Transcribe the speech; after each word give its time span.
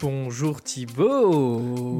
Bonjour 0.00 0.62
Thibaut 0.62 1.58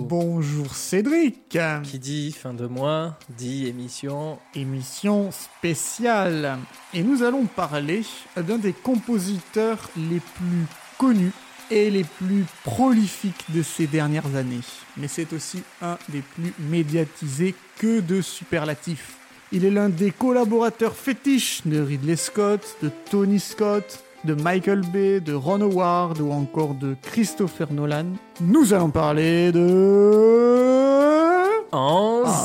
Bonjour 0.08 0.72
Cédric 0.72 1.58
Qui 1.82 1.98
dit 1.98 2.30
fin 2.30 2.54
de 2.54 2.68
mois, 2.68 3.18
dit 3.36 3.66
émission. 3.66 4.38
Émission 4.54 5.32
spéciale. 5.32 6.58
Et 6.94 7.02
nous 7.02 7.24
allons 7.24 7.46
parler 7.46 8.02
d'un 8.36 8.58
des 8.58 8.72
compositeurs 8.72 9.90
les 9.96 10.20
plus 10.20 10.66
connus 10.96 11.32
et 11.72 11.90
les 11.90 12.04
plus 12.04 12.44
prolifiques 12.62 13.46
de 13.48 13.62
ces 13.62 13.88
dernières 13.88 14.36
années. 14.36 14.60
Mais 14.96 15.08
c'est 15.08 15.32
aussi 15.32 15.64
un 15.82 15.98
des 16.08 16.22
plus 16.22 16.54
médiatisés 16.70 17.56
que 17.78 17.98
de 17.98 18.20
superlatifs. 18.20 19.16
Il 19.50 19.64
est 19.64 19.72
l'un 19.72 19.88
des 19.88 20.12
collaborateurs 20.12 20.94
fétiches 20.94 21.62
de 21.66 21.80
Ridley 21.80 22.16
Scott, 22.16 22.76
de 22.80 22.90
Tony 23.10 23.40
Scott, 23.40 24.04
de 24.24 24.34
Michael 24.34 24.82
Bay, 24.92 25.20
de 25.20 25.34
Ron 25.34 25.60
Howard 25.60 26.20
ou 26.20 26.32
encore 26.32 26.74
de 26.74 26.96
Christopher 27.02 27.72
Nolan. 27.72 28.06
Nous 28.40 28.72
allons 28.74 28.90
parler 28.90 29.52
de... 29.52 30.78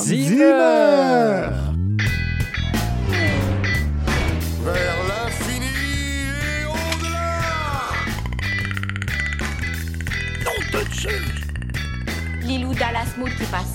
Zimmer 0.01 0.27
Zimmer 0.27 0.45
Vers 4.63 4.97
l'infini 5.07 5.73
et 6.41 6.65
au-delà 6.65 7.37
Lilou 12.41 12.73
Dallas 12.73 13.13
Mood 13.17 13.29
qui 13.29 13.45
passe. 13.45 13.73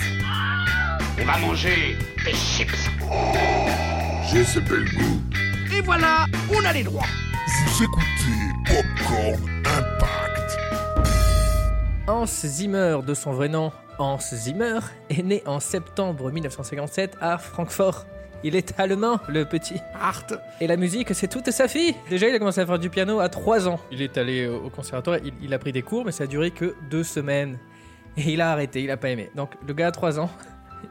On 1.19 1.25
va 1.25 1.37
manger 1.39 1.97
des 2.23 2.33
chips. 2.33 2.89
J'ai 4.31 4.43
ce 4.43 4.59
bel 4.59 4.85
goût. 4.85 5.21
Et 5.75 5.81
voilà, 5.81 6.25
on 6.55 6.63
a 6.63 6.73
les 6.73 6.83
droits. 6.83 7.07
Vous 7.79 7.85
écoutez 7.85 8.03
Popcorn 8.65 9.49
Impact. 9.59 10.57
Hans 12.09 12.25
Zimmer, 12.25 12.97
de 13.07 13.13
son 13.13 13.31
vrai 13.31 13.47
nom 13.47 13.71
Hans 13.97 14.19
Zimmer, 14.19 14.79
est 15.09 15.23
né 15.23 15.41
en 15.45 15.61
septembre 15.61 16.29
1957 16.29 17.15
à 17.21 17.37
Francfort. 17.37 18.05
Il 18.43 18.57
est 18.57 18.77
allemand, 18.77 19.21
le 19.29 19.45
petit. 19.45 19.75
Art. 19.97 20.25
Et 20.59 20.67
la 20.67 20.75
musique, 20.75 21.15
c'est 21.15 21.29
toute 21.29 21.49
sa 21.51 21.69
fille. 21.69 21.95
Déjà, 22.09 22.27
il 22.27 22.35
a 22.35 22.39
commencé 22.39 22.59
à 22.59 22.65
faire 22.65 22.79
du 22.79 22.89
piano 22.89 23.21
à 23.21 23.29
3 23.29 23.69
ans. 23.69 23.79
Il 23.93 24.01
est 24.01 24.17
allé 24.17 24.45
au 24.47 24.65
au 24.65 24.69
conservatoire, 24.69 25.19
il, 25.23 25.31
il 25.41 25.53
a 25.53 25.59
pris 25.59 25.71
des 25.71 25.81
cours, 25.81 26.03
mais 26.03 26.11
ça 26.11 26.25
a 26.25 26.27
duré 26.27 26.51
que 26.51 26.75
2 26.89 27.03
semaines. 27.05 27.59
Et 28.17 28.33
il 28.33 28.41
a 28.41 28.51
arrêté, 28.51 28.83
il 28.83 28.91
a 28.91 28.97
pas 28.97 29.09
aimé. 29.09 29.29
Donc, 29.35 29.51
le 29.65 29.73
gars 29.73 29.87
a 29.87 29.91
3 29.91 30.19
ans. 30.19 30.29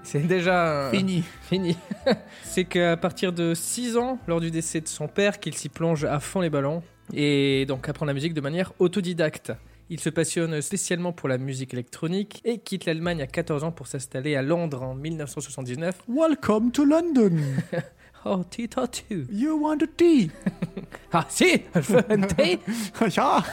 C'est 0.02 0.20
déjà 0.26 0.86
un- 0.88 0.90
Fini. 0.90 1.22
Fini. 1.42 1.76
c'est 2.42 2.64
qu'à 2.64 2.96
partir 2.96 3.32
de 3.32 3.52
6 3.54 3.96
ans, 3.96 4.18
lors 4.26 4.40
du 4.40 4.50
décès 4.50 4.80
de 4.80 4.88
son 4.88 5.06
père, 5.08 5.38
qu'il 5.38 5.54
s'y 5.54 5.68
plonge 5.68 6.04
à 6.04 6.18
fond 6.20 6.40
les 6.40 6.50
ballons 6.50 6.82
et 7.14 7.64
donc 7.66 7.88
apprend 7.88 8.06
la 8.06 8.14
musique 8.14 8.34
de 8.34 8.40
manière 8.40 8.72
autodidacte. 8.78 9.52
Il 9.90 10.00
se 10.00 10.10
passionne 10.10 10.60
spécialement 10.60 11.12
pour 11.12 11.28
la 11.30 11.38
musique 11.38 11.72
électronique 11.72 12.40
et 12.44 12.58
quitte 12.58 12.84
l'Allemagne 12.84 13.22
à 13.22 13.26
14 13.26 13.64
ans 13.64 13.72
pour 13.72 13.86
s'installer 13.86 14.36
à 14.36 14.42
Londres 14.42 14.82
en 14.82 14.94
1979. 14.94 16.02
Welcome 16.08 16.70
to 16.72 16.84
London. 16.84 17.36
Oh, 18.24 18.42
tu. 18.50 18.68
You 19.30 19.62
want 19.62 19.78
a 19.80 19.86
tea? 19.96 20.28
Ah 21.12 21.24
si, 21.30 21.62
je 21.76 21.80
veux 21.80 22.04
un 22.10 22.20
thé. 22.22 22.58
Ja. 23.08 23.44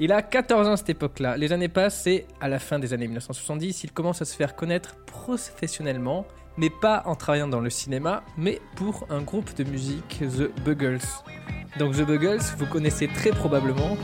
Il 0.00 0.12
a 0.12 0.22
14 0.22 0.68
ans 0.68 0.72
à 0.72 0.76
cette 0.76 0.90
époque-là. 0.90 1.36
Les 1.36 1.52
années 1.52 1.68
passent 1.68 2.06
et 2.06 2.24
à 2.40 2.48
la 2.48 2.60
fin 2.60 2.78
des 2.78 2.92
années 2.92 3.08
1970, 3.08 3.82
il 3.82 3.90
commence 3.90 4.22
à 4.22 4.24
se 4.24 4.36
faire 4.36 4.54
connaître 4.54 4.94
professionnellement, 5.06 6.24
mais 6.56 6.70
pas 6.70 7.02
en 7.06 7.16
travaillant 7.16 7.48
dans 7.48 7.58
le 7.58 7.68
cinéma, 7.68 8.22
mais 8.36 8.60
pour 8.76 9.08
un 9.10 9.22
groupe 9.22 9.52
de 9.56 9.64
musique, 9.64 10.20
The 10.20 10.52
Buggles. 10.64 11.00
Donc 11.80 11.96
The 11.96 12.02
Buggles, 12.02 12.42
vous 12.58 12.66
connaissez 12.66 13.08
très 13.08 13.30
probablement. 13.30 13.96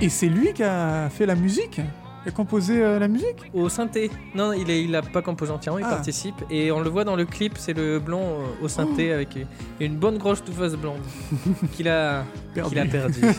Et 0.00 0.08
c'est 0.08 0.28
lui 0.28 0.52
qui 0.52 0.62
a 0.62 1.08
fait 1.10 1.26
la 1.26 1.34
musique 1.34 1.80
Qui 2.22 2.28
a 2.28 2.32
composé 2.32 2.82
euh, 2.82 2.98
la 2.98 3.08
musique 3.08 3.50
Au 3.52 3.68
synthé. 3.68 4.10
Non, 4.34 4.52
il, 4.52 4.70
est, 4.70 4.82
il 4.84 4.94
a 4.96 5.02
pas 5.02 5.20
composé 5.22 5.52
entièrement, 5.52 5.78
il 5.78 5.84
Ah. 5.86 5.90
participe. 5.90 6.36
Et 6.50 6.72
on 6.72 6.80
le 6.80 6.88
voit 6.88 7.04
dans 7.04 7.16
le 7.16 7.26
clip, 7.26 7.54
c'est 7.58 7.72
le 7.74 7.98
blond 7.98 8.22
euh, 8.40 8.64
au 8.64 8.68
synthé 8.68 9.12
avec 9.12 9.36
une 9.78 9.96
bonne 9.96 10.16
grosse 10.18 10.42
toufeuse 10.42 10.76
blonde 10.76 11.02
qu'il 11.72 11.88
a, 11.88 12.24
Perdu. 12.54 12.70
qu'il 12.70 12.78
a 12.78 12.86
perdu. 12.86 13.20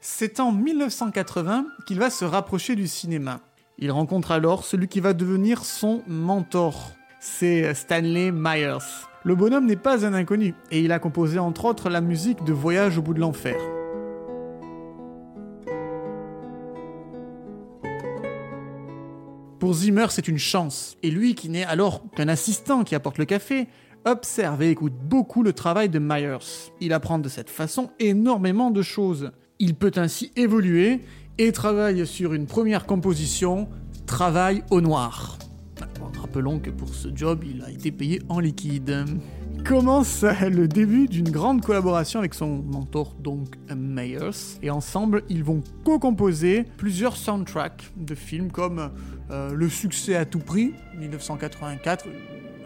C'est 0.00 0.38
en 0.40 0.52
1980 0.52 1.66
qu'il 1.86 1.98
va 1.98 2.10
se 2.10 2.24
rapprocher 2.24 2.76
du 2.76 2.86
cinéma. 2.86 3.40
Il 3.78 3.90
rencontre 3.90 4.30
alors 4.30 4.64
celui 4.64 4.86
qui 4.88 5.00
va 5.00 5.12
devenir 5.14 5.64
son 5.64 6.02
mentor. 6.06 6.90
C'est 7.18 7.74
Stanley 7.74 8.30
Myers. 8.30 8.78
Le 9.24 9.34
bonhomme 9.34 9.66
n'est 9.66 9.74
pas 9.76 10.06
un 10.06 10.14
inconnu 10.14 10.54
et 10.70 10.80
il 10.80 10.92
a 10.92 10.98
composé 11.00 11.38
entre 11.40 11.64
autres 11.64 11.90
la 11.90 12.00
musique 12.00 12.44
de 12.44 12.52
Voyage 12.52 12.98
au 12.98 13.02
bout 13.02 13.14
de 13.14 13.20
l'enfer. 13.20 13.56
Pour 19.58 19.72
Zimmer, 19.72 20.06
c'est 20.10 20.28
une 20.28 20.38
chance. 20.38 20.96
Et 21.02 21.10
lui, 21.10 21.34
qui 21.34 21.48
n'est 21.48 21.64
alors 21.64 22.02
qu'un 22.14 22.28
assistant 22.28 22.84
qui 22.84 22.94
apporte 22.94 23.18
le 23.18 23.24
café, 23.24 23.68
observe 24.04 24.62
et 24.62 24.70
écoute 24.70 24.92
beaucoup 24.94 25.42
le 25.42 25.52
travail 25.52 25.88
de 25.88 25.98
Myers. 25.98 26.70
Il 26.80 26.92
apprend 26.92 27.18
de 27.18 27.28
cette 27.28 27.50
façon 27.50 27.90
énormément 27.98 28.70
de 28.70 28.82
choses. 28.82 29.32
Il 29.58 29.74
peut 29.74 29.92
ainsi 29.96 30.30
évoluer 30.36 31.00
et 31.38 31.52
travaille 31.52 32.06
sur 32.06 32.34
une 32.34 32.46
première 32.46 32.86
composition, 32.86 33.68
Travail 34.06 34.62
au 34.70 34.80
noir. 34.80 35.36
Rappelons 36.20 36.60
que 36.60 36.70
pour 36.70 36.94
ce 36.94 37.08
job, 37.12 37.42
il 37.44 37.62
a 37.64 37.70
été 37.70 37.90
payé 37.90 38.22
en 38.28 38.38
liquide. 38.38 39.04
Commence 39.68 40.22
le 40.22 40.68
début 40.68 41.08
d'une 41.08 41.28
grande 41.30 41.60
collaboration 41.60 42.20
avec 42.20 42.34
son 42.34 42.62
mentor, 42.62 43.14
donc 43.18 43.48
Myers. 43.74 44.58
Et 44.62 44.70
ensemble, 44.70 45.24
ils 45.28 45.42
vont 45.42 45.62
co-composer 45.84 46.64
plusieurs 46.76 47.16
soundtracks 47.16 47.90
de 47.96 48.14
films 48.14 48.52
comme 48.52 48.90
euh, 49.32 49.52
Le 49.52 49.68
succès 49.68 50.14
à 50.14 50.24
tout 50.24 50.38
prix, 50.38 50.72
1984, 50.98 52.06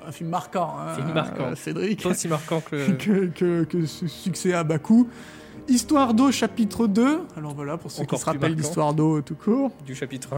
un 0.06 0.12
film 0.12 0.28
marquant, 0.28 0.74
hein, 0.78 0.94
Film 0.94 1.12
marquant. 1.14 1.44
euh, 1.46 1.54
Cédric 1.54 2.02
Pas 2.02 2.10
aussi 2.10 2.28
marquant 2.28 2.60
que. 2.60 2.90
que, 2.98 3.26
que- 3.28 3.64
que 3.64 3.86
ce 3.86 4.06
succès 4.06 4.52
à 4.52 4.62
bas 4.62 4.78
coût. 4.78 5.08
Histoire 5.70 6.14
d'eau 6.14 6.32
chapitre 6.32 6.86
2. 6.88 7.20
Alors 7.36 7.54
voilà, 7.54 7.76
pour 7.78 7.90
ceux 7.90 8.02
Encore 8.02 8.18
qui 8.18 8.24
se 8.24 8.30
rappellent 8.30 8.54
l'histoire 8.56 8.92
d'eau 8.92 9.20
tout 9.22 9.36
court. 9.36 9.70
du 9.86 9.94
chapitre 9.94 10.30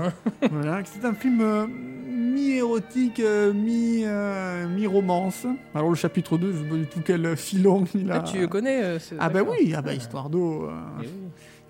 1. 0.42 0.48
voilà, 0.52 0.80
c'est 0.84 1.04
un 1.06 1.14
film 1.14 1.40
euh, 1.40 1.66
mi-érotique, 1.66 3.18
euh, 3.20 3.52
euh, 3.54 4.68
mi-romance. 4.68 5.46
Alors 5.74 5.88
le 5.88 5.94
chapitre 5.94 6.36
2, 6.36 6.52
je 6.52 6.58
sais 6.58 6.64
pas 6.64 6.74
du 6.76 6.86
tout 6.86 7.00
quel 7.04 7.34
filon 7.36 7.84
il 7.94 8.12
a. 8.12 8.16
Ah, 8.16 8.20
tu 8.20 8.46
connais 8.48 8.82
euh, 8.82 8.98
ce- 8.98 9.14
Ah 9.18 9.28
bah 9.30 9.40
d'accord. 9.40 9.54
oui, 9.58 9.72
ah 9.74 9.80
bah 9.80 9.94
Histoire 9.94 10.28
d'eau. 10.28 10.64
euh, 10.64 10.70
Eh 11.02 11.06
oui. 11.06 11.12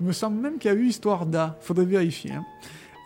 Il 0.01 0.07
me 0.09 0.13
semble 0.13 0.41
même 0.41 0.59
qu'il 0.59 0.71
y 0.71 0.75
a 0.75 0.77
eu 0.77 0.87
Histoire 0.87 1.25
d'A. 1.27 1.57
Faudrait 1.61 1.85
vérifier. 1.85 2.33
hein. 2.33 2.45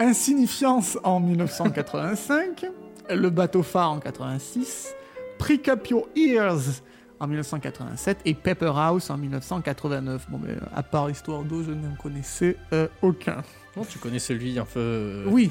Insignifiance 0.00 0.98
en 1.04 1.20
1985. 1.20 2.64
Le 3.10 3.28
bateau 3.30 3.62
phare 3.62 3.92
en 3.92 3.98
86. 4.00 4.94
Prick 5.38 5.68
Up 5.68 5.86
Your 5.88 6.08
Ears 6.16 6.80
en 7.20 7.26
1987 7.26 8.18
et 8.24 8.34
Pepper 8.34 8.72
House 8.76 9.10
en 9.10 9.16
1989. 9.18 10.26
Bon, 10.30 10.40
mais 10.42 10.54
à 10.74 10.82
part 10.82 11.08
Histoire 11.10 11.42
d'eau, 11.42 11.62
je 11.62 11.72
n'en 11.72 11.94
connaissais 12.02 12.56
euh, 12.72 12.88
aucun. 13.02 13.42
Non, 13.76 13.84
tu 13.84 13.98
connais 13.98 14.18
celui 14.18 14.58
un 14.58 14.64
peu. 14.64 14.80
euh, 14.80 15.24
Oui, 15.26 15.50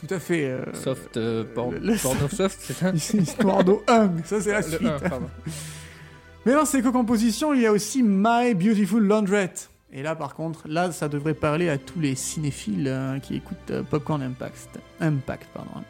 tout 0.00 0.06
à 0.14 0.18
fait. 0.18 0.44
euh, 0.46 0.64
Soft, 0.74 1.16
euh, 1.16 1.44
por- 1.54 1.72
le- 1.72 1.96
porno 2.02 2.28
soft, 2.28 2.58
c'est 2.60 2.72
ça 2.74 2.90
Histoire 2.94 3.64
d'eau 3.64 3.82
1, 3.88 4.10
ça 4.24 4.40
c'est 4.40 4.52
la 4.52 4.60
Le 4.60 4.66
suite. 4.68 4.82
1, 4.86 4.98
pardon. 5.08 5.28
Mais 6.44 6.52
dans 6.52 6.64
ces 6.64 6.80
co-compositions, 6.82 7.52
il 7.54 7.62
y 7.62 7.66
a 7.66 7.72
aussi 7.72 8.02
My 8.02 8.54
Beautiful 8.54 9.02
Laundrette. 9.04 9.68
Et 9.92 10.02
là, 10.02 10.14
par 10.16 10.34
contre, 10.34 10.66
là, 10.68 10.92
ça 10.92 11.08
devrait 11.08 11.34
parler 11.34 11.68
à 11.68 11.78
tous 11.78 12.00
les 12.00 12.14
cinéphiles 12.16 12.88
euh, 12.88 13.18
qui 13.18 13.36
écoutent 13.36 13.70
euh, 13.70 13.82
Popcorn 13.82 14.22
Impact. 14.22 14.78
Impact, 15.00 15.48
pardon. 15.54 15.70
hein. 15.76 15.82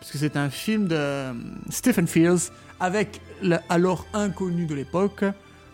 Parce 0.00 0.10
que 0.10 0.18
c'est 0.18 0.36
un 0.36 0.50
film 0.50 0.88
de 0.88 0.96
euh, 0.96 1.32
Stephen 1.70 2.06
Fields 2.08 2.50
avec 2.80 3.20
alors 3.68 4.06
inconnu 4.14 4.66
de 4.66 4.74
l'époque, 4.74 5.24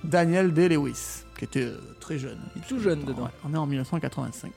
Daniel 0.05 0.53
Day-Lewis, 0.53 1.23
qui 1.39 1.45
était 1.45 1.71
très 2.01 2.19
jeune. 2.19 2.39
Il 2.57 2.63
est 2.63 2.67
tout 2.67 2.81
jeune 2.81 3.05
dedans. 3.05 3.23
Ouais, 3.23 3.31
on 3.49 3.55
est 3.55 3.57
en 3.57 3.67
1985. 3.67 4.53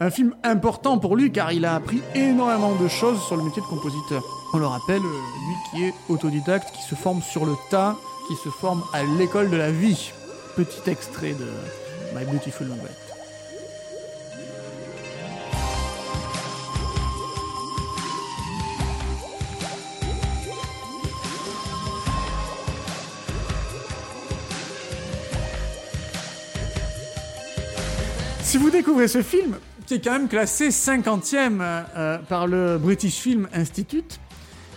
Un 0.00 0.10
film 0.10 0.34
important 0.42 0.98
pour 0.98 1.16
lui 1.16 1.30
car 1.32 1.52
il 1.52 1.64
a 1.66 1.74
appris 1.74 2.02
énormément 2.14 2.74
de 2.76 2.88
choses 2.88 3.22
sur 3.26 3.36
le 3.36 3.42
métier 3.42 3.60
de 3.62 3.66
compositeur. 3.66 4.22
On 4.54 4.58
le 4.58 4.66
rappelle, 4.66 5.00
lui 5.02 5.56
qui 5.70 5.84
est 5.84 5.94
autodidacte, 6.08 6.74
qui 6.74 6.82
se 6.82 6.94
forme 6.94 7.20
sur 7.20 7.44
le 7.44 7.52
tas, 7.70 7.96
qui 8.28 8.34
se 8.36 8.48
forme 8.48 8.82
à 8.94 9.02
l'école 9.04 9.50
de 9.50 9.56
la 9.56 9.70
vie. 9.70 10.12
Petit 10.56 10.90
extrait 10.90 11.34
de 11.34 11.46
My 12.14 12.24
Beautiful 12.24 12.66
Si 28.42 28.58
vous 28.58 28.70
découvrez 28.70 29.08
ce 29.08 29.22
film, 29.22 29.56
qui 29.86 29.94
est 29.94 30.04
quand 30.04 30.12
même 30.12 30.28
classé 30.28 30.68
50e 30.68 31.60
euh, 31.60 31.82
euh, 31.96 32.18
par 32.18 32.46
le 32.46 32.76
British 32.76 33.14
Film 33.14 33.48
Institute, 33.54 34.20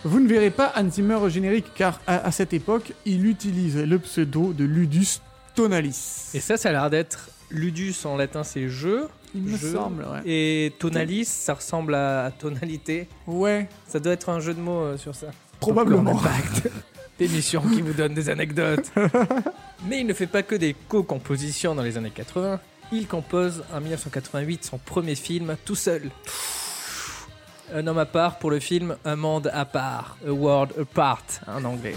vous 0.05 0.21
ne 0.21 0.27
verrez 0.29 0.51
pas 0.51 0.71
Hans 0.77 0.89
Zimmer 0.89 1.19
générique 1.29 1.65
car 1.75 1.99
à, 2.07 2.25
à 2.25 2.31
cette 2.31 2.53
époque, 2.53 2.93
il 3.05 3.25
utilise 3.25 3.75
le 3.77 3.99
pseudo 3.99 4.53
de 4.53 4.63
Ludus 4.63 5.19
Tonalis. 5.55 6.29
Et 6.33 6.39
ça, 6.39 6.57
ça 6.57 6.69
a 6.69 6.71
l'air 6.71 6.89
d'être 6.89 7.29
Ludus 7.49 7.95
en 8.05 8.17
latin, 8.17 8.43
c'est 8.43 8.67
jeu. 8.69 9.07
il 9.33 9.41
me 9.43 9.57
je- 9.57 9.67
semble, 9.67 10.03
ouais. 10.03 10.21
Et 10.25 10.73
tonalis, 10.79 11.25
ça 11.25 11.53
ressemble 11.53 11.95
à, 11.95 12.25
à 12.25 12.31
tonalité. 12.31 13.07
Ouais, 13.27 13.67
Ça 13.87 13.99
doit 13.99 14.13
être 14.13 14.29
un 14.29 14.39
jeu 14.39 14.53
de 14.53 14.59
mots 14.59 14.81
euh, 14.81 14.97
sur 14.97 15.13
ça. 15.15 15.27
probablement. 15.59 16.19
L'émission 17.19 17.61
qui 17.61 17.81
vous 17.81 17.93
donne 17.93 18.13
des 18.13 18.29
anecdotes. 18.29 18.91
Mais 19.87 20.01
il 20.01 20.07
ne 20.07 20.13
fait 20.13 20.27
pas 20.27 20.43
que 20.43 20.55
des 20.55 20.75
co-compositions 20.89 21.73
dans 21.73 21.83
les 21.83 21.97
années 21.97 22.11
80. 22.13 22.59
Il 22.91 23.07
compose 23.07 23.63
en 23.73 23.79
1988 23.79 24.65
son 24.65 24.77
premier 24.77 25.15
film 25.15 25.55
tout 25.63 25.75
seul. 25.75 26.01
Un 27.73 27.87
homme 27.87 27.97
à 27.99 28.05
part 28.05 28.37
pour 28.37 28.51
le 28.51 28.59
film 28.59 28.97
Un 29.05 29.15
monde 29.15 29.49
à 29.53 29.63
part, 29.65 30.17
A 30.27 30.31
World 30.31 30.73
Apart 30.79 31.23
en 31.47 31.63
anglais. 31.63 31.95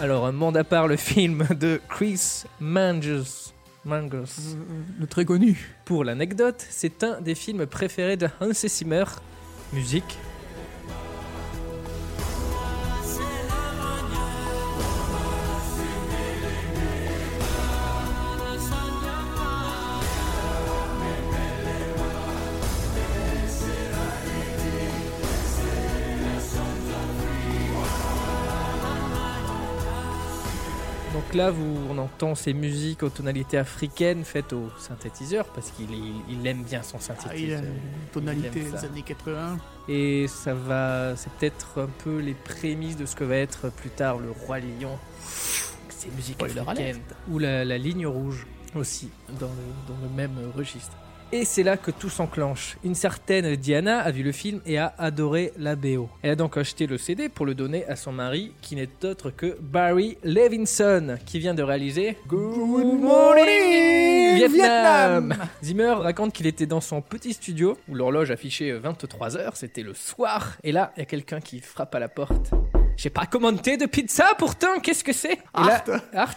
Alors, 0.00 0.24
Un 0.24 0.32
monde 0.32 0.56
à 0.56 0.64
part, 0.64 0.88
le 0.88 0.96
film 0.96 1.46
de 1.60 1.78
Chris 1.90 2.44
Mangus. 2.58 3.52
Mangus. 3.84 4.56
Le 4.98 5.06
très 5.06 5.26
connu. 5.26 5.76
Pour 5.84 6.04
l'anecdote, 6.04 6.64
c'est 6.70 7.04
un 7.04 7.20
des 7.20 7.34
films 7.34 7.66
préférés 7.66 8.16
de 8.16 8.26
Hans 8.40 8.54
Zimmer. 8.54 9.04
Musique. 9.74 10.18
Vous, 31.48 31.78
on 31.88 31.96
entend 31.96 32.34
ces 32.34 32.52
musiques 32.52 33.02
aux 33.02 33.08
tonalités 33.08 33.56
africaines 33.56 34.24
faites 34.24 34.52
au 34.52 34.68
synthétiseur 34.78 35.46
parce 35.54 35.70
qu'il 35.70 35.88
il 36.28 36.46
aime 36.46 36.62
bien 36.64 36.82
son 36.82 36.98
Ah, 36.98 37.00
synthétiseur. 37.00 37.38
il 37.38 37.54
a 37.54 37.58
une 37.58 38.08
tonalité 38.12 38.60
Il 38.66 38.70
des 38.72 38.84
années 38.84 39.02
80. 39.02 39.56
Et 39.88 40.26
ça 40.28 40.52
va, 40.52 41.16
c'est 41.16 41.32
peut-être 41.32 41.80
un 41.80 41.88
peu 42.04 42.18
les 42.18 42.34
prémices 42.34 42.96
de 42.96 43.06
ce 43.06 43.16
que 43.16 43.24
va 43.24 43.36
être 43.36 43.70
plus 43.70 43.90
tard 43.90 44.18
le 44.18 44.30
roi 44.30 44.58
lion. 44.58 44.98
Ces 45.88 46.10
musiques 46.10 46.42
africaines. 46.42 46.98
Ou 47.30 47.38
la, 47.38 47.64
la 47.64 47.78
ligne 47.78 48.06
rouge 48.06 48.46
aussi 48.74 49.08
dans 49.40 49.46
le, 49.48 49.94
dans 49.94 49.98
le 50.02 50.08
même 50.14 50.36
registre. 50.56 50.96
Et 51.32 51.44
c'est 51.44 51.62
là 51.62 51.76
que 51.76 51.92
tout 51.92 52.08
s'enclenche. 52.08 52.76
Une 52.82 52.96
certaine 52.96 53.54
Diana 53.54 54.00
a 54.00 54.10
vu 54.10 54.24
le 54.24 54.32
film 54.32 54.60
et 54.66 54.78
a 54.78 54.92
adoré 54.98 55.52
la 55.56 55.76
BO. 55.76 56.08
Elle 56.22 56.30
a 56.30 56.34
donc 56.34 56.56
acheté 56.56 56.88
le 56.88 56.98
CD 56.98 57.28
pour 57.28 57.46
le 57.46 57.54
donner 57.54 57.86
à 57.86 57.94
son 57.94 58.10
mari, 58.10 58.52
qui 58.60 58.74
n'est 58.74 58.88
autre 59.04 59.30
que 59.30 59.56
Barry 59.60 60.18
Levinson, 60.24 61.18
qui 61.24 61.38
vient 61.38 61.54
de 61.54 61.62
réaliser 61.62 62.16
Good 62.26 63.00
morning, 63.00 64.48
Vietnam. 64.48 65.36
Zimmer 65.62 65.92
raconte 65.98 66.32
qu'il 66.32 66.48
était 66.48 66.66
dans 66.66 66.80
son 66.80 67.00
petit 67.00 67.32
studio 67.32 67.78
où 67.88 67.94
l'horloge 67.94 68.32
affichait 68.32 68.72
23h, 68.72 69.52
c'était 69.54 69.82
le 69.82 69.94
soir, 69.94 70.56
et 70.64 70.72
là, 70.72 70.92
il 70.96 71.00
y 71.00 71.02
a 71.02 71.06
quelqu'un 71.06 71.40
qui 71.40 71.60
frappe 71.60 71.94
à 71.94 72.00
la 72.00 72.08
porte. 72.08 72.50
J'ai 72.96 73.10
pas 73.10 73.26
commandé 73.26 73.76
de 73.76 73.86
pizza 73.86 74.26
pourtant, 74.36 74.80
qu'est-ce 74.82 75.04
que 75.04 75.12
c'est? 75.12 75.38
Art. 75.54 75.84
Art, 76.12 76.34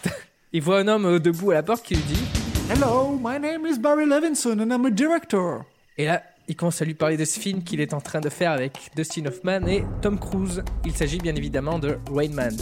il 0.52 0.62
voit 0.62 0.78
un 0.78 0.86
homme 0.86 1.18
debout 1.18 1.50
à 1.50 1.54
la 1.54 1.62
porte 1.64 1.84
qui 1.84 1.96
lui 1.96 2.02
dit 2.04 2.43
Hello, 2.66 3.18
my 3.20 3.38
name 3.38 3.66
is 3.66 3.78
Barry 3.78 4.06
Levinson 4.06 4.58
and 4.62 4.72
I'm 4.72 4.86
a 4.86 4.90
director. 4.90 5.66
Et 5.98 6.06
là, 6.06 6.22
il 6.48 6.56
commence 6.56 6.80
à 6.80 6.86
lui 6.86 6.94
parler 6.94 7.18
de 7.18 7.24
ce 7.26 7.38
film 7.38 7.62
qu'il 7.62 7.78
est 7.82 7.92
en 7.92 8.00
train 8.00 8.22
de 8.22 8.30
faire 8.30 8.52
avec 8.52 8.90
Dustin 8.96 9.26
Hoffman 9.26 9.66
et 9.66 9.84
Tom 10.00 10.18
Cruise. 10.18 10.64
Il 10.86 10.92
s'agit 10.92 11.18
bien 11.18 11.34
évidemment 11.36 11.78
de 11.78 11.98
Rain 12.10 12.30
Man. 12.32 12.56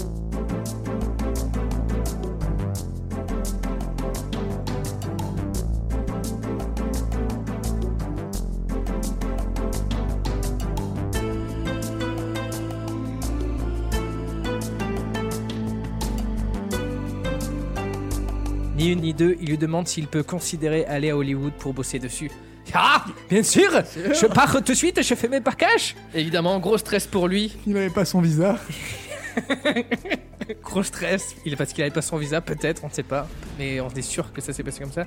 Ni 18.82 18.88
une 18.88 19.00
ni 19.00 19.14
deux, 19.14 19.36
il 19.40 19.48
lui 19.48 19.58
demande 19.58 19.86
s'il 19.86 20.08
peut 20.08 20.24
considérer 20.24 20.84
aller 20.86 21.10
à 21.10 21.16
Hollywood 21.16 21.52
pour 21.52 21.72
bosser 21.72 22.00
dessus. 22.00 22.32
Ah, 22.74 23.04
bien 23.30 23.44
sûr 23.44 23.70
Je 23.96 24.26
pars 24.26 24.50
tout 24.50 24.72
de 24.72 24.74
suite, 24.74 25.00
je 25.00 25.14
fais 25.14 25.28
mes 25.28 25.40
packages 25.40 25.94
Évidemment, 26.12 26.58
gros 26.58 26.78
stress 26.78 27.06
pour 27.06 27.28
lui. 27.28 27.56
Il 27.64 27.74
n'avait 27.74 27.90
pas 27.90 28.04
son 28.04 28.20
visa. 28.20 28.58
Gros 30.64 30.82
stress. 30.82 31.36
Il, 31.46 31.56
parce 31.56 31.72
qu'il 31.72 31.84
avait 31.84 31.92
pas 31.92 32.02
son 32.02 32.16
visa, 32.16 32.40
peut-être, 32.40 32.82
on 32.82 32.88
ne 32.88 32.92
sait 32.92 33.04
pas. 33.04 33.28
Mais 33.56 33.80
on 33.80 33.88
est 33.90 34.02
sûr 34.02 34.32
que 34.32 34.40
ça 34.40 34.52
s'est 34.52 34.64
passé 34.64 34.80
comme 34.80 34.90
ça. 34.90 35.04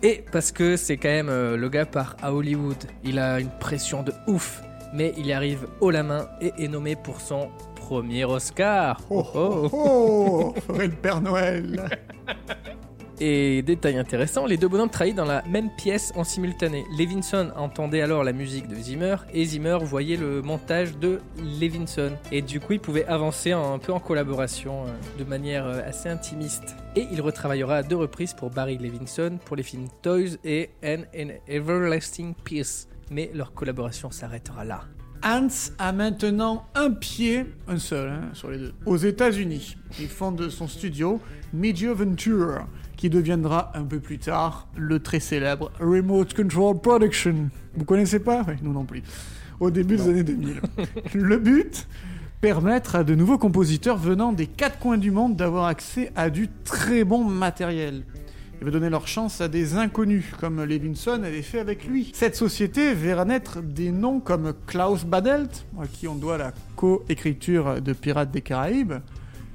Et 0.00 0.24
parce 0.30 0.52
que 0.52 0.76
c'est 0.76 0.96
quand 0.96 1.08
même 1.08 1.28
euh, 1.28 1.56
le 1.56 1.68
gars 1.68 1.86
part 1.86 2.16
à 2.22 2.32
Hollywood. 2.32 2.84
Il 3.02 3.18
a 3.18 3.40
une 3.40 3.50
pression 3.58 4.04
de 4.04 4.12
ouf. 4.28 4.62
Mais 4.94 5.12
il 5.18 5.26
y 5.26 5.32
arrive 5.32 5.66
haut 5.80 5.90
la 5.90 6.04
main 6.04 6.28
et 6.40 6.52
est 6.56 6.68
nommé 6.68 6.94
pour 6.94 7.20
son 7.20 7.50
premier 7.74 8.24
Oscar. 8.24 9.00
Oh, 9.10 9.26
oh, 9.34 9.68
oh, 9.72 10.54
ferait 10.68 10.86
le 10.86 10.94
Père 10.94 11.20
Noël. 11.20 11.98
Et 13.20 13.62
détail 13.62 13.98
intéressant, 13.98 14.46
les 14.46 14.56
deux 14.56 14.68
bonhommes 14.68 14.90
travaillaient 14.90 15.16
dans 15.16 15.24
la 15.24 15.42
même 15.42 15.70
pièce 15.70 16.12
en 16.14 16.22
simultané. 16.22 16.84
Levinson 16.96 17.50
entendait 17.56 18.00
alors 18.00 18.22
la 18.22 18.32
musique 18.32 18.68
de 18.68 18.76
Zimmer 18.76 19.16
et 19.32 19.44
Zimmer 19.44 19.78
voyait 19.82 20.16
le 20.16 20.40
montage 20.40 20.96
de 20.98 21.20
Levinson. 21.60 22.12
Et 22.30 22.42
du 22.42 22.60
coup, 22.60 22.74
ils 22.74 22.80
pouvaient 22.80 23.06
avancer 23.06 23.50
un 23.50 23.78
peu 23.78 23.92
en 23.92 23.98
collaboration 23.98 24.84
euh, 24.84 25.18
de 25.18 25.24
manière 25.24 25.66
euh, 25.66 25.80
assez 25.84 26.08
intimiste. 26.08 26.76
Et 26.94 27.08
il 27.10 27.20
retravaillera 27.20 27.76
à 27.76 27.82
deux 27.82 27.96
reprises 27.96 28.34
pour 28.34 28.50
Barry 28.50 28.78
Levinson 28.78 29.38
pour 29.44 29.56
les 29.56 29.64
films 29.64 29.88
Toys 30.02 30.36
et 30.44 30.70
An, 30.84 31.02
An 31.16 31.28
Everlasting 31.48 32.34
Peace. 32.44 32.88
Mais 33.10 33.30
leur 33.34 33.52
collaboration 33.52 34.12
s'arrêtera 34.12 34.64
là. 34.64 34.82
Hans 35.24 35.48
a 35.78 35.92
maintenant 35.92 36.66
un 36.76 36.92
pied, 36.92 37.46
un 37.66 37.78
seul, 37.78 38.08
hein, 38.08 38.30
sur 38.34 38.50
les 38.50 38.58
deux, 38.58 38.74
aux 38.86 38.96
États-Unis. 38.96 39.76
Il 39.98 40.06
fonde 40.06 40.48
son 40.48 40.68
studio, 40.68 41.20
Media 41.52 41.92
Venture, 41.92 42.66
qui 42.98 43.08
deviendra 43.08 43.70
un 43.74 43.84
peu 43.84 44.00
plus 44.00 44.18
tard 44.18 44.66
le 44.76 44.98
très 44.98 45.20
célèbre 45.20 45.70
Remote 45.78 46.34
Control 46.34 46.80
Production. 46.80 47.48
Vous 47.76 47.84
connaissez 47.84 48.18
pas? 48.18 48.44
Oui, 48.46 48.54
nous 48.60 48.72
non 48.72 48.84
plus. 48.84 49.04
Au 49.60 49.70
début 49.70 49.96
des 49.96 50.08
années 50.08 50.24
2000. 50.24 50.60
le 51.14 51.38
but? 51.38 51.86
Permettre 52.40 52.96
à 52.96 53.04
de 53.04 53.14
nouveaux 53.14 53.38
compositeurs 53.38 53.96
venant 53.96 54.32
des 54.32 54.48
quatre 54.48 54.80
coins 54.80 54.98
du 54.98 55.12
monde 55.12 55.36
d'avoir 55.36 55.66
accès 55.66 56.10
à 56.16 56.28
du 56.28 56.48
très 56.64 57.04
bon 57.04 57.22
matériel. 57.24 58.02
Il 58.60 58.64
va 58.64 58.72
donner 58.72 58.90
leur 58.90 59.06
chance 59.06 59.40
à 59.40 59.46
des 59.46 59.76
inconnus, 59.76 60.24
comme 60.40 60.64
Levinson 60.64 61.22
avait 61.22 61.42
fait 61.42 61.60
avec 61.60 61.84
lui. 61.84 62.10
Cette 62.14 62.34
société 62.34 62.94
verra 62.94 63.24
naître 63.24 63.62
des 63.62 63.92
noms 63.92 64.18
comme 64.18 64.54
Klaus 64.66 65.04
Badelt, 65.04 65.66
à 65.80 65.86
qui 65.86 66.08
on 66.08 66.16
doit 66.16 66.36
la 66.36 66.52
co-écriture 66.74 67.80
de 67.80 67.92
Pirates 67.92 68.32
des 68.32 68.40
Caraïbes, 68.40 68.94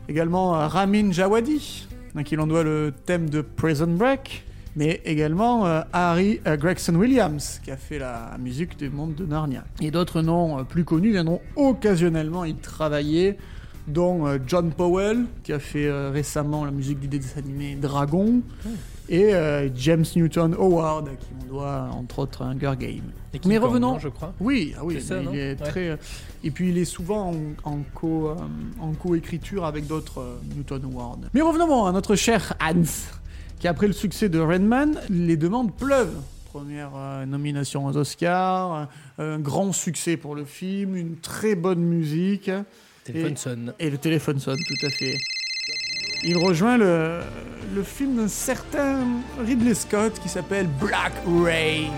également 0.07 0.51
Ramin 0.67 1.11
Djawadi, 1.11 1.87
à 2.15 2.23
qui 2.23 2.35
l'on 2.35 2.47
doit 2.47 2.63
le 2.63 2.93
thème 3.05 3.29
de 3.29 3.41
Prison 3.41 3.87
Break, 3.87 4.43
mais 4.75 5.01
également 5.05 5.65
euh, 5.65 5.81
Harry 5.93 6.39
euh, 6.47 6.57
Gregson 6.57 6.95
Williams, 6.95 7.59
qui 7.63 7.71
a 7.71 7.77
fait 7.77 7.99
la 7.99 8.35
musique 8.39 8.77
du 8.77 8.89
monde 8.89 9.15
de 9.15 9.25
Narnia. 9.25 9.63
Et 9.81 9.91
d'autres 9.91 10.21
noms 10.21 10.59
euh, 10.59 10.63
plus 10.63 10.83
connus 10.83 11.11
viendront 11.11 11.41
occasionnellement 11.55 12.45
y 12.45 12.55
travailler, 12.55 13.37
dont 13.87 14.25
John 14.47 14.71
Powell, 14.71 15.25
qui 15.43 15.51
a 15.51 15.59
fait 15.59 15.91
récemment 16.09 16.63
la 16.63 16.71
musique 16.71 17.01
du 17.01 17.07
dessin 17.09 17.39
animé 17.39 17.75
Dragon, 17.75 18.41
et 19.09 19.33
euh, 19.35 19.67
James 19.75 20.05
Newton 20.15 20.55
Howard, 20.57 21.09
à 21.09 21.11
qui 21.11 21.27
on 21.43 21.45
doit 21.53 21.89
entre 21.91 22.19
autres 22.19 22.43
Hunger 22.43 22.71
Game. 22.79 23.11
Et 23.33 23.39
qui 23.39 23.49
Mais 23.49 23.57
revenons. 23.57 23.99
je 23.99 24.07
crois. 24.07 24.33
Oui, 24.39 24.73
ah 24.77 24.81
oui, 24.85 24.95
C'est 24.99 25.07
ça, 25.07 25.21
il 25.21 25.37
est 25.37 25.49
Ouais. 25.61 25.67
très. 25.67 25.97
Et 26.43 26.51
puis 26.51 26.69
il 26.69 26.77
est 26.77 26.85
souvent 26.85 27.31
en, 27.31 27.35
en 27.71 27.79
co, 27.95 28.29
euh, 28.29 28.35
en 28.81 28.93
co-écriture 28.93 29.65
avec 29.65 29.87
d'autres 29.87 30.19
euh, 30.19 30.35
Newton 30.55 30.83
Howard. 30.85 31.29
Mais 31.33 31.41
revenons 31.41 31.85
à 31.85 31.91
notre 31.91 32.15
cher 32.15 32.53
Hans, 32.61 32.83
qui 33.59 33.67
après 33.67 33.87
le 33.87 33.93
succès 33.93 34.27
de 34.27 34.39
Redman, 34.39 34.99
les 35.09 35.37
demandes 35.37 35.73
pleuvent. 35.73 36.19
Première 36.51 36.91
euh, 36.95 37.25
nomination 37.25 37.85
aux 37.85 37.95
Oscars, 37.95 38.89
un 39.17 39.39
grand 39.39 39.71
succès 39.71 40.17
pour 40.17 40.35
le 40.35 40.43
film, 40.43 40.95
une 40.95 41.15
très 41.15 41.55
bonne 41.55 41.81
musique. 41.81 42.51
Téléphone 43.05 43.37
sonne. 43.37 43.73
Et 43.79 43.89
le 43.89 43.97
téléphone 43.97 44.39
sonne, 44.39 44.59
tout 44.67 44.85
à 44.85 44.89
fait. 44.89 45.17
Il 46.25 46.37
rejoint 46.37 46.77
le, 46.77 47.19
le 47.73 47.83
film 47.83 48.17
d'un 48.17 48.27
certain 48.27 48.99
Ridley 49.45 49.73
Scott 49.73 50.19
qui 50.21 50.29
s'appelle 50.29 50.67
Black 50.79 51.13
Rain. 51.25 51.91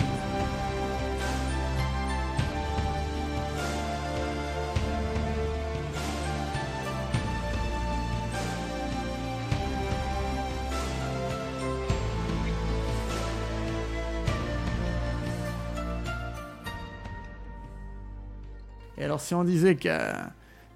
Alors, 19.16 19.24
si 19.24 19.34
on 19.34 19.44
disait 19.44 19.76
que 19.76 19.88
euh, 19.88 20.12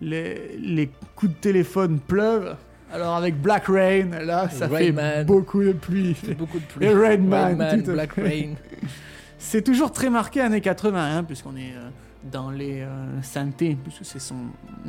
les, 0.01 0.57
les 0.59 0.91
coups 1.15 1.33
de 1.33 1.37
téléphone 1.37 2.01
pleuvent, 2.01 2.57
alors 2.91 3.15
avec 3.17 3.39
Black 3.39 3.67
Rain, 3.67 4.09
là, 4.25 4.49
ça 4.49 4.67
Rain 4.67 4.79
fait 4.79 4.93
Man. 4.93 5.27
beaucoup 5.27 5.63
de 5.63 5.73
pluie. 5.73 6.17
beaucoup 6.39 6.59
de 6.59 6.65
pluie. 6.65 6.87
Et 6.87 6.95
Rain 6.95 7.19
Man, 7.19 7.57
Man, 7.59 7.83
tout 7.83 7.91
à 7.91 7.93
Black. 7.93 8.13
Rain. 8.15 8.55
C'est 9.39 9.61
toujours 9.61 9.93
très 9.93 10.09
marqué 10.09 10.41
années 10.41 10.63
80, 10.63 11.19
hein, 11.19 11.23
puisqu'on 11.23 11.55
est 11.55 11.75
euh, 11.77 11.91
dans 12.33 12.51
les 12.51 12.81
euh, 12.81 13.23
synthés, 13.23 13.77
puisque 13.83 14.05
c'est 14.07 14.19
son 14.21 14.37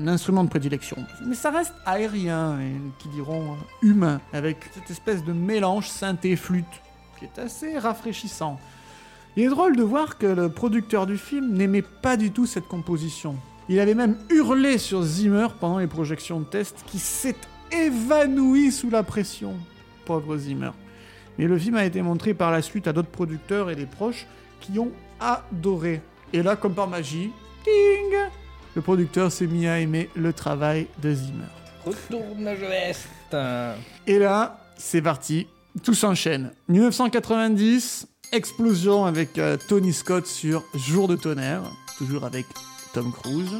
instrument 0.05 0.43
de 0.45 0.49
prédilection. 0.49 0.97
Mais 1.25 1.35
ça 1.35 1.51
reste 1.51 1.73
aérien, 1.85 2.59
et 2.59 2.71
qui 2.99 3.09
diront 3.09 3.53
euh, 3.53 3.55
humain, 3.87 4.21
avec 4.31 4.57
cette 4.73 4.89
espèce 4.91 5.23
de 5.25 5.33
mélange 5.33 5.87
synthé-flûte, 5.89 6.65
qui 7.19 7.25
est 7.25 7.39
assez 7.39 7.77
rafraîchissant. 7.77 8.59
Il 9.37 9.43
est 9.43 9.49
drôle 9.49 9.77
de 9.77 9.83
voir 9.83 10.17
que 10.17 10.27
le 10.27 10.49
producteur 10.49 11.05
du 11.05 11.17
film 11.17 11.53
n'aimait 11.53 11.81
pas 11.81 12.17
du 12.17 12.31
tout 12.31 12.45
cette 12.45 12.67
composition. 12.67 13.37
Il 13.69 13.79
avait 13.79 13.93
même 13.93 14.17
hurlé 14.29 14.77
sur 14.77 15.03
Zimmer 15.03 15.47
pendant 15.57 15.77
les 15.77 15.87
projections 15.87 16.41
de 16.41 16.45
test, 16.45 16.83
qui 16.87 16.99
s'est 16.99 17.37
évanoui 17.71 18.71
sous 18.71 18.89
la 18.89 19.03
pression. 19.03 19.53
Pauvre 20.03 20.35
Zimmer. 20.35 20.71
Mais 21.37 21.45
le 21.45 21.57
film 21.57 21.75
a 21.75 21.85
été 21.85 22.01
montré 22.01 22.33
par 22.33 22.51
la 22.51 22.61
suite 22.61 22.87
à 22.87 22.93
d'autres 22.93 23.07
producteurs 23.09 23.69
et 23.69 23.75
des 23.75 23.85
proches 23.85 24.27
qui 24.59 24.77
ont 24.77 24.91
adoré. 25.21 26.01
Et 26.33 26.43
là, 26.43 26.57
comme 26.57 26.73
par 26.73 26.89
magie, 26.89 27.31
ting 27.63 28.13
Le 28.75 28.81
producteur 28.81 29.31
s'est 29.31 29.47
mis 29.47 29.65
à 29.65 29.79
aimer 29.79 30.09
le 30.15 30.33
travail 30.33 30.87
de 31.01 31.13
Zimmer. 31.13 31.45
Retourne 31.85 32.49
Geste. 32.59 33.37
Et 34.05 34.19
là, 34.19 34.59
c'est 34.75 35.01
parti, 35.01 35.47
tout 35.83 35.93
s'enchaîne. 35.93 36.51
1990, 36.67 38.07
explosion 38.31 39.05
avec 39.05 39.37
euh, 39.37 39.57
Tony 39.67 39.91
Scott 39.91 40.25
sur 40.25 40.63
Jour 40.73 41.07
de 41.07 41.15
tonnerre, 41.15 41.63
toujours 41.97 42.23
avec 42.23 42.45
Tom 42.93 43.11
Cruise. 43.11 43.57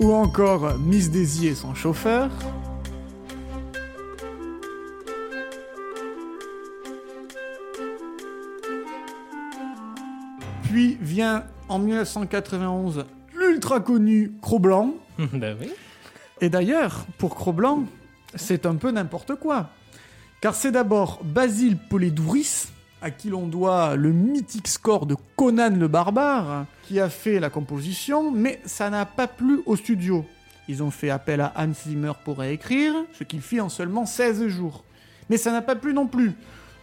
Ou 0.00 0.12
encore 0.12 0.78
Miss 0.78 1.10
Daisy 1.10 1.48
et 1.48 1.54
son 1.54 1.74
chauffeur. 1.74 2.30
Puis 10.64 10.98
vient 11.00 11.44
en 11.68 11.78
1991 11.78 13.06
l'ultra 13.34 13.80
connu 13.80 14.34
Cro-Blanc. 14.40 14.94
bah 15.18 15.54
oui. 15.60 15.72
Et 16.40 16.48
d'ailleurs, 16.48 17.06
pour 17.18 17.34
Cro-Blanc, 17.36 17.84
c'est 18.34 18.66
un 18.66 18.74
peu 18.74 18.90
n'importe 18.90 19.36
quoi. 19.36 19.70
Car 20.44 20.54
c'est 20.54 20.72
d'abord 20.72 21.20
Basile 21.24 21.78
Polidouris, 21.78 22.66
à 23.00 23.10
qui 23.10 23.30
l'on 23.30 23.46
doit 23.46 23.96
le 23.96 24.12
mythique 24.12 24.68
score 24.68 25.06
de 25.06 25.16
Conan 25.36 25.70
le 25.70 25.88
Barbare, 25.88 26.66
qui 26.82 27.00
a 27.00 27.08
fait 27.08 27.40
la 27.40 27.48
composition, 27.48 28.30
mais 28.30 28.60
ça 28.66 28.90
n'a 28.90 29.06
pas 29.06 29.26
plu 29.26 29.62
au 29.64 29.74
studio. 29.74 30.22
Ils 30.68 30.82
ont 30.82 30.90
fait 30.90 31.08
appel 31.08 31.40
à 31.40 31.54
Hans 31.56 31.72
Zimmer 31.72 32.12
pour 32.26 32.40
réécrire, 32.40 32.92
ce 33.14 33.24
qu'il 33.24 33.40
fit 33.40 33.58
en 33.58 33.70
seulement 33.70 34.04
16 34.04 34.46
jours. 34.48 34.84
Mais 35.30 35.38
ça 35.38 35.50
n'a 35.50 35.62
pas 35.62 35.76
plu 35.76 35.94
non 35.94 36.06
plus. 36.06 36.32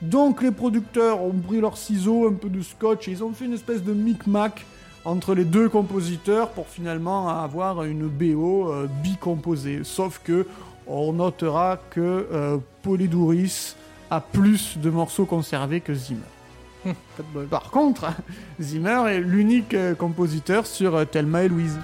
Donc 0.02 0.42
les 0.42 0.50
producteurs 0.50 1.22
ont 1.22 1.30
pris 1.30 1.62
leurs 1.62 1.78
ciseaux, 1.78 2.28
un 2.28 2.34
peu 2.34 2.50
de 2.50 2.64
scotch, 2.64 3.08
et 3.08 3.12
ils 3.12 3.24
ont 3.24 3.32
fait 3.32 3.46
une 3.46 3.54
espèce 3.54 3.84
de 3.84 3.94
micmac 3.94 4.66
entre 5.06 5.36
les 5.36 5.46
deux 5.46 5.70
compositeurs 5.70 6.50
pour 6.50 6.68
finalement 6.68 7.30
avoir 7.30 7.84
une 7.84 8.08
BO 8.08 8.72
euh, 8.72 8.88
bicomposée. 9.04 9.82
Sauf 9.84 10.20
que 10.24 10.48
on 10.92 11.14
notera 11.14 11.78
que 11.90 12.28
euh, 12.32 12.58
Polydouris 12.84 13.76
a 14.10 14.20
plus 14.20 14.78
de 14.78 14.90
morceaux 14.90 15.26
conservés 15.26 15.82
que 15.82 15.94
Zimmer. 15.94 16.22
Bol. 17.34 17.48
Par 17.48 17.70
contre, 17.70 18.12
Zimmer 18.60 19.04
est 19.10 19.20
l'unique 19.20 19.74
euh, 19.74 19.96
compositeur 19.96 20.66
sur 20.66 20.96
euh, 20.96 21.06
Thelma 21.06 21.44
et 21.44 21.48
Louise. 21.48 21.78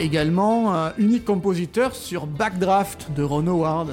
Également, 0.00 0.74
euh, 0.74 0.90
unique 0.98 1.24
compositeur 1.24 1.94
sur 1.94 2.26
Backdraft 2.26 3.10
de 3.16 3.22
Ron 3.22 3.46
Howard. 3.46 3.88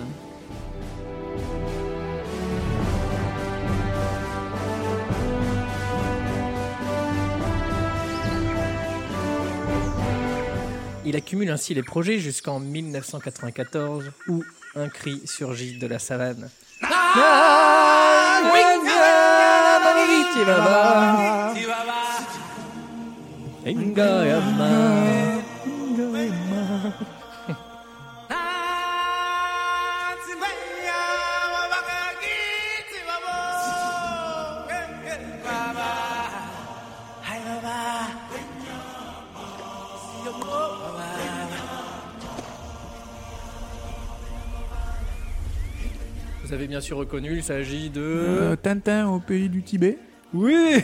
Il 11.12 11.18
accumule 11.18 11.50
ainsi 11.50 11.74
les 11.74 11.84
projets 11.84 12.20
jusqu'en 12.20 12.62
1994 12.62 14.12
où 14.30 14.46
un 14.76 14.88
cri 14.88 15.20
surgit 15.26 15.78
de 15.78 15.86
la 15.86 16.00
savane. 16.00 16.50
Vous 46.44 46.54
avez 46.54 46.68
bien 46.68 46.82
sûr 46.82 46.98
reconnu, 46.98 47.38
il 47.38 47.44
s'agit 47.44 47.90
de... 47.90 48.02
Euh, 48.02 48.56
Tintin 48.56 49.08
au 49.08 49.20
pays 49.20 49.48
du 49.48 49.64
Tibet. 49.64 49.98
Oui 50.34 50.84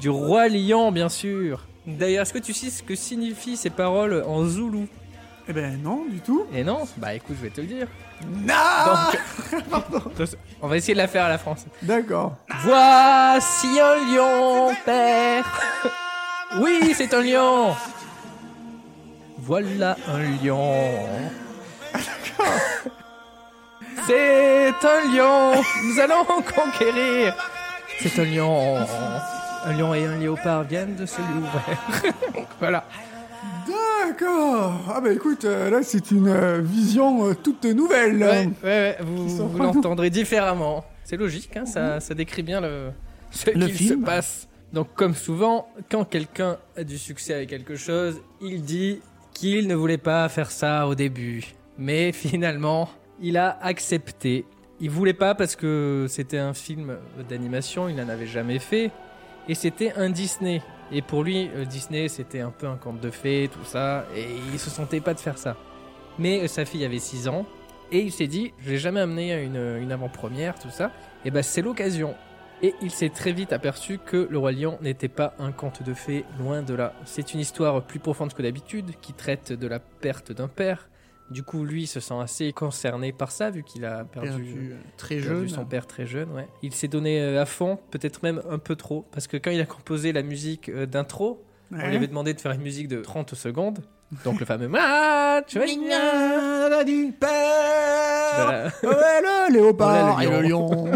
Du 0.00 0.08
roi 0.08 0.48
lion, 0.48 0.92
bien 0.92 1.08
sûr. 1.08 1.66
D'ailleurs, 1.86 2.22
est-ce 2.22 2.32
que 2.32 2.38
tu 2.38 2.52
sais 2.52 2.70
ce 2.70 2.82
que 2.82 2.94
signifient 2.94 3.56
ces 3.56 3.70
paroles 3.70 4.22
en 4.26 4.44
zoulou? 4.44 4.86
Eh 5.48 5.52
ben 5.52 5.82
non, 5.82 6.04
du 6.08 6.20
tout. 6.20 6.44
Et 6.54 6.62
non? 6.62 6.86
Bah 6.96 7.14
écoute, 7.14 7.36
je 7.38 7.42
vais 7.44 7.50
te 7.50 7.60
le 7.60 7.66
dire. 7.66 7.88
Non 8.30 8.54
Donc, 10.16 10.28
on 10.62 10.68
va 10.68 10.76
essayer 10.76 10.94
de 10.94 10.98
la 10.98 11.08
faire 11.08 11.24
à 11.24 11.28
la 11.28 11.38
française. 11.38 11.70
D'accord. 11.82 12.36
Voici 12.62 13.80
un 13.80 14.14
lion, 14.14 14.74
père. 14.84 15.44
Oui, 16.56 16.94
c'est 16.94 17.12
un 17.12 17.22
lion. 17.22 17.74
Voilà 19.38 19.96
un 20.08 20.44
lion. 20.44 20.74
C'est 24.06 24.72
un 24.82 25.14
lion. 25.14 25.52
Nous 25.84 26.00
allons 26.00 26.24
conquérir. 26.24 27.34
C'est 28.00 28.18
un 28.18 28.24
lion. 28.24 28.76
Un 29.64 29.72
lion 29.74 29.94
et 29.94 30.06
un 30.06 30.16
léopard 30.16 30.64
viennent 30.64 30.96
de 30.96 31.04
se 31.04 31.18
l'ouvrir. 31.20 32.16
voilà. 32.60 32.84
D'accord. 33.66 34.80
Ah 34.94 35.00
bah 35.00 35.12
écoute, 35.12 35.44
euh, 35.44 35.68
là 35.68 35.80
c'est 35.82 36.10
une 36.10 36.28
euh, 36.28 36.60
vision 36.62 37.26
euh, 37.28 37.34
toute 37.34 37.64
nouvelle. 37.66 38.16
Ouais, 38.22 38.48
ouais, 38.64 38.64
ouais, 38.64 38.96
vous, 39.00 39.58
l'entendrez 39.58 40.08
différemment. 40.10 40.84
C'est 41.04 41.16
logique, 41.16 41.54
hein, 41.56 41.66
ça, 41.66 42.00
ça 42.00 42.14
décrit 42.14 42.42
bien 42.42 42.60
le, 42.60 42.90
ce 43.30 43.50
Le 43.50 43.66
qu'il 43.66 43.74
film. 43.74 44.00
se 44.00 44.06
passe. 44.06 44.48
Donc, 44.72 44.88
comme 44.94 45.14
souvent, 45.14 45.68
quand 45.90 46.04
quelqu'un 46.04 46.58
a 46.76 46.84
du 46.84 46.98
succès 46.98 47.34
avec 47.34 47.48
quelque 47.48 47.76
chose, 47.76 48.20
il 48.40 48.62
dit 48.62 49.00
qu'il 49.32 49.66
ne 49.66 49.74
voulait 49.74 49.98
pas 49.98 50.28
faire 50.28 50.50
ça 50.50 50.86
au 50.86 50.94
début. 50.94 51.54
Mais 51.78 52.12
finalement, 52.12 52.88
il 53.20 53.36
a 53.36 53.58
accepté. 53.62 54.44
Il 54.80 54.90
voulait 54.90 55.14
pas 55.14 55.34
parce 55.34 55.56
que 55.56 56.06
c'était 56.08 56.38
un 56.38 56.54
film 56.54 56.98
d'animation, 57.28 57.88
il 57.88 57.96
n'en 57.96 58.08
avait 58.08 58.26
jamais 58.26 58.58
fait. 58.58 58.90
Et 59.48 59.54
c'était 59.54 59.92
un 59.94 60.10
Disney. 60.10 60.62
Et 60.92 61.02
pour 61.02 61.24
lui, 61.24 61.50
euh, 61.54 61.64
Disney, 61.64 62.08
c'était 62.08 62.40
un 62.40 62.50
peu 62.50 62.66
un 62.66 62.76
conte 62.76 63.00
de 63.00 63.10
fées, 63.10 63.48
tout 63.52 63.64
ça. 63.64 64.06
Et 64.14 64.26
il 64.52 64.58
se 64.58 64.70
sentait 64.70 65.00
pas 65.00 65.14
de 65.14 65.20
faire 65.20 65.38
ça. 65.38 65.56
Mais 66.18 66.42
euh, 66.42 66.48
sa 66.48 66.64
fille 66.64 66.84
avait 66.84 66.98
6 66.98 67.28
ans. 67.28 67.46
Et 67.90 68.00
il 68.00 68.12
s'est 68.12 68.26
dit, 68.26 68.52
je 68.60 68.70
l'ai 68.70 68.78
jamais 68.78 69.00
amené 69.00 69.32
à 69.32 69.40
une, 69.40 69.78
une 69.80 69.92
avant-première, 69.92 70.58
tout 70.58 70.70
ça. 70.70 70.92
Et 71.24 71.30
ben 71.30 71.42
c'est 71.42 71.62
l'occasion. 71.62 72.14
Et 72.62 72.74
il 72.82 72.90
s'est 72.90 73.10
très 73.10 73.32
vite 73.32 73.52
aperçu 73.52 73.98
que 74.04 74.26
Le 74.28 74.36
Roi 74.38 74.50
Lion 74.52 74.78
n'était 74.82 75.08
pas 75.08 75.34
un 75.38 75.52
conte 75.52 75.82
de 75.84 75.94
fées, 75.94 76.24
loin 76.40 76.62
de 76.62 76.74
là. 76.74 76.92
C'est 77.04 77.32
une 77.32 77.38
histoire 77.40 77.82
plus 77.84 78.00
profonde 78.00 78.32
que 78.34 78.42
d'habitude, 78.42 78.92
qui 79.00 79.12
traite 79.12 79.52
de 79.52 79.66
la 79.68 79.78
perte 79.78 80.32
d'un 80.32 80.48
père. 80.48 80.88
Du 81.30 81.42
coup, 81.44 81.64
lui 81.64 81.86
se 81.86 82.00
sent 82.00 82.14
assez 82.20 82.52
concerné 82.52 83.12
par 83.12 83.30
ça, 83.30 83.50
vu 83.50 83.62
qu'il 83.62 83.84
a 83.84 84.04
perdu, 84.04 84.28
Perdu, 84.30 84.70
euh, 84.72 84.76
très 84.96 85.16
perdu 85.16 85.28
jeune. 85.28 85.48
son 85.50 85.64
père 85.66 85.86
très 85.86 86.06
jeune. 86.06 86.32
Ouais. 86.32 86.48
Il 86.62 86.72
s'est 86.72 86.88
donné 86.88 87.20
euh, 87.20 87.40
à 87.42 87.44
fond, 87.46 87.78
peut-être 87.90 88.22
même 88.22 88.42
un 88.50 88.58
peu 88.58 88.74
trop, 88.76 89.04
parce 89.12 89.26
que 89.28 89.36
quand 89.36 89.50
il 89.50 89.60
a 89.60 89.66
composé 89.66 90.12
la 90.12 90.22
musique 90.22 90.68
euh, 90.70 90.86
d'intro, 90.86 91.44
on 91.70 91.76
lui 91.86 91.96
avait 91.96 92.06
demandé 92.06 92.32
de 92.32 92.40
faire 92.40 92.52
une 92.52 92.62
musique 92.62 92.88
de 92.88 93.02
30 93.02 93.34
secondes. 93.34 93.80
Donc 94.24 94.40
le 94.40 94.46
fameux 94.46 94.70
Ah, 94.74 95.42
tu 95.46 95.58
vois, 95.58 95.66
du 96.84 97.12
père. 97.12 97.28
Voilà. 98.36 98.64
Ouais, 98.82 99.20
le 99.22 99.52
léopard 99.52 100.22
et 100.22 100.26
le 100.26 100.40
lion. 100.40 100.90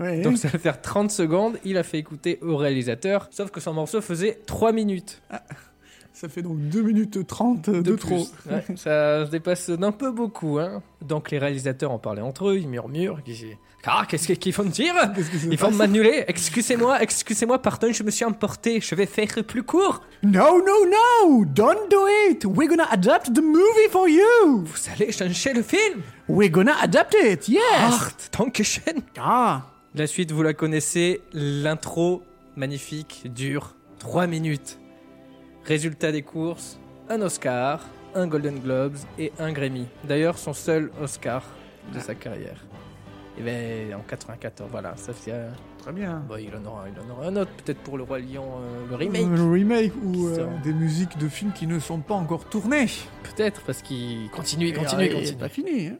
Donc 0.00 0.38
ça 0.38 0.48
va 0.48 0.58
faire 0.58 0.80
30 0.80 1.10
secondes. 1.10 1.58
Il 1.64 1.76
a 1.78 1.82
fait 1.82 1.98
écouter 1.98 2.38
au 2.42 2.56
réalisateur. 2.56 3.28
Sauf 3.30 3.50
que 3.50 3.60
son 3.60 3.72
morceau 3.72 4.00
faisait 4.00 4.38
3 4.46 4.72
minutes. 4.72 5.22
Ça 6.12 6.30
fait 6.30 6.40
donc 6.40 6.58
2 6.58 6.80
minutes 6.80 7.26
30 7.26 7.68
de, 7.68 7.82
de 7.82 7.94
trop. 7.94 8.26
Ouais, 8.50 8.64
ça 8.76 9.26
se 9.26 9.30
dépasse 9.30 9.68
d'un 9.68 9.92
peu 9.92 10.10
beaucoup. 10.10 10.58
Hein. 10.58 10.82
Donc 11.02 11.30
les 11.30 11.38
réalisateurs 11.38 11.90
en 11.92 11.98
parlaient 11.98 12.22
entre 12.22 12.48
eux, 12.48 12.56
ils 12.56 12.68
murmurent. 12.68 13.20
ils 13.26 13.58
Ah, 13.84 14.06
qu'est-ce 14.08 14.32
qu'ils 14.32 14.54
vont 14.54 14.64
me 14.64 14.70
dire 14.70 14.94
Ils 15.50 15.58
vont 15.58 15.70
m'annuler. 15.70 16.24
Excusez-moi, 16.26 17.02
excusez-moi, 17.02 17.60
pardon, 17.60 17.92
je 17.92 18.02
me 18.02 18.10
suis 18.10 18.24
emporté. 18.24 18.80
Je 18.80 18.94
vais 18.94 19.04
faire 19.04 19.28
plus 19.46 19.62
court. 19.62 20.00
No, 20.22 20.58
no, 20.64 20.86
no! 20.86 21.44
Don't 21.44 21.90
do 21.90 22.06
it! 22.30 22.46
We're 22.46 22.68
gonna 22.70 22.88
adapt 22.90 23.34
the 23.34 23.42
movie 23.42 23.90
for 23.90 24.08
you! 24.08 24.64
Vous 24.64 24.90
allez 24.90 25.12
changer 25.12 25.52
le 25.52 25.62
film. 25.62 26.00
We're 26.30 26.50
gonna 26.50 26.76
adapt 26.80 27.14
it, 27.22 27.46
yes! 27.46 27.60
Art, 27.78 28.30
Dankeschön. 28.32 29.02
Ah! 29.18 29.66
La 29.96 30.06
suite, 30.06 30.30
vous 30.32 30.42
la 30.42 30.52
connaissez. 30.54 31.22
L'intro, 31.32 32.22
magnifique, 32.56 33.22
dure 33.34 33.74
3 33.98 34.26
minutes. 34.26 34.78
Résultat 35.64 36.12
des 36.12 36.22
courses, 36.22 36.78
un 37.08 37.20
Oscar, 37.22 37.84
un 38.14 38.26
Golden 38.26 38.58
Globes 38.60 38.96
et 39.18 39.32
un 39.38 39.52
Grammy. 39.52 39.86
D'ailleurs, 40.04 40.38
son 40.38 40.52
seul 40.52 40.90
Oscar 41.02 41.42
de 41.92 41.98
sa 41.98 42.14
carrière. 42.14 42.64
Et 43.38 43.42
ben, 43.42 43.94
en 43.94 44.00
94, 44.00 44.70
voilà, 44.70 44.96
ça 44.96 45.12
fait... 45.12 45.32
euh, 45.32 45.50
Très 45.78 45.92
bien. 45.92 46.22
il, 46.38 46.56
en 46.56 46.64
aura, 46.64 46.84
il 46.88 46.98
en 47.00 47.12
aura 47.14 47.26
un 47.26 47.36
autre, 47.36 47.50
peut-être 47.64 47.78
pour 47.80 47.96
Le 47.98 48.02
Roi 48.04 48.18
Lion, 48.18 48.44
euh, 48.60 48.88
le 48.90 48.96
remake. 48.96 49.22
Euh, 49.22 49.36
Le 49.36 49.50
remake 49.50 49.92
ou 50.04 50.26
euh, 50.28 50.46
des 50.64 50.72
musiques 50.72 51.16
de 51.18 51.28
films 51.28 51.52
qui 51.52 51.66
ne 51.66 51.78
sont 51.78 52.00
pas 52.00 52.14
encore 52.14 52.44
tournées. 52.48 52.86
Peut-être, 53.24 53.62
parce 53.62 53.82
qu'il 53.82 54.30
continue, 54.30 54.68
il 54.68 54.70
Et, 54.70 54.72
continue, 54.78 55.04
il 55.04 55.08
continue. 55.10 55.26
c'est 55.26 55.38
pas 55.38 55.48
fini. 55.48 55.88
hein. 55.88 55.98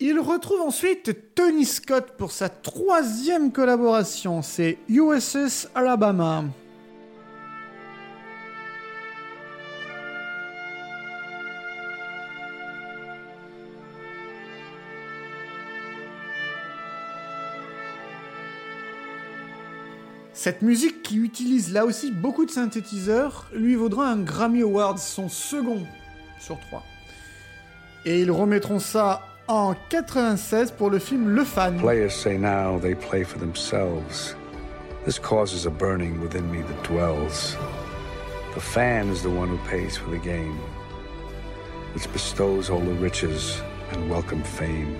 Il 0.00 0.18
retrouve 0.18 0.62
ensuite 0.62 1.34
Tony 1.34 1.64
Scott 1.64 2.14
pour 2.16 2.32
sa 2.32 2.48
troisième 2.48 3.52
collaboration. 3.52 4.42
C'est 4.42 4.78
USS 4.88 5.68
Alabama. 5.74 6.44
Cette 20.32 20.62
musique 20.62 21.02
qui 21.02 21.18
utilise 21.18 21.72
là 21.72 21.84
aussi 21.84 22.10
beaucoup 22.10 22.44
de 22.44 22.50
synthétiseurs 22.50 23.48
lui 23.54 23.76
vaudra 23.76 24.08
un 24.08 24.18
Grammy 24.22 24.62
Award, 24.62 24.98
son 24.98 25.28
second 25.28 25.86
sur 26.40 26.58
trois. 26.58 26.82
Et 28.04 28.22
ils 28.22 28.30
remettront 28.32 28.80
ça 28.80 29.22
en 29.52 29.74
96 29.90 30.70
pour 30.70 30.88
le 30.88 30.98
film 30.98 31.28
Le 31.28 31.44
Fan. 31.44 31.76
Players 31.76 32.10
say 32.10 32.38
now 32.38 32.78
they 32.80 32.94
play 32.94 33.22
for 33.22 33.38
themselves. 33.38 34.34
This 35.04 35.18
causes 35.18 35.66
a 35.66 35.70
burning 35.70 36.22
within 36.22 36.50
me 36.50 36.62
that 36.62 36.82
dwells. 36.84 37.54
The 38.54 38.60
fan 38.60 39.10
is 39.10 39.20
the 39.20 39.28
one 39.28 39.48
who 39.48 39.58
pays 39.68 39.98
for 39.98 40.10
the 40.10 40.18
game, 40.18 40.58
which 41.94 42.10
bestows 42.14 42.70
all 42.70 42.80
the 42.80 42.94
riches 42.98 43.60
and 43.92 44.08
welcome 44.08 44.42
fame. 44.42 44.96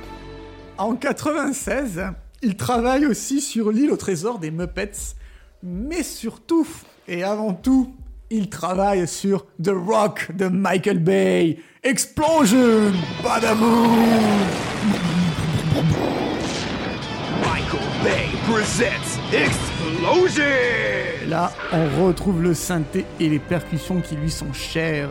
En 0.76 0.97
96, 0.97 2.02
il 2.42 2.56
travaille 2.56 3.06
aussi 3.06 3.40
sur 3.40 3.71
l'île 3.71 3.90
au 3.90 3.97
trésor 3.97 4.38
des 4.38 4.50
Muppets, 4.50 5.16
mais 5.62 6.02
surtout, 6.02 6.66
et 7.09 7.25
avant 7.25 7.54
tout, 7.54 7.94
il 8.32 8.48
travaille 8.48 9.06
sur 9.06 9.44
The 9.62 9.72
Rock 9.86 10.34
de 10.34 10.48
Michael 10.48 10.98
Bay. 11.00 11.58
Explosion 11.82 12.90
Badaboom 13.23 14.06
Michael 17.45 17.80
Bay 18.02 18.28
presents 18.49 19.21
Explosion! 19.32 20.45
Là, 21.28 21.52
on 21.73 22.06
retrouve 22.06 22.42
le 22.42 22.54
synthé 22.54 23.04
et 23.21 23.28
les 23.28 23.38
percussions 23.38 24.00
qui 24.00 24.16
lui 24.16 24.30
sont 24.30 24.52
chères. 24.54 25.10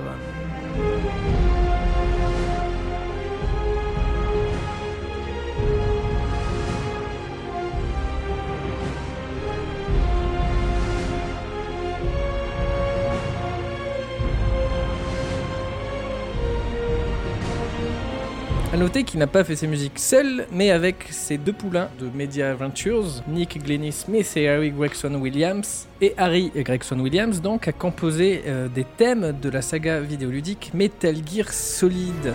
À 18.74 18.78
noter 18.78 19.04
qu'il 19.04 19.20
n'a 19.20 19.28
pas 19.28 19.44
fait 19.44 19.58
ses 19.58 19.68
musiques 19.68 20.00
seul, 20.00 20.48
mais 20.50 20.72
avec 20.72 21.08
ses 21.10 21.38
deux 21.38 21.52
poulains 21.52 21.90
de 22.00 22.08
Media 22.16 22.56
Ventures, 22.56 23.22
Nick 23.28 23.62
Glennie 23.62 23.92
Smith 23.92 24.32
et 24.38 24.48
Harry 24.48 24.72
Gregson 24.72 25.14
Williams. 25.16 25.90
Et 26.00 26.14
Harry 26.16 26.54
Gregson 26.56 26.98
Williams 27.02 27.42
donc 27.42 27.68
a 27.68 27.74
composé 27.74 28.44
euh, 28.48 28.70
des 28.70 28.86
thèmes 28.86 29.38
de 29.42 29.50
la 29.50 29.62
saga 29.62 30.00
vidéoludique 30.00 30.72
Metal 30.74 31.16
Gear 31.28 31.52
Solid. 31.52 32.34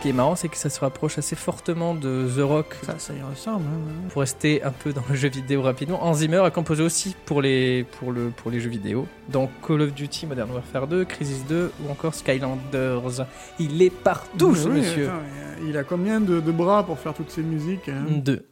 Qui 0.00 0.08
est 0.08 0.12
marrant, 0.12 0.34
c'est 0.36 0.48
que 0.48 0.56
ça 0.56 0.70
se 0.70 0.80
rapproche 0.80 1.18
assez 1.18 1.36
fortement 1.36 1.94
de 1.94 2.26
The 2.36 2.40
Rock 2.42 2.74
Ça, 2.82 2.98
ça 2.98 3.12
y 3.14 3.20
ressemble. 3.22 3.64
hein. 3.66 4.08
pour 4.10 4.20
rester 4.20 4.62
un 4.62 4.70
peu 4.70 4.92
dans 4.92 5.02
le 5.08 5.14
jeu 5.14 5.28
vidéo 5.28 5.62
rapidement, 5.62 6.02
Hans 6.04 6.14
Zimmer 6.14 6.38
a 6.38 6.50
composé 6.50 6.82
aussi 6.82 7.14
pour 7.26 7.42
les, 7.42 7.84
pour 7.98 8.10
le, 8.12 8.30
pour 8.30 8.50
les 8.50 8.60
jeux 8.60 8.70
vidéo. 8.70 9.06
Donc 9.30 9.50
Call 9.66 9.82
of 9.82 9.92
Duty 9.94 10.26
Modern 10.26 10.50
Warfare 10.50 10.86
2, 10.86 11.04
Crisis 11.04 11.44
2 11.48 11.70
ou 11.86 11.90
encore 11.90 12.14
Skylanders. 12.14 13.26
Il 13.58 13.82
est 13.82 13.90
partout, 13.90 14.54
ce 14.54 14.68
Oui, 14.68 14.78
monsieur. 14.80 15.08
attends, 15.08 15.66
il 15.68 15.76
a 15.76 15.84
combien 15.84 16.20
de, 16.20 16.40
de 16.40 16.52
bras 16.52 16.84
pour 16.84 16.98
faire 16.98 17.12
toutes 17.14 17.30
ces 17.30 17.42
musiques 17.42 17.88
hein? 17.88 18.04
2. 18.08 18.46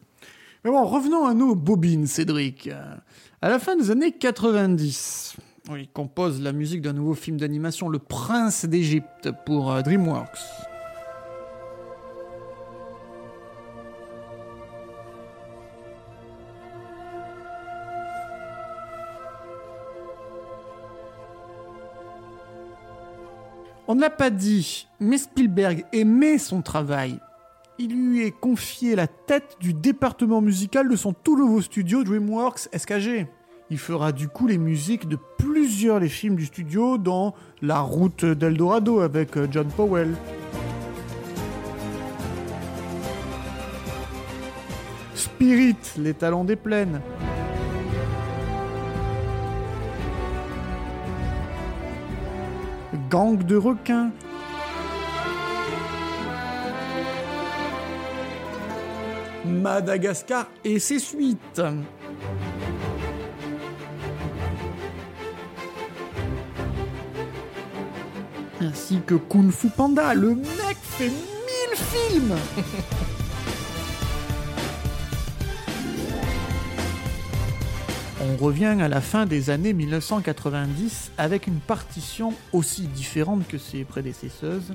Mais 0.65 0.71
bon, 0.71 0.85
revenons 0.85 1.25
à 1.27 1.35
nos 1.35 1.55
bobines, 1.55 2.07
Cédric. 2.07 2.69
À 3.41 3.49
la 3.49 3.59
fin 3.59 3.77
des 3.77 3.91
années 3.91 4.13
90, 4.13 5.37
il 5.77 5.89
compose 5.89 6.43
la 6.43 6.53
musique 6.53 6.83
d'un 6.83 6.93
nouveau 6.93 7.15
film 7.15 7.37
d'animation, 7.39 7.89
Le 7.89 7.99
Prince 7.99 8.65
d'Égypte, 8.67 9.31
pour 9.47 9.71
euh, 9.73 9.83
DreamWorks. 9.83 10.39
On 23.91 23.95
n'a 23.95 24.11
pas 24.11 24.29
dit, 24.29 24.87
mais 25.01 25.17
Spielberg 25.17 25.87
aimait 25.95 26.37
son 26.37 26.61
travail. 26.61 27.19
Il 27.79 28.11
lui 28.11 28.23
est 28.23 28.39
confié 28.39 28.95
la 28.95 29.07
tête 29.07 29.57
du 29.61 29.73
département 29.73 30.43
musical 30.43 30.91
de 30.91 30.95
son 30.95 31.15
tout 31.15 31.39
nouveau 31.39 31.63
studio 31.63 32.05
DreamWorks 32.05 32.69
SKG. 32.77 33.27
Il 33.71 33.79
fera 33.79 34.13
du 34.13 34.29
coup 34.29 34.47
les 34.47 34.59
musiques 34.59 35.09
de 35.09 35.17
plusieurs 35.39 36.01
des 36.01 36.11
films 36.11 36.37
du 36.37 36.45
studio, 36.45 36.99
dont 36.99 37.33
La 37.63 37.81
route 37.81 38.27
d'Eldorado 38.27 39.01
avec 39.01 39.39
euh, 39.39 39.49
John 39.51 39.69
Powell. 39.69 40.15
Spirit, 45.15 45.77
les 45.97 46.13
talents 46.13 46.45
des 46.45 46.57
plaines. 46.57 47.01
Gang 53.11 53.43
de 53.43 53.57
requins. 53.57 54.11
Madagascar 59.47 60.47
et 60.65 60.79
ses 60.79 60.99
suites. 60.99 61.63
Ainsi 68.61 69.01
que 69.07 69.15
Kung 69.15 69.51
Fu 69.51 69.69
Panda, 69.69 70.13
le 70.15 70.35
mec 70.35 70.77
fait 70.83 71.09
mille 71.09 71.77
films 71.77 72.35
On 78.31 78.37
revient 78.37 78.77
à 78.81 78.89
la 78.89 79.01
fin 79.01 79.25
des 79.25 79.49
années 79.49 79.73
1990 79.73 81.13
avec 81.17 81.47
une 81.47 81.61
partition 81.61 82.35
aussi 82.53 82.83
différente 82.83 83.49
que 83.49 83.57
ses 83.57 83.85
prédécesseuses 83.85 84.75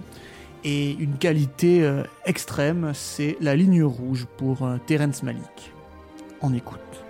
et 0.63 0.93
une 0.93 1.17
qualité 1.17 1.83
euh, 1.83 2.03
extrême, 2.25 2.93
c'est 2.95 3.37
la 3.41 3.55
ligne 3.55 3.83
rouge 3.83 4.25
pour 4.37 4.63
euh, 4.63 4.77
Terrence 4.87 5.21
Malick. 5.21 5.71
On 6.41 6.51
écoute. 6.51 7.02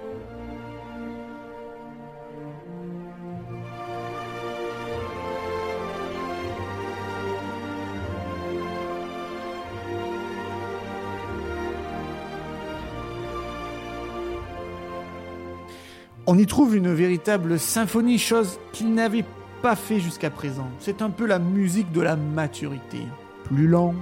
On 16.33 16.39
y 16.39 16.47
trouve 16.47 16.75
une 16.75 16.91
véritable 16.91 17.59
symphonie, 17.59 18.17
chose 18.17 18.57
qu'il 18.71 18.95
n'avait 18.95 19.23
pas 19.61 19.75
fait 19.75 19.99
jusqu'à 19.99 20.31
présent. 20.31 20.67
C'est 20.79 21.03
un 21.03 21.11
peu 21.11 21.27
la 21.27 21.37
musique 21.37 21.91
de 21.91 22.01
la 22.01 22.15
maturité. 22.15 23.03
Plus 23.43 23.67
lent, 23.67 23.93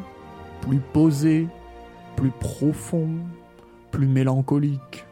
plus 0.61 0.79
posé, 0.79 1.49
plus 2.15 2.29
profond, 2.29 3.09
plus 3.91 4.07
mélancolique. 4.07 5.03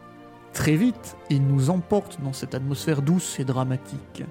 Très 0.54 0.78
vite, 0.78 1.18
il 1.30 1.46
nous 1.46 1.70
emporte 1.70 2.22
dans 2.24 2.32
cette 2.32 2.56
atmosphère 2.56 3.02
douce 3.02 3.38
et 3.38 3.44
dramatique. 3.44 4.24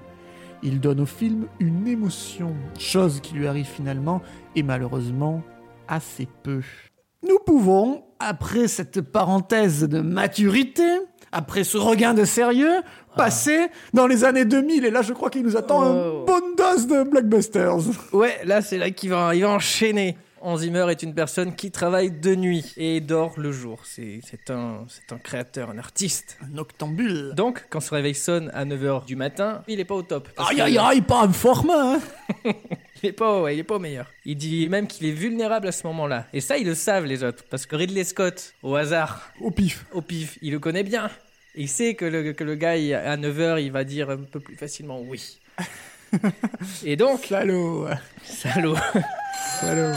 Il 0.63 0.79
donne 0.79 1.01
au 1.01 1.05
film 1.05 1.45
une 1.59 1.87
émotion, 1.87 2.55
chose 2.79 3.19
qui 3.21 3.35
lui 3.35 3.45
arrive 3.45 3.67
finalement, 3.67 4.23
et 4.55 4.63
malheureusement, 4.63 5.43
assez 5.87 6.27
peu. 6.41 6.61
Nous 7.21 7.37
pouvons, 7.45 8.03
après 8.17 8.67
cette 8.67 9.01
parenthèse 9.01 9.83
de 9.83 9.99
maturité, 9.99 10.89
après 11.31 11.63
ce 11.63 11.77
regain 11.77 12.13
de 12.13 12.25
sérieux, 12.25 12.81
passer 13.15 13.67
dans 13.93 14.07
les 14.07 14.23
années 14.23 14.45
2000, 14.45 14.85
et 14.85 14.91
là 14.91 15.01
je 15.01 15.13
crois 15.13 15.29
qu'il 15.29 15.43
nous 15.43 15.57
attend 15.57 15.81
Oh. 15.83 16.19
une 16.21 16.25
bonne 16.25 16.55
dose 16.57 16.87
de 16.87 17.03
blockbusters. 17.03 17.75
Ouais, 18.13 18.37
là 18.45 18.61
c'est 18.61 18.77
là 18.77 18.89
qu'il 18.91 19.09
va, 19.09 19.35
il 19.35 19.41
va 19.41 19.49
enchaîner. 19.49 20.17
Hans 20.41 20.57
Zimmer 20.57 20.85
est 20.89 21.03
une 21.03 21.13
personne 21.13 21.55
qui 21.55 21.71
travaille 21.71 22.11
de 22.11 22.35
nuit 22.35 22.73
et 22.77 23.01
dort 23.01 23.33
le 23.39 23.51
jour. 23.51 23.81
C'est 23.85 24.21
un, 24.49 24.85
créateur, 25.23 25.69
un 25.71 25.77
artiste. 25.77 26.37
Un 26.53 26.57
octambule. 26.57 27.33
Donc, 27.35 27.65
quand 27.69 27.79
son 27.79 27.95
réveil 27.95 28.15
sonne 28.15 28.49
à 28.53 28.65
9h 28.65 29.05
du 29.05 29.15
matin, 29.15 29.63
il 29.67 29.79
est 29.79 29.85
pas 29.85 29.95
au 29.95 30.01
top. 30.03 30.29
Aïe 30.37 30.57
que- 30.57 30.61
aïe 30.61 30.77
aïe, 30.77 31.01
pas 31.01 31.25
en 31.25 31.31
forme, 31.33 31.69
hein 31.71 31.99
Il 33.01 33.09
est 33.09 33.13
pas, 33.13 33.41
ouais, 33.41 33.55
il 33.55 33.59
est 33.59 33.63
pas 33.63 33.75
au 33.75 33.79
meilleur. 33.79 34.07
Il 34.25 34.35
dit 34.35 34.67
même 34.67 34.85
qu'il 34.85 35.05
est 35.07 35.11
vulnérable 35.13 35.67
à 35.69 35.71
ce 35.71 35.87
moment-là. 35.87 36.25
Et 36.33 36.41
ça, 36.41 36.57
ils 36.57 36.65
le 36.67 36.75
savent, 36.75 37.05
les 37.05 37.23
autres. 37.23 37.45
Parce 37.49 37.65
que 37.65 37.77
Ridley 37.77 38.03
Scott, 38.03 38.53
au 38.61 38.75
hasard, 38.75 39.31
Au 39.39 39.51
pif. 39.51 39.85
au 39.93 40.01
pif, 40.01 40.37
il 40.41 40.51
le 40.51 40.59
connaît 40.59 40.83
bien. 40.83 41.09
Il 41.55 41.69
sait 41.69 41.93
que 41.95 42.03
le, 42.05 42.33
que 42.33 42.43
le 42.43 42.55
gars, 42.55 42.75
il- 42.75 42.93
à 42.93 43.15
9h, 43.15 43.61
il 43.63 43.71
va 43.71 43.83
dire 43.85 44.09
un 44.09 44.17
peu 44.17 44.39
plus 44.41 44.55
facilement 44.55 44.99
oui. 45.01 45.39
Et 46.83 46.95
donc, 46.97 47.25
Salaud. 47.25 47.87
salaud, 48.23 48.75
Salaud. 49.61 49.93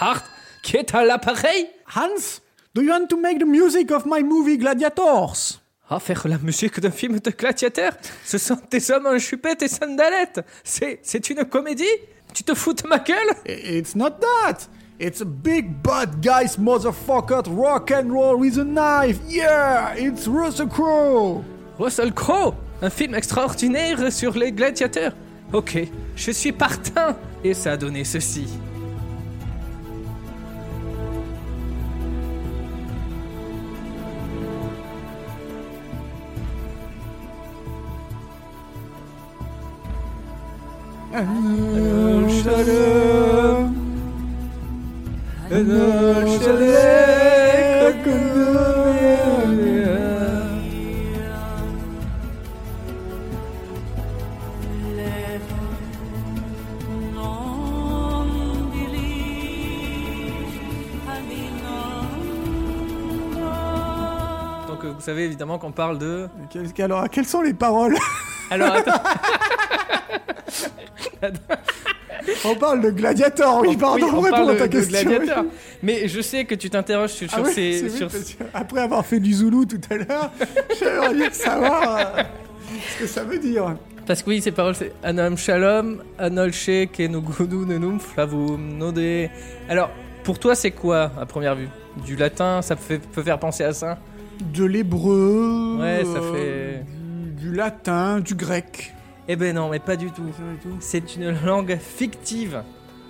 Hart, 0.00 0.24
qui 0.62 0.76
est 0.76 0.94
à 0.94 1.04
l'appareil 1.04 1.68
Hans, 1.94 2.40
do 2.74 2.82
you 2.82 2.90
want 2.90 3.06
to 3.08 3.16
make 3.16 3.38
the 3.38 3.46
music 3.46 3.90
of 3.90 4.04
my 4.06 4.22
movie 4.22 4.58
Gladiators? 4.58 5.60
Ah, 5.88 6.00
faire 6.00 6.26
la 6.26 6.38
musique 6.38 6.80
d'un 6.80 6.90
film 6.90 7.20
de 7.20 7.30
gladiateur 7.30 7.92
Ce 8.24 8.38
sont 8.38 8.58
des 8.70 8.90
hommes 8.90 9.06
en 9.06 9.18
chupette 9.20 9.62
et 9.62 9.68
sandalettes. 9.68 10.40
C'est, 10.64 10.98
c'est 11.02 11.30
une 11.30 11.44
comédie? 11.44 11.84
Tu 12.34 12.42
te 12.42 12.54
fous 12.54 12.72
de 12.72 12.88
ma 12.88 12.98
gueule? 12.98 13.30
It's 13.46 13.94
not 13.94 14.10
that. 14.20 14.68
It's 14.98 15.20
a 15.20 15.24
big 15.24 15.82
bad 15.82 16.20
guy's 16.20 16.58
motherfucker 16.58 17.42
rock 17.48 17.92
and 17.92 18.10
roll 18.10 18.36
with 18.40 18.58
a 18.58 18.64
knife. 18.64 19.20
Yeah, 19.28 19.94
it's 19.96 20.26
Russell 20.26 20.66
Crowe. 20.68 21.44
Russell 21.78 22.12
Crowe? 22.12 22.54
Un 22.82 22.90
film 22.90 23.14
extraordinaire 23.14 24.10
sur 24.12 24.36
les 24.36 24.50
gladiateurs. 24.50 25.12
Ok, 25.52 25.78
je 26.16 26.30
suis 26.32 26.52
partant. 26.52 27.14
Et 27.44 27.54
ça 27.54 27.72
a 27.72 27.76
donné 27.76 28.02
ceci. 28.04 28.48
Donc 41.16 41.24
euh, 64.84 64.92
vous 64.92 65.00
savez 65.00 65.24
évidemment 65.24 65.58
qu'on 65.58 65.72
parle 65.72 65.98
de... 65.98 66.28
Quelles, 66.50 66.68
alors, 66.84 67.08
quelles 67.08 67.24
sont 67.24 67.40
les 67.40 67.54
paroles? 67.54 67.96
Alors 68.50 68.74
attends, 68.74 68.92
On 72.44 72.54
parle 72.56 72.80
de 72.82 72.90
Gladiator, 72.90 73.60
oui, 73.62 73.76
pardon, 73.76 74.06
oui, 74.06 74.12
on 74.28 74.30
parle 74.30 74.50
à 74.50 74.54
ta 74.56 74.66
de 74.68 74.72
question. 74.78 75.08
gladiateur. 75.10 75.44
Mais 75.82 76.08
je 76.08 76.20
sais 76.20 76.44
que 76.44 76.54
tu 76.54 76.70
t'interroges 76.70 77.10
sur, 77.10 77.28
Ah 77.32 77.36
sur 77.36 77.46
ces... 77.46 77.88
sur- 77.88 78.08
après 78.54 78.80
avoir 78.80 79.04
fait 79.06 79.20
du 79.20 79.32
Zoulou 79.32 79.64
tout 79.64 79.80
à 79.90 79.94
l'heure, 79.96 80.30
j'aimerais 80.78 81.14
bien 81.14 81.30
savoir 81.30 81.98
euh, 82.18 82.22
ce 82.94 82.98
que 83.02 83.06
ça 83.06 83.22
veut 83.24 83.38
dire. 83.38 83.76
Parce 84.06 84.22
que 84.22 84.30
oui, 84.30 84.40
ces 84.40 84.52
paroles, 84.52 84.74
c'est 84.74 84.92
Anam 85.02 85.36
Shalom, 85.36 86.02
Anolche, 86.18 86.70
Kenugudu, 86.92 87.66
Nenum, 87.66 87.98
Flavum, 88.00 88.76
Node. 88.78 89.28
Alors, 89.68 89.90
pour 90.24 90.38
toi, 90.38 90.54
c'est 90.54 90.70
quoi, 90.72 91.10
à 91.20 91.26
première 91.26 91.54
vue? 91.54 91.68
Du 92.04 92.16
latin, 92.16 92.60
ça 92.62 92.76
peut, 92.76 92.98
peut 93.12 93.22
faire 93.22 93.38
penser 93.38 93.64
à 93.64 93.72
ça? 93.72 93.98
De 94.40 94.64
l'hébreu, 94.64 95.76
Ouais, 95.80 96.02
ça 96.04 96.18
euh, 96.20 96.32
fait- 96.78 96.84
du, 96.84 97.48
du 97.50 97.54
latin, 97.54 98.20
du 98.20 98.34
grec. 98.34 98.92
Eh 99.28 99.36
ben 99.36 99.54
non, 99.54 99.68
mais 99.70 99.78
pas 99.80 99.96
du 99.96 100.10
tout. 100.10 100.30
C'est 100.80 101.16
une 101.16 101.36
langue 101.44 101.76
fictive. 101.80 102.62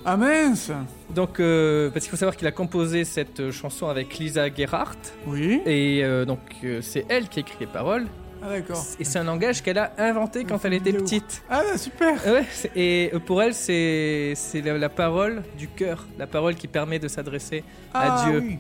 Ah 0.05 0.16
mince 0.16 0.70
Donc, 1.14 1.40
euh, 1.40 1.90
parce 1.90 2.05
qu'il 2.05 2.11
faut 2.12 2.16
savoir 2.16 2.37
qu'il 2.37 2.46
a 2.46 2.52
composé 2.52 3.05
cette 3.05 3.50
chanson 3.50 3.88
avec 3.88 4.16
Lisa 4.18 4.48
Gerhardt. 4.55 4.96
Oui. 5.26 5.61
Et 5.66 6.05
euh, 6.05 6.24
donc, 6.24 6.38
euh, 6.64 6.81
c'est 6.81 7.05
elle 7.09 7.29
qui 7.29 7.40
écrit 7.40 7.57
les 7.61 7.66
paroles. 7.66 8.07
Ah 8.42 8.50
d'accord. 8.50 8.83
Et 9.00 9.05
c'est 9.05 9.18
un 9.18 9.24
langage 9.24 9.62
qu'elle 9.62 9.79
a 9.79 9.92
inventé 9.98 10.44
quand 10.44 10.64
elle 10.64 10.74
était 10.74 10.90
vidéo. 10.92 11.02
petite. 11.05 11.42
Ah 11.50 11.62
super 11.76 12.24
Ouais, 12.24 12.44
c'est- 12.52 12.70
et 12.76 13.11
pour 13.26 13.42
elle, 13.42 13.55
c'est 13.55 14.35
la, 14.64 14.79
la 14.79 14.88
parole 14.88 15.42
du 15.59 15.66
cœur, 15.68 16.07
la 16.18 16.26
parole 16.29 16.55
qui 16.55 16.68
permet 16.68 16.98
de 17.00 17.09
s'adresser 17.09 17.64
à 17.92 18.22
Ah 18.24 18.29
Dieu. 18.31 18.40
oui. 18.40 18.59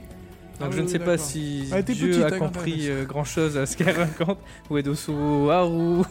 Donc 0.58 0.68
Ah 0.70 0.72
je 0.72 0.76
oui, 0.78 0.82
ne 0.84 0.88
sais 0.88 0.98
pas 0.98 1.18
si 1.18 1.68
Dieu 1.84 2.08
petite, 2.10 2.22
a 2.24 2.26
hein, 2.34 2.38
compris 2.38 2.86
elle- 2.88 3.06
grand 3.06 3.24
chose 3.24 3.56
à 3.58 3.66
ce 3.66 3.76
qu'elle 3.76 3.94
raconte. 3.94 4.38
Ou 4.70 4.78
Edosu 4.78 5.12
Haru. 5.50 6.02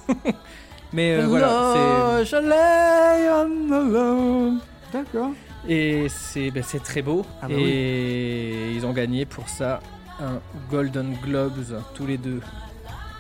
Mais 0.94 1.18
euh, 1.18 1.28
voilà, 1.28 2.24
je 2.24 2.36
lay 2.36 3.30
on 3.30 3.72
alone. 3.72 4.60
D'accord. 4.94 5.32
c'est 5.66 5.74
et 5.74 6.08
c'est 6.10 6.52
ben, 6.52 6.64
c'est 6.66 6.84
très 6.84 7.02
beau. 7.02 7.26
Ah 7.42 7.48
bah 7.48 7.56
et 7.58 8.74
ils 8.74 8.86
ont 8.86 8.94
gagné 8.94 9.26
pour 9.26 9.50
ça 9.50 9.80
un 10.20 10.40
Golden 10.70 11.16
Globes 11.24 11.82
tous 11.94 12.06
les 12.06 12.18
deux. 12.18 12.40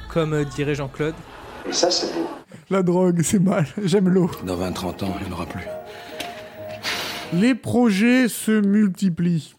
Comme 0.09 0.33
euh, 0.33 0.45
dirait 0.45 0.75
Jean-Claude. 0.75 1.15
Et 1.67 1.73
ça, 1.73 1.91
c'est 1.91 2.13
beau. 2.13 2.29
La 2.69 2.83
drogue, 2.83 3.21
c'est 3.23 3.39
mal. 3.39 3.65
J'aime 3.83 4.09
l'eau. 4.09 4.29
Dans 4.45 4.57
20-30 4.57 5.03
ans, 5.03 5.15
il 5.19 5.27
n'y 5.27 5.33
en 5.33 5.35
aura 5.35 5.45
plus. 5.45 5.65
Les 7.33 7.55
projets 7.55 8.27
se 8.29 8.51
multiplient. 8.51 9.55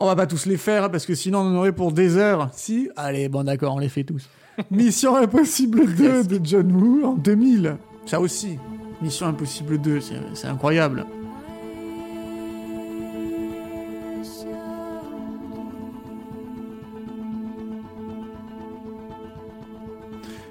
On 0.00 0.06
va 0.06 0.16
pas 0.16 0.26
tous 0.26 0.46
les 0.46 0.56
faire 0.56 0.90
parce 0.90 1.06
que 1.06 1.14
sinon 1.14 1.40
on 1.40 1.54
en 1.54 1.56
aurait 1.56 1.72
pour 1.72 1.92
des 1.92 2.16
heures. 2.16 2.50
Si 2.52 2.90
Allez, 2.96 3.28
bon 3.28 3.44
d'accord, 3.44 3.74
on 3.74 3.78
les 3.78 3.88
fait 3.88 4.04
tous. 4.04 4.28
Mission 4.70 5.16
Impossible 5.16 5.86
2 5.94 6.24
de 6.24 6.40
John 6.44 6.70
Woo 6.72 7.04
en 7.04 7.14
2000. 7.14 7.76
Ça 8.06 8.20
aussi. 8.20 8.58
Mission 9.02 9.26
Impossible 9.26 9.78
2, 9.78 10.00
c'est- 10.34 10.46
incroyable. 10.46 11.04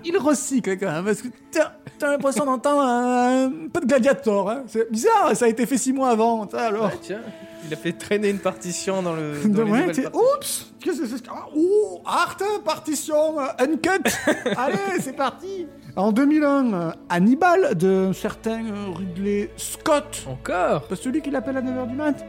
Il 0.06 0.18
recycle 0.18 0.78
quand 0.78 0.92
même, 0.92 1.06
parce 1.06 1.22
que 1.22 1.30
t'as 1.52 1.72
t'as 1.98 2.12
l'impression 2.12 2.44
d'entendre 2.46 2.82
un, 2.82 3.46
un 3.46 3.52
peu 3.72 3.80
de 3.80 3.86
gladiator. 3.86 4.50
hein. 4.50 4.64
C'est 4.68 4.92
bizarre, 4.92 5.34
ça 5.36 5.46
a 5.46 5.48
été 5.48 5.66
fait 5.66 5.78
six 5.78 5.94
mois 5.94 6.10
avant. 6.10 6.48
ça, 6.50 6.66
alors. 6.66 6.86
Ouais, 6.88 6.98
tiens, 7.02 7.22
il 7.66 7.74
a 7.74 7.78
fait 7.78 7.94
traîner 7.94 8.30
une 8.30 8.40
partition 8.40 9.02
dans 9.02 9.14
le. 9.14 9.36
Dans 9.46 9.64
les. 9.64 10.06
Oups 10.08 10.74
Qu'est-ce 10.80 11.00
que 11.00 11.08
c'est 11.08 11.24
ah, 11.30 11.46
Ouh 11.56 12.02
Art, 12.06 12.38
partition, 12.66 13.40
euh, 13.40 13.46
uncut 13.60 14.04
Allez, 14.58 15.00
c'est 15.00 15.16
parti 15.16 15.68
En 15.96 16.12
2001, 16.12 16.74
euh, 16.74 16.92
Hannibal 17.10 17.76
de 17.76 18.12
certain 18.14 18.66
euh, 18.66 18.92
Ridley 18.98 19.50
Scott. 19.56 20.26
Encore? 20.28 20.88
Pas 20.88 20.96
celui 20.96 21.22
qui 21.22 21.32
l'appelle 21.32 21.58
à 21.58 21.62
9h 21.62 21.88
du 21.88 21.96
mat? 21.96 22.26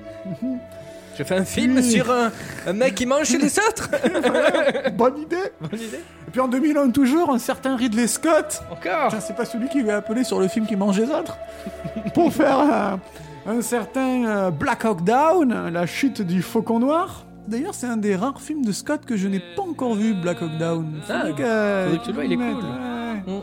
Je 1.19 1.23
fais 1.25 1.35
un 1.35 1.45
film 1.45 1.77
Oui. 1.77 1.91
sur 1.91 2.11
un, 2.13 2.31
un 2.67 2.73
mec 2.73 2.95
qui 2.95 3.07
mange 3.07 3.27
chez 3.27 3.39
les 3.39 3.59
autres 3.69 3.89
Bonne 4.93 5.19
idée 5.19 5.37
Bonne 5.61 5.81
idée. 5.81 6.01
Et 6.29 6.31
puis 6.31 6.41
en 6.41 6.49
2001 6.49 6.91
toujours, 6.91 7.31
un 7.31 7.39
certain 7.39 7.77
Ridley 7.77 8.07
Scott. 8.07 8.63
Encore? 8.71 9.13
C'est 9.21 9.37
pas 9.37 9.45
celui 9.45 9.69
qui 9.69 9.83
lui 9.83 9.91
a 9.91 9.97
appelé 9.97 10.23
sur 10.25 10.39
le 10.39 10.49
film 10.49 10.67
qui 10.67 10.77
mange 10.77 10.99
les 10.99 11.11
autres 11.11 11.37
Pour 12.15 12.33
faire 12.33 12.59
un, 12.59 13.01
un 13.47 13.61
certain 13.61 14.25
euh, 14.27 14.51
Black 14.51 14.85
Hawk 14.85 15.05
Down, 15.05 15.71
la 15.71 15.87
chute 15.87 16.23
du 16.23 16.43
faucon 16.43 16.79
noir. 16.79 17.25
D'ailleurs, 17.47 17.75
c'est 17.75 17.87
un 17.87 17.99
des 17.99 18.17
rares 18.17 18.41
films 18.41 18.65
de 18.65 18.73
Scott 18.73 19.05
que 19.05 19.17
je 19.17 19.29
n'ai 19.29 19.41
pas 19.55 19.63
encore 19.63 19.95
vu, 19.95 20.15
Black 20.15 20.41
Hawk 20.41 20.57
Down. 20.59 21.01
Ah, 21.09 21.25
que, 21.25 21.29
faudrait 21.33 21.99
que 21.99 22.03
tu 22.03 22.09
le 22.09 22.15
vois, 22.15 22.25
il 22.25 22.33
est 22.33 22.37
m'y 22.37 22.45
mette, 22.45 22.55
cool. 22.55 22.65
ouais. 22.65 23.35
Mm. 23.35 23.43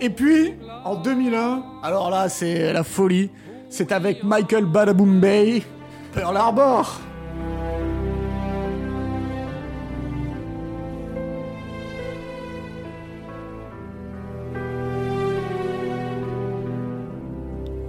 Et 0.00 0.10
puis, 0.10 0.54
en 0.84 0.96
2001, 0.96 1.62
alors 1.82 2.10
là, 2.10 2.28
c'est 2.28 2.72
la 2.72 2.84
folie. 2.84 3.30
C'est 3.68 3.90
avec 3.92 4.22
Michael 4.22 4.66
Badaboom 4.66 5.20
Bay, 5.20 5.62
Pearl 6.12 6.36
Harbor. 6.36 7.00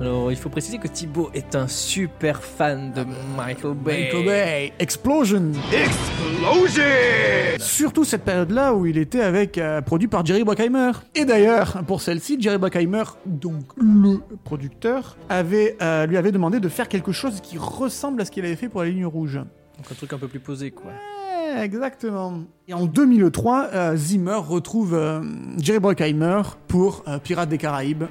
Alors, 0.04 0.34
il 0.34 0.36
faut 0.36 0.50
préciser 0.50 0.80
que 0.80 0.90
Thibaut 0.90 1.30
est 1.34 1.56
un 1.56 1.66
super 1.70 2.44
fan 2.44 2.92
de 2.92 3.06
Michael 3.38 3.74
Bay. 3.74 4.04
Michael 4.04 4.26
Bay, 4.26 4.74
Explosion. 4.78 5.54
Explosion! 5.72 6.84
Surtout 7.58 8.04
cette 8.04 8.24
période-là 8.26 8.74
où 8.74 8.86
il 8.86 8.98
était 8.98 9.22
avec 9.22 9.58
euh, 9.58 9.80
produit 9.80 10.10
par 10.10 10.26
Jerry 10.26 10.44
Bruckheimer. 10.44 10.92
Et 11.16 11.24
d'ailleurs, 11.24 11.86
pour 11.88 12.02
celle-ci, 12.02 12.36
Jerry 12.38 12.58
Bruckheimer, 12.58 13.04
donc 13.26 13.64
le 13.78 14.20
producteur, 14.44 15.16
avait, 15.30 15.78
euh, 15.82 16.06
lui 16.06 16.18
avait 16.18 16.34
demandé 16.34 16.60
de 16.60 16.68
faire 16.68 16.90
quelque 16.90 17.14
chose 17.14 17.40
qui 17.40 17.58
ressemble 17.58 18.20
à 18.20 18.26
ce 18.26 18.32
qu'il 18.32 18.44
avait 18.44 18.58
fait 18.58 18.68
pour 18.68 18.82
la 18.84 18.90
ligne 18.90 19.06
rouge. 19.06 19.36
Donc 19.36 19.90
un 19.90 19.96
truc 19.96 20.12
un 20.12 20.18
peu 20.18 20.28
plus 20.28 20.42
posé, 20.42 20.72
quoi. 20.72 20.92
Ouais, 20.92 21.64
exactement. 21.64 22.44
Et 22.68 22.74
en 22.74 22.86
2003, 22.86 23.70
euh, 23.74 23.96
Zimmer 23.96 24.36
retrouve 24.36 24.94
euh, 24.94 25.22
Jerry 25.58 25.80
Bruckheimer 25.80 26.42
pour 26.68 27.04
euh, 27.08 27.20
Pirates 27.20 27.50
des 27.50 27.58
Caraïbes. 27.58 28.04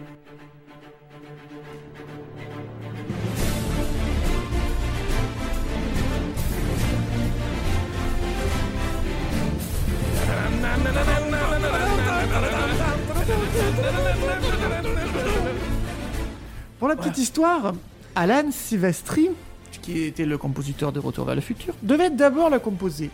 La 16.93 16.97
petite 16.97 17.19
histoire, 17.19 17.73
Alan 18.15 18.51
Silvestri, 18.51 19.31
qui 19.81 20.03
était 20.03 20.27
le 20.27 20.37
compositeur 20.37 20.93
de 20.93 21.01
Retour 21.01 21.25
vers 21.25 21.35
le 21.35 21.41
futur, 21.41 21.75
devait 21.83 22.11
d'abord 22.11 22.51
la 22.51 22.59
composer. 22.59 23.11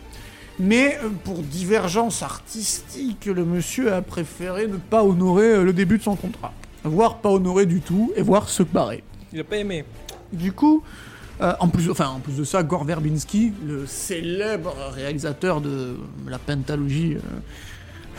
Mais 0.59 0.97
euh, 1.01 1.09
pour 1.23 1.37
divergence 1.37 2.21
artistique, 2.21 3.25
le 3.25 3.45
monsieur 3.45 3.93
a 3.93 4.01
préféré 4.01 4.67
ne 4.67 4.75
pas 4.75 5.03
honorer 5.03 5.47
euh, 5.47 5.63
le 5.63 5.71
début 5.71 5.97
de 5.97 6.03
son 6.03 6.17
contrat. 6.17 6.51
Voire 6.83 7.19
pas 7.19 7.29
honorer 7.29 7.65
du 7.65 7.79
tout, 7.79 8.11
et 8.17 8.21
voir 8.21 8.49
se 8.49 8.63
barrer. 8.63 9.01
Il 9.31 9.39
a 9.39 9.45
pas 9.45 9.55
aimé. 9.55 9.85
Du 10.33 10.51
coup, 10.51 10.83
euh, 11.41 11.53
en, 11.61 11.69
plus, 11.69 11.89
enfin, 11.89 12.09
en 12.09 12.19
plus 12.19 12.35
de 12.35 12.43
ça, 12.43 12.63
Gore 12.63 12.83
Verbinski, 12.83 13.53
le 13.65 13.85
célèbre 13.85 14.75
réalisateur 14.91 15.61
de 15.61 15.95
la 16.27 16.37
pentalogie 16.37 17.15
euh, 17.15 17.19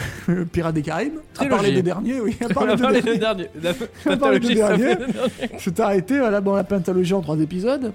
Pirates 0.53 0.75
des 0.75 0.83
Caraïbes, 0.83 1.19
Trilogie. 1.35 1.57
parlé 1.57 1.73
des 1.73 1.83
derniers, 1.83 2.21
oui, 2.21 2.37
parlé 2.55 2.73
a 2.73 2.77
des 2.77 2.83
parlé 2.83 3.01
derniers. 3.03 3.19
de 3.19 3.21
dernier. 3.21 3.51
La 3.63 3.73
On 4.07 4.11
a 4.11 4.17
parlé 4.17 4.39
de 4.41 4.49
pathologie, 4.49 4.57
ça 4.59 4.77
dernier. 4.77 4.83
fait 4.83 5.07
le 5.07 5.13
dernier. 5.13 5.59
s'est 5.59 5.81
arrêté 5.81 6.19
voilà, 6.19 6.41
dans 6.41 6.55
la 6.55 6.65
pentalogie 6.65 7.15
en 7.15 7.21
trois 7.21 7.39
épisodes. 7.39 7.93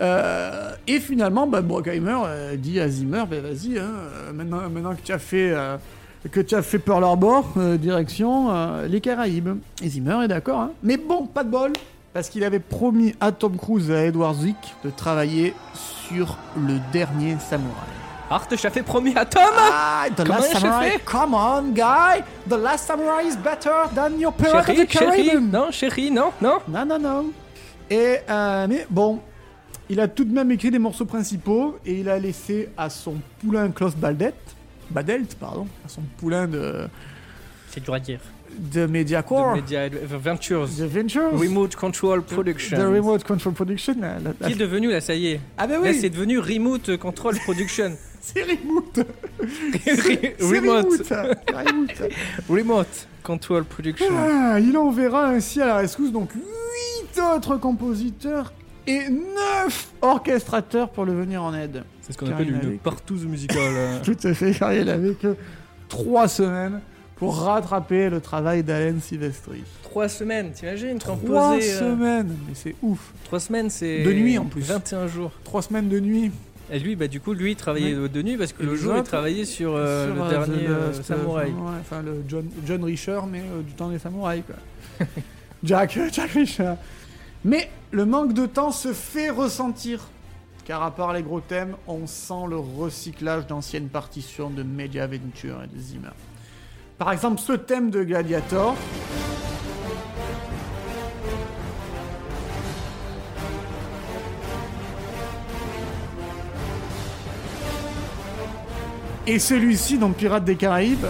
Euh, 0.00 0.72
et 0.86 1.00
finalement, 1.00 1.46
bah, 1.46 1.62
Bruckheimer 1.62 2.18
euh, 2.26 2.56
dit 2.56 2.80
à 2.80 2.88
Zimmer, 2.88 3.24
bah, 3.30 3.40
vas-y, 3.40 3.78
hein, 3.78 3.90
euh, 4.28 4.32
maintenant, 4.32 4.68
maintenant 4.68 4.94
que 4.94 5.00
tu 5.02 5.12
as 5.12 5.18
fait... 5.18 5.52
euh, 5.52 5.76
que 6.30 6.40
tu 6.40 6.54
as 6.54 6.62
fait 6.62 6.78
Pearl 6.78 7.04
Harbor, 7.04 7.54
direction 7.78 8.50
les 8.88 9.00
Caraïbes. 9.00 9.50
Et 9.80 9.88
Zimmer 9.88 10.24
est 10.24 10.28
d'accord, 10.28 10.58
hein. 10.60 10.70
Mais 10.82 10.96
bon, 10.96 11.26
pas 11.26 11.44
de 11.44 11.50
bol, 11.50 11.72
parce 12.12 12.28
qu'il 12.28 12.42
avait 12.42 12.58
promis 12.58 13.14
à 13.20 13.30
Tom 13.30 13.56
Cruise 13.56 13.90
et 13.90 13.94
à 13.94 14.04
Edward 14.06 14.34
Zwick 14.34 14.56
de 14.84 14.90
travailler 14.90 15.54
sur 16.08 16.36
le 16.56 16.78
dernier 16.92 17.36
samouraï. 17.38 18.05
Art, 18.28 18.48
je 18.50 18.56
t'avais 18.60 18.82
promis 18.82 19.12
à 19.16 19.24
Tom 19.24 19.42
Ah, 19.56 20.06
the 20.10 20.16
Comment 20.24 20.34
last 20.38 20.52
samurai, 20.52 20.90
fait 20.90 21.00
come 21.04 21.34
on, 21.34 21.62
guy! 21.72 22.22
The 22.48 22.54
last 22.60 22.86
samurai 22.86 23.24
is 23.28 23.36
better 23.36 23.70
than 23.94 24.18
your 24.18 24.32
Pirate 24.32 24.68
of 24.68 24.76
the 24.76 24.86
Caribbean! 24.88 25.48
non, 25.50 25.70
chérie, 25.70 26.10
non, 26.10 26.32
non. 26.42 26.58
Non, 26.66 26.84
non, 26.84 26.98
non. 26.98 27.26
Et, 27.88 28.16
euh, 28.28 28.66
mais 28.68 28.84
bon, 28.90 29.20
il 29.88 30.00
a 30.00 30.08
tout 30.08 30.24
de 30.24 30.32
même 30.34 30.50
écrit 30.50 30.72
des 30.72 30.80
morceaux 30.80 31.04
principaux 31.04 31.78
et 31.86 32.00
il 32.00 32.08
a 32.08 32.18
laissé 32.18 32.68
à 32.76 32.90
son 32.90 33.14
poulain 33.40 33.70
Klaus 33.70 33.94
Baldet, 33.94 34.34
Badelt, 34.90 35.36
pardon, 35.36 35.68
à 35.84 35.88
son 35.88 36.02
poulain 36.18 36.48
de, 36.48 36.88
C'est 37.70 37.84
dur 37.84 37.94
à 37.94 38.00
dire. 38.00 38.18
de 38.58 38.86
Mediacorps, 38.86 39.54
De 39.54 39.60
Media 39.60 39.88
Ventures. 40.18 40.66
The 40.68 40.80
Ventures, 40.82 41.30
Remote 41.38 41.76
Control 41.76 42.22
Production. 42.22 42.76
The 42.76 42.80
Remote 42.92 43.22
Control 43.22 43.54
Production. 43.54 43.94
la- 44.00 44.14
la- 44.18 44.32
la- 44.40 44.46
Qui 44.48 44.54
est 44.54 44.56
devenu, 44.58 44.90
là, 44.90 45.00
ça 45.00 45.14
y 45.14 45.28
est. 45.28 45.40
Ah, 45.56 45.68
ben 45.68 45.74
Là, 45.74 45.90
oui, 45.90 45.98
c'est 46.00 46.10
devenu 46.10 46.40
Remote 46.40 46.96
Control 46.96 47.36
Production. 47.44 47.96
c'est 48.34 48.42
Remote. 48.42 49.06
Remote. 50.40 51.12
Remote. 52.48 53.08
Control 53.22 53.64
Production. 53.64 54.06
Ah, 54.16 54.58
il 54.60 54.76
enverra 54.76 55.28
ainsi 55.28 55.60
à 55.60 55.66
la 55.66 55.76
rescousse 55.78 56.12
donc 56.12 56.30
8 56.34 57.20
autres 57.34 57.56
compositeurs 57.56 58.52
et 58.86 59.08
9 59.08 59.88
orchestrateurs 60.02 60.90
pour 60.90 61.04
le 61.04 61.12
venir 61.12 61.42
en 61.42 61.52
aide. 61.54 61.82
C'est 62.02 62.12
ce 62.12 62.18
qu'on 62.18 62.30
appelle 62.30 62.50
une 62.50 62.54
avait- 62.56 62.76
partouze 62.76 63.26
musicale. 63.26 64.00
Tout 64.04 64.16
à 64.22 64.32
fait, 64.34 64.52
car 64.52 64.72
il 64.72 64.88
avait 64.88 65.14
que 65.14 65.34
3 65.88 66.28
semaines 66.28 66.80
pour 67.16 67.36
rattraper 67.38 68.10
le 68.10 68.20
travail 68.20 68.62
d'Alain 68.62 69.00
Silvestri. 69.00 69.64
Trois 69.82 70.08
semaines, 70.08 70.52
t'imagines 70.52 70.98
3 70.98 71.16
composer, 71.16 71.72
euh, 71.72 71.78
semaines, 71.80 72.36
mais 72.46 72.54
c'est 72.54 72.76
ouf. 72.82 73.12
Trois 73.24 73.40
semaines, 73.40 73.70
c'est. 73.70 74.04
De 74.04 74.12
nuit, 74.12 74.38
en 74.38 74.44
plus. 74.44 74.62
21 74.62 75.08
jours. 75.08 75.32
3 75.44 75.62
semaines 75.62 75.88
de 75.88 75.98
nuit. 75.98 76.30
Et 76.70 76.78
lui, 76.78 76.96
bah, 76.96 77.06
du 77.06 77.20
coup, 77.20 77.32
lui, 77.32 77.52
il 77.52 77.56
travaillait 77.56 77.94
de 77.94 78.22
nuit 78.22 78.36
parce 78.36 78.52
que 78.52 78.62
Et 78.62 78.66
le 78.66 78.74
jour, 78.74 78.94
il 78.96 79.02
travaillait 79.02 79.44
sur, 79.44 79.74
euh, 79.74 80.06
sur, 80.06 80.14
le 80.14 80.22
euh, 80.22 80.30
dernier 80.30 80.66
euh, 80.66 80.92
samouraï. 80.92 81.52
enfin, 81.80 82.02
le 82.02 82.24
John, 82.26 82.48
John 82.66 82.82
Richer, 82.82 83.20
mais 83.30 83.40
euh, 83.40 83.62
du 83.62 83.72
temps 83.72 83.88
des 83.88 83.98
samouraïs, 83.98 84.42
quoi. 84.44 85.06
Jack, 85.64 85.98
Jack 86.12 86.30
Richer. 86.32 86.74
Mais 87.44 87.70
le 87.92 88.04
manque 88.04 88.32
de 88.32 88.46
temps 88.46 88.72
se 88.72 88.92
fait 88.92 89.30
ressentir. 89.30 90.08
Car 90.64 90.82
à 90.82 90.90
part 90.90 91.12
les 91.12 91.22
gros 91.22 91.40
thèmes, 91.40 91.76
on 91.86 92.08
sent 92.08 92.48
le 92.48 92.58
recyclage 92.58 93.46
d'anciennes 93.46 93.88
partitions 93.88 94.50
de 94.50 94.64
Media 94.64 95.06
Venture 95.06 95.62
et 95.62 95.68
de 95.68 95.80
Zimmer. 95.80 96.10
Par 96.98 97.12
exemple, 97.12 97.40
ce 97.40 97.52
thème 97.52 97.90
de 97.90 98.02
Gladiator. 98.02 98.74
Et 109.26 109.38
celui-ci 109.38 109.98
dans 109.98 110.12
Pirates 110.12 110.44
des 110.44 110.56
Caraïbes. 110.56 111.06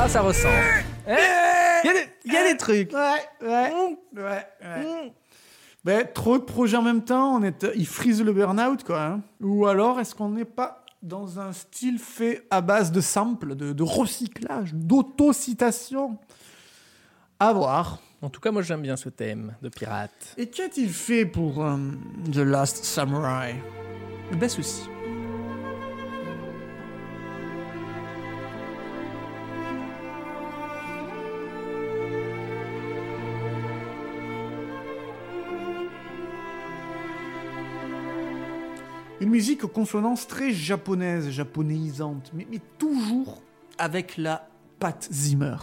Ah, 0.00 0.08
ça 0.08 0.20
ressemble. 0.20 0.54
Il 1.06 1.12
y, 1.84 1.88
a 1.88 1.92
des- 1.92 2.32
y 2.32 2.36
a 2.36 2.52
des 2.52 2.56
trucs. 2.56 2.92
Ouais, 2.92 3.46
ouais, 3.46 3.72
ouais, 4.16 4.46
ouais. 4.62 5.12
Ben, 5.84 6.06
trop 6.12 6.38
de 6.38 6.42
projets 6.44 6.76
en 6.76 6.82
même 6.82 7.02
temps, 7.02 7.34
on 7.36 7.42
est, 7.42 7.66
il 7.74 7.86
frise 7.86 8.22
le 8.22 8.32
burn-out, 8.32 8.84
quoi. 8.84 9.02
hein. 9.02 9.20
Ou 9.40 9.66
alors, 9.66 9.98
est-ce 10.00 10.14
qu'on 10.14 10.28
n'est 10.28 10.44
pas 10.44 10.84
dans 11.02 11.38
un 11.40 11.52
style 11.52 11.98
fait 11.98 12.46
à 12.50 12.60
base 12.60 12.92
de 12.92 13.00
samples, 13.00 13.54
de, 13.54 13.72
de 13.72 13.82
recyclage, 13.82 14.74
d'autocitation? 14.74 16.18
À 17.40 17.52
voir. 17.52 17.98
En 18.20 18.30
tout 18.30 18.40
cas, 18.40 18.50
moi, 18.50 18.62
j'aime 18.62 18.82
bien 18.82 18.96
ce 18.96 19.08
thème 19.08 19.54
de 19.62 19.68
pirate. 19.68 20.34
Et 20.36 20.48
qu'a-t-il 20.48 20.90
fait 20.90 21.24
pour 21.24 21.64
euh, 21.64 21.76
The 22.32 22.38
Last 22.38 22.84
Samurai? 22.84 23.54
Ben, 24.38 24.48
ceci. 24.48 24.82
Une 39.20 39.30
musique 39.30 39.62
aux 39.62 39.68
consonances 39.68 40.26
très 40.26 40.52
japonaises, 40.52 41.30
japonéisantes, 41.30 42.30
mais, 42.34 42.46
mais 42.50 42.60
toujours 42.78 43.42
avec 43.78 44.16
la 44.16 44.48
patte 44.80 45.08
Zimmer. 45.12 45.56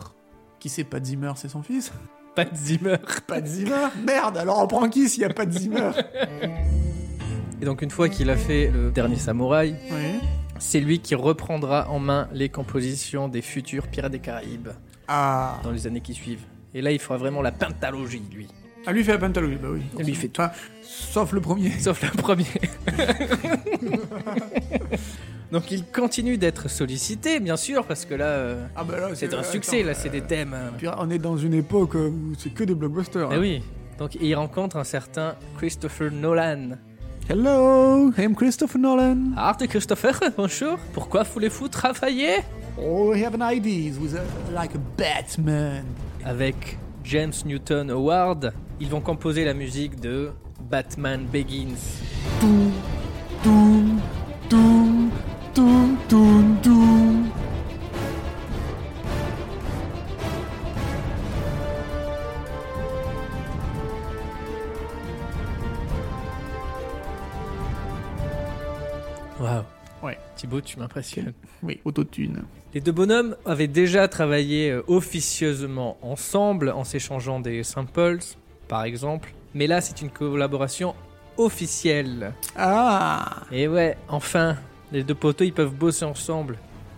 Qui 0.60 0.70
c'est 0.70 0.84
Pat 0.86 1.04
Zimmer, 1.04 1.34
c'est 1.36 1.50
son 1.50 1.62
fils? 1.62 1.92
Pas 2.36 2.46
de 2.46 2.56
Zimmer. 2.56 2.98
Pat 3.28 3.46
Zimmer 3.46 3.88
Merde, 4.06 4.38
alors 4.38 4.62
on 4.62 4.68
prend 4.68 4.90
qui 4.90 5.08
s'il 5.10 5.22
n'y 5.22 5.26
a 5.26 5.34
pas 5.34 5.46
de 5.46 5.52
Zimmer? 5.58 5.92
Et 7.62 7.66
donc, 7.66 7.82
une 7.82 7.90
fois 7.90 8.10
qu'il 8.10 8.30
a 8.30 8.36
fait 8.36 8.70
le 8.74 8.92
dernier 8.92 9.16
samouraï, 9.16 9.76
Oui. 9.92 10.20
c'est 10.60 10.82
lui 10.82 11.00
qui 11.00 11.16
reprendra 11.16 11.90
en 11.90 12.00
main 12.00 12.28
les 12.34 12.50
compositions 12.50 13.30
des 13.30 13.42
futurs 13.42 13.88
Pirates 13.88 14.12
des 14.12 14.20
Caraïbes 14.20 14.70
Ah. 15.08 15.60
dans 15.64 15.72
les 15.72 15.88
années 15.88 16.02
qui 16.02 16.14
suivent. 16.14 16.44
Et 16.74 16.82
là, 16.82 16.92
il 16.92 17.00
fera 17.00 17.18
vraiment 17.18 17.42
la 17.42 17.54
pentalogie, 17.54 18.22
lui. 18.34 18.48
Ah, 18.86 18.92
lui 18.92 19.04
fait 19.04 19.14
la 19.14 19.18
pentalogie, 19.20 19.56
bah 19.56 19.70
oui. 19.72 19.82
Lui 20.04 20.14
fait 20.14 20.28
tout. 20.28 20.42
Enfin, 20.42 20.52
sauf 20.84 21.32
le 21.32 21.40
premier. 21.42 21.72
Sauf 21.80 22.02
le 22.04 22.10
premier. 22.22 22.46
Donc 25.52 25.72
il 25.72 25.86
continue 25.86 26.38
d'être 26.38 26.70
sollicité, 26.70 27.40
bien 27.40 27.56
sûr, 27.58 27.86
parce 27.86 28.06
que 28.06 28.14
là, 28.16 28.26
euh, 28.26 28.66
Ah 28.76 28.84
bah 28.84 29.00
là, 29.00 29.10
c'est 29.14 29.34
un 29.34 29.44
succès, 29.44 29.84
là, 29.84 29.94
c'est 29.94 30.10
des 30.10 30.22
thèmes. 30.22 30.54
euh. 30.54 30.70
Puis 30.78 30.88
on 30.98 31.10
est 31.10 31.20
dans 31.20 31.38
une 31.38 31.54
époque 31.54 31.96
où 31.96 32.34
c'est 32.38 32.54
que 32.54 32.64
des 32.64 32.74
blockbusters. 32.76 33.30
Eh 33.32 33.36
hein. 33.36 33.40
oui. 33.40 33.64
Donc 34.00 34.16
il 34.20 34.34
rencontre 34.36 34.78
un 34.78 34.84
certain 34.84 35.36
Christopher 35.58 36.12
Nolan. 36.12 36.78
Hello, 37.30 38.12
I'm 38.18 38.36
Christopher 38.36 38.78
Nolan. 38.80 39.18
Ah, 39.38 39.56
t'es 39.58 39.68
Christopher, 39.68 40.20
bonjour. 40.38 40.78
Pourquoi 40.94 41.24
voulez-vous 41.24 41.68
travailler? 41.70 42.38
Oh, 42.78 43.12
we 43.14 43.24
have 43.24 43.34
an 43.34 43.42
idea 43.52 43.94
with 44.00 44.16
a, 44.16 44.24
like 44.54 44.76
a 44.76 44.80
Batman. 44.98 45.86
Avec 46.26 46.78
James 47.04 47.34
Newton 47.46 47.90
Howard, 47.90 48.52
ils 48.80 48.90
vont 48.90 49.00
composer 49.02 49.46
la 49.46 49.54
musique 49.54 50.00
de 50.00 50.32
Batman 50.70 51.26
Begins. 51.32 51.76
Tout, 52.42 52.72
tout, 53.44 53.84
tout, 54.50 54.75
tout, 55.56 55.98
toun, 56.10 56.58
toun. 56.62 57.32
Waouh. 69.40 69.64
Ouais. 70.04 70.18
Thibaut, 70.36 70.62
tu 70.62 70.78
m'impressionnes. 70.78 71.34
Oui, 71.64 71.80
autotune. 71.86 72.44
Les 72.74 72.82
deux 72.82 72.92
bonhommes 72.92 73.38
avaient 73.46 73.68
déjà 73.68 74.08
travaillé 74.10 74.72
euh, 74.72 74.84
officieusement 74.88 75.98
ensemble 76.02 76.70
en 76.70 76.84
s'échangeant 76.84 77.40
des 77.40 77.64
samples, 77.64 78.20
par 78.68 78.84
exemple. 78.84 79.34
Mais 79.54 79.68
là, 79.68 79.80
c'est 79.80 80.02
une 80.02 80.10
collaboration 80.10 80.94
officielle. 81.38 82.34
Ah 82.58 83.44
Et 83.52 83.68
ouais, 83.68 83.98
enfin, 84.10 84.58
les 84.92 85.04
deux 85.04 85.16
poteaux, 85.16 85.44
ils 85.44 85.54
peuvent 85.54 85.74
bosser 85.74 86.06
ensemble. 86.06 86.58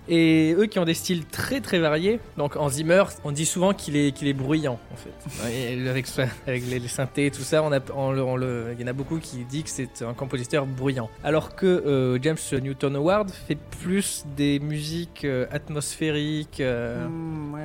Et 0.10 0.56
eux 0.58 0.68
qui 0.68 0.80
ont 0.80 0.86
des 0.86 0.94
styles 0.94 1.26
très 1.26 1.60
très 1.60 1.80
variés. 1.80 2.22
Donc 2.38 2.56
en 2.56 2.70
Zimmer, 2.70 3.04
on 3.26 3.34
dit 3.34 3.46
souvent 3.46 3.74
qu'il 3.74 3.98
est, 3.98 4.14
qu'il 4.14 4.30
est 4.30 4.34
bruyant 4.34 4.80
en 4.94 4.96
fait. 4.96 5.52
Et 5.52 5.90
avec, 5.90 6.06
avec 6.48 6.66
les, 6.66 6.80
les 6.80 6.88
synthés 6.88 7.26
et 7.26 7.32
tout 7.32 7.42
ça, 7.42 7.62
on 7.62 7.74
a, 7.74 7.80
on 7.94 8.14
le- 8.14 8.24
on 8.24 8.38
le- 8.38 8.68
il 8.74 8.80
y 8.80 8.84
en 8.86 8.88
a 8.88 8.94
beaucoup 8.94 9.18
qui 9.20 9.40
disent 9.44 9.64
que 9.64 9.70
c'est 9.70 10.06
un 10.06 10.14
compositeur 10.14 10.66
bruyant. 10.66 11.10
Alors 11.26 11.56
que 11.58 11.66
euh, 11.66 12.18
James 12.22 12.38
Newton 12.54 12.96
Howard 12.96 13.32
fait 13.32 13.58
plus 13.82 14.24
des 14.38 14.60
musiques 14.60 15.26
euh, 15.26 15.46
atmosphériques. 15.52 16.62
euh, 16.62 17.06
Hmm. 17.06 17.57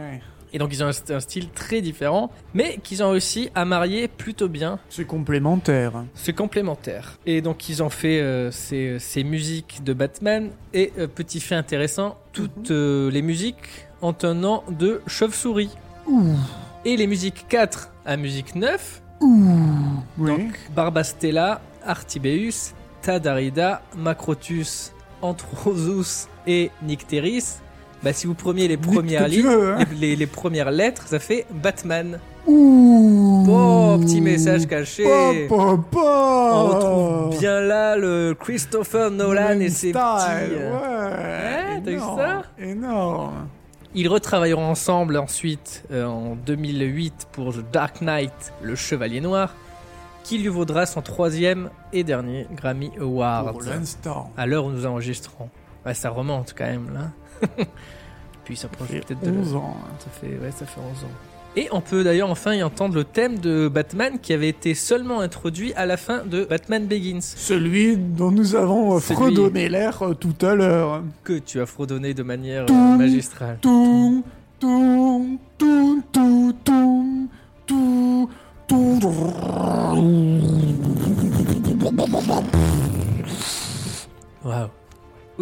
Et 0.53 0.59
donc 0.59 0.71
ils 0.73 0.85
ont 0.85 0.89
un, 0.89 1.15
un 1.15 1.21
style 1.21 1.49
très 1.51 1.81
différent, 1.81 2.31
mais 2.53 2.79
qu'ils 2.83 3.03
ont 3.03 3.11
réussi 3.11 3.51
à 3.55 3.65
marier 3.65 4.07
plutôt 4.09 4.49
bien 4.49 4.79
C'est 4.91 5.07
complémentaire. 5.07 6.05
c'est 6.15 6.35
complémentaire. 6.35 7.19
Et 7.27 7.41
donc 7.41 7.69
ils 7.69 7.83
ont 7.83 7.89
fait 7.91 8.21
euh, 8.21 8.51
ces, 8.51 8.99
ces 8.99 9.25
musiques 9.25 9.83
de 9.83 9.93
Batman. 9.95 10.51
Et 10.75 10.93
euh, 10.99 11.07
petit 11.07 11.41
fait 11.41 11.55
intéressant, 11.55 12.19
toutes 12.33 12.71
euh, 12.71 13.11
les 13.11 13.23
musiques 13.23 13.87
ont 14.03 14.15
un 14.23 14.35
nom 14.35 14.63
de 14.69 15.01
chauve-souris. 15.07 15.71
Ouh. 16.07 16.35
Et 16.85 16.97
les 16.97 17.07
musiques 17.07 17.47
4 17.49 17.91
à 18.05 18.17
musique 18.17 18.55
9, 18.55 19.01
Ouh. 19.21 19.49
Oui. 20.19 20.31
donc 20.31 20.59
Barbastella, 20.75 21.61
Artibeus, 21.85 22.75
Tadarida, 23.03 23.83
Macrotus, 23.97 24.93
Anthrosus 25.23 26.27
et 26.47 26.71
Nycteris, 26.83 27.61
bah, 28.03 28.13
si 28.13 28.27
vous 28.27 28.35
preniez 28.35 28.69
les 28.69 28.77
Nique 28.77 28.87
premières 28.93 29.25
que 29.27 29.31
tu 29.31 29.37
lignes, 29.37 29.47
veux, 29.47 29.75
hein. 29.75 29.85
les, 30.01 30.27
premières 30.27 30.71
lettres, 30.71 31.07
ça 31.07 31.19
fait 31.19 31.47
Batman. 31.51 32.19
Ouh. 32.47 33.47
Oh, 33.49 33.99
petit 34.01 34.21
message 34.21 34.67
caché. 34.67 35.05
On 35.51 36.67
retrouve 36.67 37.39
bien 37.39 37.61
là 37.61 37.97
le 37.97 38.35
Christopher 38.39 39.11
Nolan 39.11 39.61
et 39.61 39.69
ses 39.69 39.91
Style, 39.91 39.93
petits. 39.93 40.55
euh, 40.55 40.73
Ouais. 40.73 41.75
Ouais, 41.77 41.83
t'as 41.85 41.91
vu 41.91 41.99
ça 41.99 42.43
Énorme. 42.59 43.49
Ils 43.95 44.09
retravailleront 44.09 44.65
ensemble 44.71 45.17
ensuite 45.19 45.85
euh, 45.93 46.07
en 46.07 46.35
2008 46.35 47.29
pour 47.33 47.53
The 47.53 47.65
Dark 47.73 48.01
Knight, 48.01 48.53
le 48.63 48.75
Chevalier 48.75 49.21
Noir, 49.21 49.55
qui 50.25 50.39
lui 50.39 50.49
vaudra 50.49 50.87
son 50.87 51.03
troisième 51.03 51.69
et 51.93 52.03
dernier 52.03 52.47
Grammy 52.57 52.91
Award. 52.99 53.53
Pour 53.53 53.63
l'instant. 53.63 54.31
À 54.37 54.47
l'heure 54.47 54.65
où 54.65 54.71
nous 54.71 54.87
enregistrons. 54.87 55.51
Ouais, 55.85 55.95
ça 55.95 56.11
remonte 56.11 56.55
quand 56.57 56.65
même 56.65 56.91
là. 56.95 57.11
Puis 58.45 58.57
ça 58.57 58.67
approche 58.67 58.89
Ça 58.89 58.95
fait 58.95 59.01
peut-être 59.01 59.21
de 59.23 59.31
11 59.39 59.55
ans. 59.55 59.77
Ça 60.01 60.11
fait, 60.11 60.27
ouais, 60.39 60.51
ça 60.55 60.67
fait 60.67 60.81
11 60.81 61.05
ans. 61.05 61.09
Et 61.55 61.69
on 61.71 61.83
peut 61.83 62.03
d'ailleurs 62.03 62.31
enfin 62.31 62.55
y 62.55 62.63
entendre 62.63 62.95
le 62.95 63.05
thème 63.05 63.39
de 63.39 63.69
Batman 63.69 64.19
qui 64.21 64.33
avait 64.33 64.49
été 64.49 64.73
seulement 64.75 65.21
introduit 65.21 65.75
à 65.75 65.85
la 65.85 65.99
fin 65.99 66.25
de 66.25 66.45
Batman 66.45 66.87
Begins. 66.87 67.21
Celui 67.21 67.99
dont 67.99 68.31
nous 68.31 68.55
avons 68.55 68.99
Celui- 69.01 69.17
fredonné 69.17 69.69
l'air 69.69 70.03
euh, 70.03 70.15
tout 70.15 70.35
à 70.41 70.55
l'heure. 70.55 71.03
que 71.25 71.35
tu 71.39 71.61
as 71.61 71.67
fredonné 71.67 72.15
de 72.15 72.23
manière 72.23 72.63
euh, 72.63 72.67
Toum, 72.67 72.97
magistrale. 72.97 73.59
Toum, 73.61 74.23
toum, 74.59 75.39
toum, 75.59 76.03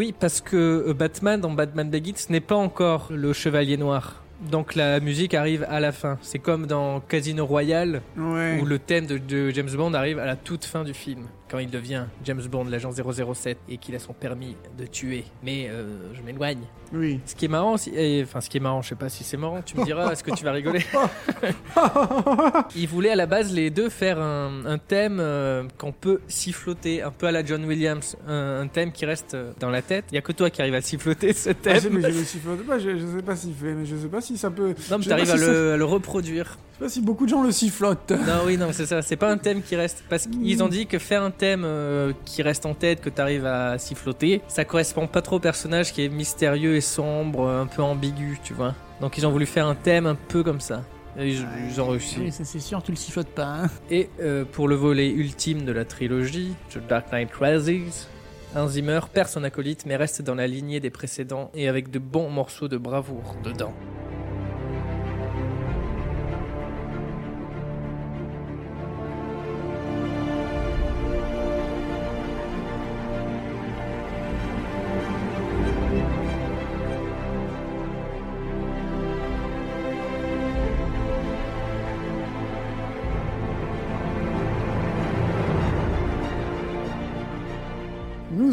Oui, 0.00 0.14
parce 0.18 0.40
que 0.40 0.56
euh, 0.88 0.94
Batman 0.94 1.38
dans 1.38 1.50
Batman 1.50 1.90
Begins 1.90 2.14
n'est 2.30 2.40
pas 2.40 2.54
encore 2.56 3.08
le 3.10 3.34
chevalier 3.34 3.76
noir. 3.76 4.22
Donc 4.50 4.74
la 4.74 4.98
musique 4.98 5.34
arrive 5.34 5.66
à 5.68 5.78
la 5.78 5.92
fin. 5.92 6.16
C'est 6.22 6.38
comme 6.38 6.66
dans 6.66 7.00
Casino 7.00 7.44
Royale 7.44 8.00
Ouais. 8.16 8.58
où 8.62 8.64
le 8.64 8.78
thème 8.78 9.04
de, 9.04 9.18
de 9.18 9.50
James 9.50 9.68
Bond 9.76 9.92
arrive 9.92 10.18
à 10.18 10.24
la 10.24 10.36
toute 10.36 10.64
fin 10.64 10.84
du 10.84 10.94
film. 10.94 11.26
Quand 11.50 11.58
il 11.58 11.68
devient 11.68 12.04
James 12.24 12.42
Bond, 12.48 12.64
l'agent 12.66 12.90
007, 12.92 13.58
et 13.68 13.76
qu'il 13.78 13.94
a 13.96 13.98
son 13.98 14.12
permis 14.12 14.56
de 14.78 14.86
tuer. 14.86 15.24
Mais 15.42 15.66
euh, 15.68 15.84
je 16.14 16.22
m'éloigne. 16.22 16.60
Oui. 16.92 17.18
Ce 17.26 17.34
qui 17.34 17.46
est 17.46 17.48
marrant, 17.48 17.74
aussi- 17.74 17.90
et- 17.94 18.22
enfin 18.22 18.40
ce 18.40 18.48
qui 18.48 18.58
est 18.58 18.60
marrant, 18.60 18.82
je 18.82 18.90
sais 18.90 18.94
pas 18.94 19.08
si 19.08 19.24
c'est 19.24 19.36
marrant, 19.36 19.60
tu 19.64 19.76
me 19.78 19.84
diras, 19.84 20.12
est-ce 20.12 20.22
que 20.22 20.30
tu 20.32 20.44
vas 20.44 20.52
rigoler? 20.52 20.80
Ils 22.76 22.88
voulaient 22.88 23.10
à 23.10 23.16
la 23.16 23.26
base 23.26 23.52
les 23.52 23.70
deux 23.70 23.88
faire 23.88 24.20
un, 24.20 24.64
un 24.66 24.78
thème 24.78 25.18
euh, 25.20 25.64
qu'on 25.78 25.92
peut 25.92 26.20
siffloter, 26.28 27.02
un 27.02 27.10
peu 27.10 27.26
à 27.26 27.32
la 27.32 27.44
John 27.44 27.64
Williams, 27.64 28.16
un, 28.28 28.60
un 28.62 28.68
thème 28.68 28.92
qui 28.92 29.04
reste 29.06 29.34
euh, 29.34 29.52
dans 29.60 29.70
la 29.70 29.82
tête. 29.82 30.04
Il 30.12 30.14
y 30.14 30.18
a 30.18 30.22
que 30.22 30.32
toi 30.32 30.50
qui 30.50 30.60
arrive 30.62 30.74
à 30.74 30.80
siffloter 30.80 31.32
ce 31.32 31.50
Ah, 31.50 31.54
thème. 31.54 31.94
mais 31.94 32.02
je 32.12 32.18
le 32.18 32.24
sifflote 32.24 32.64
pas, 32.66 32.78
je, 32.78 32.96
je 32.98 33.06
sais 33.16 33.22
pas 33.22 33.36
siffler, 33.36 33.74
mais 33.74 33.86
je 33.86 33.96
sais 33.96 34.08
pas 34.08 34.20
si 34.20 34.36
ça 34.38 34.50
peut. 34.50 34.74
non, 34.90 34.98
mais 34.98 35.02
je 35.04 35.08
t'arrives 35.08 35.30
à, 35.30 35.36
si 35.36 35.44
à 35.44 35.76
le 35.76 35.84
reproduire. 35.84 36.58
Je 36.80 36.86
sais 36.86 36.88
pas 36.88 36.94
si 36.94 37.00
beaucoup 37.02 37.26
de 37.26 37.30
gens 37.30 37.42
le 37.42 37.52
sifflotent. 37.52 38.10
Non, 38.10 38.44
oui, 38.46 38.56
non, 38.56 38.68
c'est 38.72 38.86
ça. 38.86 39.02
C'est 39.02 39.16
pas 39.16 39.30
un 39.30 39.36
thème 39.36 39.60
qui 39.60 39.76
reste. 39.76 40.02
Parce 40.08 40.26
qu'ils 40.26 40.62
ont 40.62 40.68
dit 40.68 40.86
que 40.86 40.98
faire 40.98 41.22
un 41.22 41.30
thème 41.30 41.62
euh, 41.66 42.14
qui 42.24 42.40
reste 42.40 42.64
en 42.64 42.72
tête, 42.72 43.02
que 43.02 43.10
t'arrives 43.10 43.44
à 43.44 43.76
siffloter, 43.76 44.40
ça 44.48 44.64
correspond 44.64 45.06
pas 45.06 45.20
trop 45.20 45.36
au 45.36 45.40
personnage 45.40 45.92
qui 45.92 46.02
est 46.02 46.08
mystérieux 46.08 46.76
et 46.76 46.80
sombre, 46.80 47.46
un 47.50 47.66
peu 47.66 47.82
ambigu, 47.82 48.38
tu 48.42 48.54
vois. 48.54 48.74
Donc 49.02 49.18
ils 49.18 49.26
ont 49.26 49.30
voulu 49.30 49.44
faire 49.44 49.66
un 49.66 49.74
thème 49.74 50.06
un 50.06 50.14
peu 50.14 50.42
comme 50.42 50.60
ça. 50.60 50.82
Et 51.18 51.28
ils, 51.28 51.46
ils 51.68 51.80
ont 51.82 51.88
réussi. 51.88 52.16
Oui, 52.18 52.32
ça 52.32 52.44
c'est 52.46 52.60
sûr, 52.60 52.82
tu 52.82 52.92
le 52.92 52.96
sifflotes 52.96 53.28
pas. 53.28 53.44
Hein. 53.44 53.66
Et 53.90 54.08
euh, 54.22 54.46
pour 54.50 54.66
le 54.66 54.74
volet 54.74 55.10
ultime 55.10 55.66
de 55.66 55.72
la 55.72 55.84
trilogie, 55.84 56.54
The 56.72 56.78
Dark 56.88 57.12
Knight 57.12 57.28
Rises, 57.38 58.08
Hans 58.56 58.68
Zimmer 58.68 59.00
perd 59.12 59.28
son 59.28 59.44
acolyte 59.44 59.84
mais 59.84 59.96
reste 59.96 60.22
dans 60.22 60.34
la 60.34 60.46
lignée 60.46 60.80
des 60.80 60.90
précédents 60.90 61.50
et 61.52 61.68
avec 61.68 61.90
de 61.90 61.98
bons 61.98 62.30
morceaux 62.30 62.68
de 62.68 62.78
bravoure 62.78 63.36
dedans. 63.44 63.74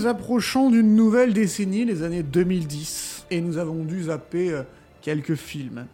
Nous 0.08 0.14
approchons 0.14 0.70
d'une 0.70 0.96
nouvelle 0.96 1.34
décennie, 1.34 1.84
les 1.84 2.02
années 2.02 2.24
2010, 2.24 3.26
et 3.30 3.42
nous 3.42 3.58
avons 3.58 3.84
dû 3.84 4.04
zapper 4.04 4.52
euh, 4.52 4.64
quelques 5.02 5.36
films. 5.36 5.86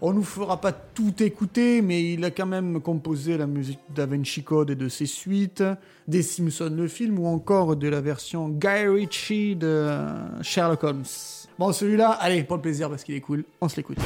On 0.00 0.12
nous 0.12 0.22
fera 0.22 0.60
pas 0.60 0.70
tout 0.70 1.20
écouter, 1.20 1.82
mais 1.82 2.12
il 2.12 2.24
a 2.24 2.30
quand 2.30 2.46
même 2.46 2.80
composé 2.80 3.36
la 3.36 3.48
musique 3.48 3.80
d'A 3.92 4.06
Vinci 4.06 4.44
Code 4.44 4.70
et 4.70 4.76
de 4.76 4.88
ses 4.88 5.06
suites, 5.06 5.64
des 6.06 6.22
Simpsons 6.22 6.72
le 6.72 6.86
film, 6.86 7.18
ou 7.18 7.26
encore 7.26 7.74
de 7.74 7.88
la 7.88 8.00
version 8.00 8.48
Guy 8.48 8.86
Ritchie 8.86 9.56
de 9.56 9.90
Sherlock 10.40 10.84
Holmes. 10.84 11.02
Bon, 11.58 11.72
celui-là, 11.72 12.10
allez, 12.10 12.44
pour 12.44 12.58
le 12.58 12.62
plaisir, 12.62 12.88
parce 12.88 13.02
qu'il 13.02 13.16
est 13.16 13.20
cool, 13.20 13.42
on 13.60 13.68
se 13.68 13.74
l'écoute. 13.74 13.98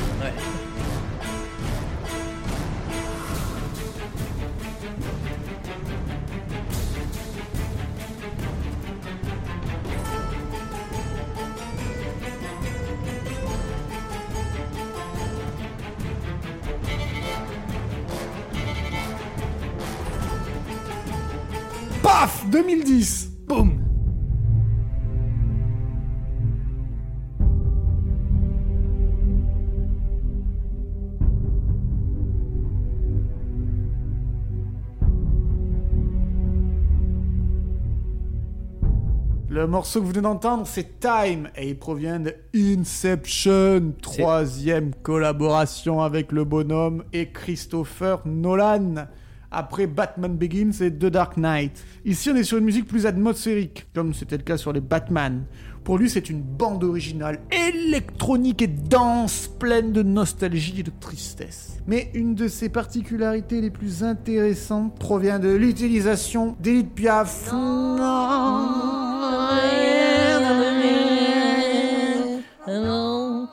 Morceau 39.72 40.00
que 40.00 40.04
vous 40.04 40.10
venez 40.10 40.20
d'entendre, 40.20 40.66
c'est 40.66 41.00
Time, 41.00 41.48
et 41.56 41.70
il 41.70 41.78
provient 41.78 42.20
de 42.20 42.34
Inception, 42.54 43.94
troisième 44.02 44.94
collaboration 45.02 46.02
avec 46.02 46.30
le 46.30 46.44
bonhomme 46.44 47.04
et 47.14 47.30
Christopher 47.30 48.20
Nolan. 48.26 49.06
après 49.50 49.86
Batman 49.86 50.36
Begins 50.36 50.72
et 50.80 50.90
The 50.90 51.06
Dark 51.06 51.36
Knight. 51.36 51.84
Ici, 52.04 52.30
on 52.30 52.36
est 52.36 52.44
sur 52.44 52.58
une 52.58 52.64
musique 52.64 52.86
plus 52.86 53.06
atmosphérique, 53.06 53.86
comme 53.94 54.12
c'était 54.14 54.36
le 54.36 54.42
cas 54.42 54.56
sur 54.56 54.72
les 54.72 54.80
Batman. 54.80 55.44
Pour 55.84 55.98
lui, 55.98 56.08
c'est 56.08 56.30
une 56.30 56.40
bande 56.40 56.84
originale 56.84 57.40
électronique 57.50 58.62
et 58.62 58.68
dense, 58.68 59.48
pleine 59.58 59.92
de 59.92 60.02
nostalgie 60.02 60.80
et 60.80 60.82
de 60.84 60.92
tristesse. 61.00 61.78
Mais 61.88 62.10
une 62.14 62.36
de 62.36 62.46
ses 62.46 62.68
particularités 62.68 63.60
les 63.60 63.70
plus 63.70 64.04
intéressantes 64.04 64.96
provient 64.96 65.40
de 65.40 65.48
l'utilisation 65.48 66.56
d'Edith 66.60 66.94
Piaf. 66.94 67.50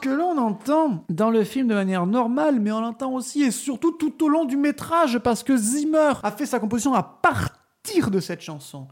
que 0.02 0.10
l'on 0.10 0.38
entend 0.38 1.04
dans 1.10 1.30
le 1.30 1.44
film 1.44 1.68
de 1.68 1.74
manière 1.74 2.06
normale, 2.06 2.60
mais 2.60 2.72
on 2.72 2.80
l'entend 2.80 3.14
aussi 3.14 3.42
et 3.42 3.52
surtout 3.52 3.92
tout 3.92 4.24
au 4.24 4.30
long 4.30 4.46
du 4.46 4.56
métrage, 4.56 5.18
parce 5.20 5.44
que 5.44 5.58
Zimmer 5.58 6.14
a 6.24 6.32
fait 6.32 6.46
sa 6.46 6.60
composition 6.60 6.94
à 6.94 7.04
partir 7.04 8.12
de 8.12 8.20
cette 8.20 8.42
chanson. 8.42 8.88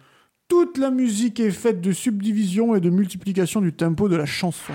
Toute 0.49 0.77
la 0.77 0.91
musique 0.91 1.41
est 1.41 1.51
faite 1.51 1.81
de 1.81 1.91
subdivision 1.91 2.73
et 2.73 2.79
de 2.79 2.89
multiplication 2.89 3.59
du 3.59 3.73
tempo 3.73 4.07
de 4.07 4.15
la 4.15 4.25
chanson. 4.25 4.73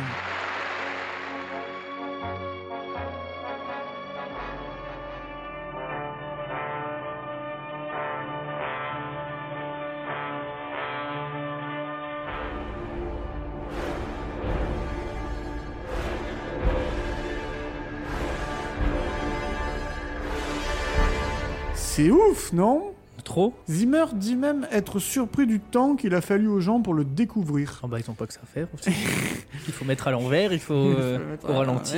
C'est 21.75 22.11
ouf, 22.11 22.53
non? 22.53 22.92
Trop 23.33 23.55
Zimmer 23.67 24.05
dit 24.13 24.37
même 24.37 24.69
être 24.71 24.99
surpris 24.99 25.47
du 25.47 25.59
temps 25.59 25.97
qu'il 25.97 26.15
a 26.15 26.21
fallu 26.21 26.49
aux 26.49 26.61
gens 26.61 26.83
pour 26.83 26.93
le 26.93 27.03
découvrir. 27.03 27.81
Ah 27.83 27.87
bah 27.87 27.97
ils 27.99 28.11
ont 28.11 28.15
pas 28.15 28.27
que 28.27 28.35
ça 28.35 28.41
à 28.43 28.47
faire 28.47 28.69
aussi. 28.75 28.91
il 29.67 29.73
faut 29.73 29.87
mettre 29.87 30.07
à 30.07 30.11
l'envers, 30.11 30.53
il 30.53 30.59
faut 30.59 30.75
euh, 30.75 31.19
faut 31.41 31.49
au 31.49 31.55
ralenti. 31.55 31.97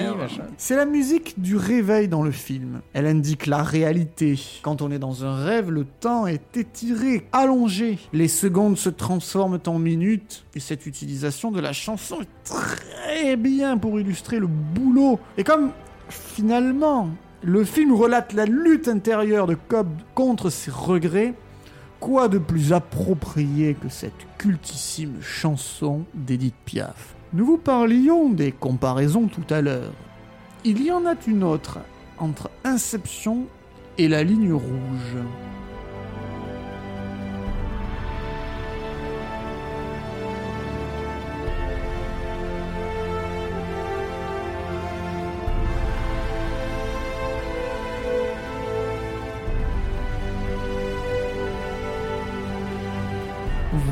C'est 0.59 0.76
la 0.76 0.87
musique 0.87 1.43
du 1.43 1.57
réveil 1.57 2.07
dans 2.07 2.22
le 2.22 2.30
film. 2.30 2.82
Elle 2.93 3.07
indique 3.07 3.47
la 3.47 3.64
réalité. 3.64 4.39
Quand 4.62 4.80
on 4.80 4.93
est 4.93 5.01
dans 5.01 5.24
un 5.24 5.35
rêve, 5.35 5.72
le 5.72 5.85
temps 5.85 6.28
est 6.28 6.57
étiré, 6.57 7.26
allongé. 7.32 7.99
Les 8.12 8.28
secondes 8.28 8.78
se 8.78 8.89
transforment 8.89 9.59
en 9.66 9.80
minutes. 9.80 10.45
Et 10.55 10.61
cette 10.61 10.87
utilisation 10.87 11.51
de 11.51 11.59
la 11.59 11.72
chanson 11.72 12.20
est 12.20 12.45
très 12.45 13.35
bien 13.35 13.76
pour 13.76 13.99
illustrer 13.99 14.39
le 14.39 14.47
boulot. 14.47 15.18
Et 15.37 15.43
comme 15.43 15.72
finalement, 16.09 17.09
le 17.45 17.63
film 17.63 17.93
relate 17.93 18.33
la 18.33 18.47
lutte 18.47 18.89
intérieure 18.89 19.47
de 19.47 19.55
Cobb 19.55 19.89
contre 20.15 20.49
ses 20.49 20.71
regrets, 20.71 21.35
quoi 22.01 22.29
de 22.29 22.39
plus 22.39 22.73
approprié 22.73 23.75
que 23.75 23.91
cette 23.91 24.27
cultissime 24.39 25.17
chanson 25.21 26.05
d'Edith 26.15 26.55
Piaf? 26.65 27.15
Nous 27.35 27.45
vous 27.45 27.59
parlions 27.59 28.31
des 28.31 28.51
comparaisons 28.51 29.27
tout 29.27 29.45
à 29.53 29.61
l'heure. 29.61 29.93
Il 30.65 30.83
y 30.83 30.91
en 30.91 31.05
a 31.05 31.15
une 31.27 31.45
autre 31.45 31.81
entre 32.17 32.51
Inception 32.65 33.45
et 33.99 34.09
la 34.09 34.23
ligne 34.23 34.55
rouge. 34.55 35.19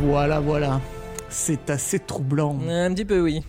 Voilà, 0.02 0.40
voilà. 0.40 0.80
C'est 1.28 1.70
assez 1.70 2.00
troublant. 2.00 2.58
Un 2.68 2.92
petit 2.92 3.04
peu 3.04 3.20
oui. 3.20 3.42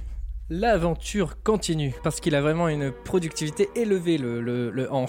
L'aventure 0.51 1.41
continue 1.41 1.95
parce 2.04 2.20
qu'il 2.20 2.36
a 2.36 2.41
vraiment 2.41 2.68
une 2.68 2.91
productivité 2.91 3.70
élevée, 3.76 4.20
le, 4.20 4.39
le, 4.39 4.93
Hans. 4.93 5.08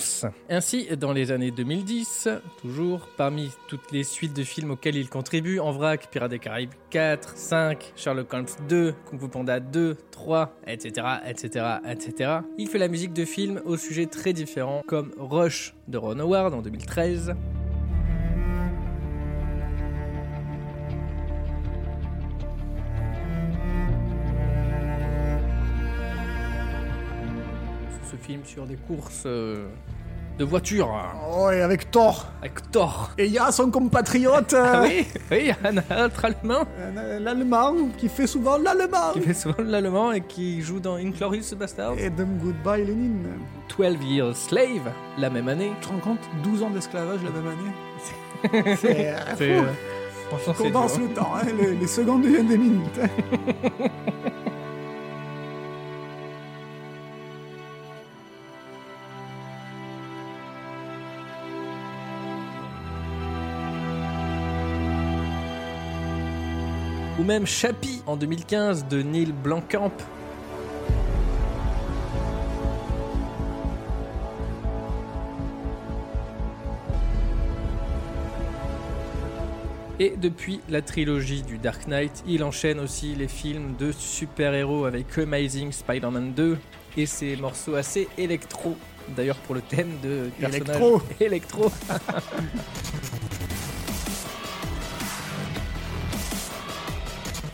Ainsi, 0.49 0.89
dans 0.97 1.13
les 1.13 1.33
années 1.33 1.51
2010, 1.51 2.29
toujours, 2.63 3.09
parmi 3.19 3.51
toutes 3.69 3.93
les 3.93 4.05
suites 4.05 4.35
de 4.35 4.43
films 4.43 4.71
auxquels 4.71 4.97
il 4.97 5.11
contribue, 5.11 5.61
En 5.61 5.73
vrac, 5.73 6.09
Pirates 6.11 6.31
des 6.31 6.39
Caraïbes 6.39 6.73
4, 6.89 7.37
5, 7.37 7.93
Sherlock 7.95 8.33
Holmes 8.33 8.47
2, 8.69 8.95
Kung 9.05 9.21
Fu 9.21 9.29
Panda 9.29 9.61
2, 9.61 9.99
3, 10.13 10.57
etc., 10.67 11.07
etc., 11.27 11.67
etc., 11.87 12.31
il 12.57 12.69
fait 12.69 12.79
la 12.79 12.89
musique 12.89 13.13
de 13.13 13.27
films 13.27 13.61
au 13.67 13.77
sujet 13.77 14.07
très 14.07 14.33
différents, 14.33 14.83
comme 14.87 15.13
Rush 15.19 15.75
de 15.89 15.99
Ron 15.99 16.21
Howard 16.21 16.55
en 16.55 16.63
2013, 16.63 17.35
film 28.27 28.41
sur 28.45 28.67
des 28.67 28.77
courses 28.77 29.25
euh, 29.27 29.67
de 30.39 30.45
voitures 30.45 30.91
Oh, 31.33 31.51
et 31.51 31.61
avec 31.63 31.91
Thor. 31.91 32.27
avec 32.41 32.71
Thor. 32.73 33.11
Et 33.19 33.27
il 33.27 33.33
y 33.33 33.39
a 33.39 33.53
son 33.53 33.71
compatriote, 33.71 34.53
euh, 34.53 34.65
Ah 34.67 34.83
oui, 34.85 35.07
oui, 35.31 35.53
un 35.63 36.05
autre 36.07 36.25
allemand 36.25 36.65
euh, 36.79 37.19
l'allemand, 37.21 37.75
qui 37.99 38.09
fait 38.09 38.27
souvent 38.27 38.57
l'allemand. 38.59 39.13
qui 39.13 39.21
fait 39.21 39.35
souvent 39.35 39.63
l'allemand 39.63 40.13
et 40.13 40.23
qui 40.23 40.61
joue 40.63 40.81
dans 40.81 40.95
Inglorious 40.97 41.55
Bastard. 41.59 41.95
Et 41.99 42.11
Goodbye 42.11 42.85
Lenin. 42.85 43.29
12 43.77 43.97
Years 44.05 44.37
Slave, 44.37 44.91
la 45.19 45.31
même 45.31 45.49
année. 45.49 45.71
Tu 45.81 45.87
te 45.89 45.93
rends 45.93 46.01
compte 46.01 46.21
12 46.43 46.63
ans 46.63 46.71
d'esclavage 46.71 47.21
la 47.23 47.31
même 47.31 47.47
année 47.47 48.77
C'est 48.81 49.09
euh, 49.11 49.17
fou. 49.37 49.43
euh, 49.43 49.63
franchement, 50.29 50.55
c'est 50.57 50.63
Condense 50.65 50.99
dur. 50.99 51.09
le 51.09 51.15
temps, 51.15 51.33
hein, 51.37 51.47
les, 51.59 51.75
les 51.77 51.87
secondes 51.87 52.23
deviennent 52.23 52.49
des 52.49 52.59
minutes. 52.59 53.01
hein. 53.03 53.09
Ou 67.19 67.23
même 67.23 67.47
Chappie 67.47 68.03
en 68.07 68.17
2015 68.17 68.87
de 68.89 69.01
Neil 69.03 69.33
Blomkamp. 69.33 69.93
Et 80.01 80.15
depuis 80.17 80.61
la 80.69 80.83
trilogie 80.83 81.43
du 81.43 81.57
Dark 81.59 81.87
Knight, 81.87 82.25
il 82.27 82.43
enchaîne 82.43 82.81
aussi 82.81 83.15
les 83.15 83.29
films 83.29 83.77
de 83.79 83.93
super-héros 83.93 84.87
avec 84.87 85.17
Amazing 85.17 85.71
Spider-Man 85.71 86.33
2 86.35 86.59
et 86.97 87.07
ses 87.07 87.37
morceaux 87.37 87.77
assez 87.77 88.09
électro. 88.19 88.77
D'ailleurs 89.17 89.37
pour 89.37 89.55
le 89.55 89.61
thème 89.61 89.93
de 90.03 90.31
personnage 90.41 90.69
Électro. 90.69 91.03
électro. 91.21 91.73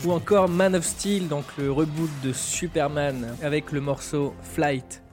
Ou 0.03 0.11
encore 0.13 0.49
Man 0.49 0.75
of 0.75 0.83
Steel, 0.83 1.27
donc 1.27 1.45
le 1.57 1.71
reboot 1.71 2.09
de 2.23 2.33
Superman 2.33 3.35
avec 3.43 3.71
le 3.71 3.81
morceau 3.81 4.33
Flight. 4.41 5.03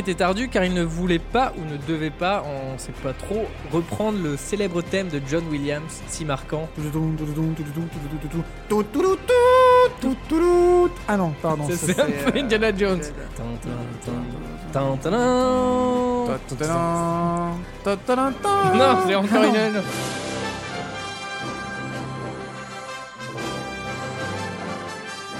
Était 0.00 0.22
ardue 0.22 0.48
car 0.48 0.64
il 0.64 0.74
ne 0.74 0.82
voulait 0.82 1.18
pas 1.18 1.52
ou 1.56 1.64
ne 1.64 1.76
devait 1.76 2.10
pas, 2.10 2.42
on 2.46 2.78
sait 2.78 2.92
pas 3.02 3.12
trop, 3.12 3.46
reprendre 3.70 4.18
le 4.22 4.36
célèbre 4.36 4.82
thème 4.82 5.08
de 5.08 5.20
John 5.28 5.44
Williams, 5.50 6.02
si 6.08 6.24
marquant. 6.24 6.68
Ah 11.06 11.16
non, 11.16 11.32
pardon. 11.42 11.68
C'est 11.70 11.98
un 12.00 12.06
peu 12.06 12.38
euh, 12.38 12.42
Indiana 12.42 12.76
Jones. 12.76 13.00
Non, 18.74 18.98
c'est 19.06 19.14
encore. 19.14 19.42
Indiana 19.44 19.72
Jones. 19.72 19.82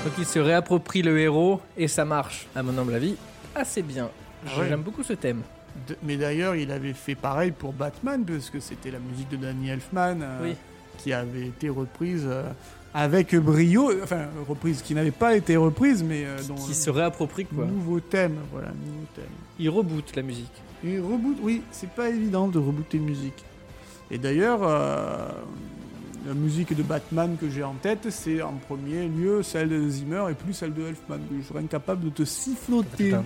Donc 0.05 0.15
il 0.19 0.25
se 0.25 0.39
réapproprie 0.39 1.03
le 1.03 1.19
héros 1.19 1.61
et 1.77 1.87
ça 1.87 2.07
marche, 2.07 2.47
à 2.57 2.63
mon 2.63 2.77
humble 2.79 2.95
avis, 2.95 3.17
assez 3.55 3.83
bien. 3.83 4.09
Ah 4.47 4.59
ouais. 4.61 4.69
J'aime 4.69 4.83
beaucoup 4.83 5.03
ce 5.03 5.13
thème. 5.13 5.43
De- 5.89 5.97
Mais 6.03 6.17
d'ailleurs, 6.17 6.57
il 6.57 6.71
avait 6.73 6.93
fait 6.93 7.15
pareil 7.15 7.53
pour 7.53 7.73
Batman, 7.73 8.25
parce 8.25 8.51
que 8.51 8.61
c'était 8.61 8.91
la 8.91 8.99
musique 8.99 9.29
de 9.31 9.37
Danny 9.37 9.69
Elfman 9.71 10.19
euh, 10.23 10.39
Oui. 10.43 10.55
qui 10.99 11.13
avait 11.13 11.47
été 11.47 11.69
reprise 11.69 12.25
euh, 12.27 12.51
avec 12.93 13.35
brio, 13.37 13.91
enfin 14.03 14.27
reprise 14.49 14.83
qui 14.83 14.95
n'avait 14.95 15.13
pas 15.13 15.37
été 15.37 15.57
reprise, 15.57 16.03
mais 16.03 16.25
euh, 16.25 16.37
dont 16.49 16.57
Qui 16.57 16.75
se 16.75 16.91
réapproprie 16.91 17.45
quoi. 17.45 17.65
nouveau 17.67 18.01
thème, 18.01 18.35
voilà, 18.53 18.69
nouveau 18.69 19.07
thème. 19.15 19.25
Il 19.61 19.69
reboot 19.71 20.17
la 20.17 20.23
musique. 20.23 20.51
Et 20.85 20.99
reboot, 20.99 21.37
oui, 21.43 21.63
c'est 21.71 21.91
pas 21.91 22.09
évident 22.09 22.49
de 22.49 22.59
rebooter 22.59 22.97
une 22.97 23.05
musique. 23.05 23.45
Et 24.11 24.19
d'ailleurs, 24.19 24.61
euh, 24.65 25.29
la 26.27 26.35
musique 26.35 26.77
de 26.77 26.83
Batman 26.83 27.37
que 27.41 27.49
j'ai 27.49 27.63
en 27.63 27.75
tête, 27.75 28.09
c'est 28.11 28.43
en 28.43 28.55
premier 28.69 29.09
lieu 29.09 29.43
celle 29.43 29.71
de 29.71 29.89
Zimmer 29.89 30.25
et 30.31 30.35
plus 30.35 30.53
celle 30.53 30.75
de 30.75 30.83
Elfman. 30.83 31.19
Je 31.39 31.47
serais 31.47 31.61
incapable 31.61 32.05
de 32.05 32.11
te 32.11 32.25
siffloter. 32.25 33.11
Va, 33.13 33.25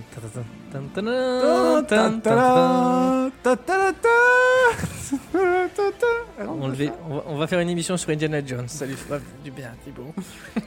on 7.27 7.37
va 7.37 7.47
faire 7.47 7.59
une 7.59 7.69
émission 7.69 7.97
sur 7.97 8.09
Indiana 8.09 8.45
Jones. 8.45 8.67
Ça 8.67 8.85
lui 8.85 8.95
fera 8.95 9.19
du 9.43 9.51
bien, 9.51 9.71
Thibaut. 9.83 10.13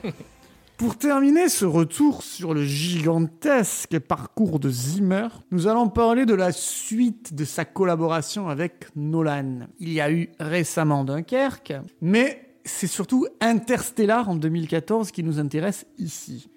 Pour 0.79 0.97
terminer 0.97 1.49
ce 1.49 1.64
retour 1.64 2.22
sur 2.22 2.55
le 2.55 2.62
gigantesque 2.62 3.99
parcours 3.99 4.61
de 4.61 4.70
Zimmer, 4.70 5.26
nous 5.51 5.66
allons 5.66 5.89
parler 5.89 6.24
de 6.24 6.35
la 6.35 6.53
suite 6.53 7.35
de 7.35 7.45
sa 7.45 7.64
collaboration 7.64 8.49
avec 8.49 8.87
Nolan. 8.95 9.66
Il 9.81 9.93
y 9.93 10.01
a 10.01 10.12
eu 10.12 10.31
récemment 10.39 11.03
Dunkerque, 11.03 11.74
mais 12.01 12.55
c'est 12.64 12.87
surtout 12.87 13.26
Interstellar 13.41 14.29
en 14.29 14.37
2014 14.37 15.11
qui 15.11 15.24
nous 15.24 15.41
intéresse 15.41 15.85
ici. 15.99 16.49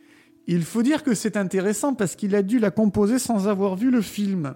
Il 0.46 0.66
faut 0.66 0.84
dire 0.84 1.04
que 1.04 1.16
c'est 1.16 1.36
intéressant 1.36 1.96
parce 1.96 2.16
qu'il 2.16 2.36
a 2.36 2.44
dû 2.44 2.60
la 2.60 2.70
composer 2.70 3.18
sans 3.18 3.48
avoir 3.48 3.76
vu 3.76 3.90
le 3.90 4.04
film. 4.04 4.54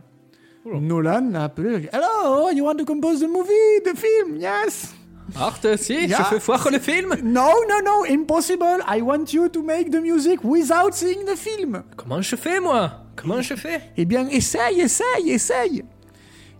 Nolan 0.64 1.32
l'a 1.32 1.46
appelé. 1.46 1.90
Hello, 1.92 2.52
you 2.52 2.64
want 2.64 2.76
to 2.76 2.86
compose 2.86 3.20
the 3.20 3.28
movie, 3.28 3.82
the 3.84 3.98
film? 3.98 4.38
Yes. 4.38 4.94
Art, 5.36 5.60
si, 5.78 6.08
Ya. 6.08 6.18
je 6.20 6.24
fais 6.24 6.38
voir 6.40 6.68
le 6.72 6.80
film. 6.80 7.10
No, 7.24 7.50
no, 7.68 7.82
no, 7.84 8.06
impossible. 8.06 8.84
I 8.88 9.02
want 9.02 9.34
you 9.34 9.50
to 9.50 9.64
make 9.64 9.90
the 9.90 10.02
music 10.02 10.44
without 10.44 10.94
seeing 10.94 11.26
the 11.26 11.36
film. 11.36 11.84
Comment 11.98 12.22
je 12.22 12.36
fais, 12.36 12.60
moi? 12.60 12.92
Comment 13.16 13.42
je 13.42 13.56
fais? 13.56 13.82
Eh 13.98 14.06
bien, 14.06 14.28
essaye, 14.30 14.82
essaye, 14.82 15.30
essaye. 15.32 15.84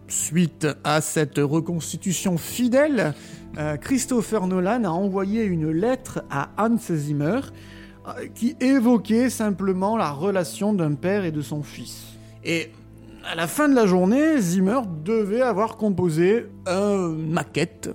Suite 0.08 0.68
à 0.84 1.02
cette 1.02 1.38
reconstitution 1.40 2.38
fidèle, 2.38 3.14
euh, 3.58 3.78
Christopher 3.78 4.46
Nolan 4.48 4.84
a 4.84 4.90
envoyé 4.90 5.44
une 5.44 5.72
lettre 5.72 6.24
à 6.30 6.50
Hans 6.58 6.78
Zimmer 6.78 7.40
euh, 8.08 8.28
qui 8.36 8.56
évoquait 8.60 9.30
simplement 9.30 9.98
la 9.98 10.12
relation 10.12 10.74
d'un 10.74 10.94
père 10.94 11.24
et 11.26 11.32
de 11.32 11.42
son 11.42 11.64
fils. 11.64 12.04
Et 12.44 12.72
à 13.32 13.36
la 13.36 13.48
fin 13.48 13.68
de 13.68 13.74
la 13.76 13.88
journée, 13.88 14.40
Zimmer 14.40 14.82
devait 15.04 15.42
avoir 15.42 15.78
composé 15.78 16.46
une 16.68 17.32
maquette 17.32 17.90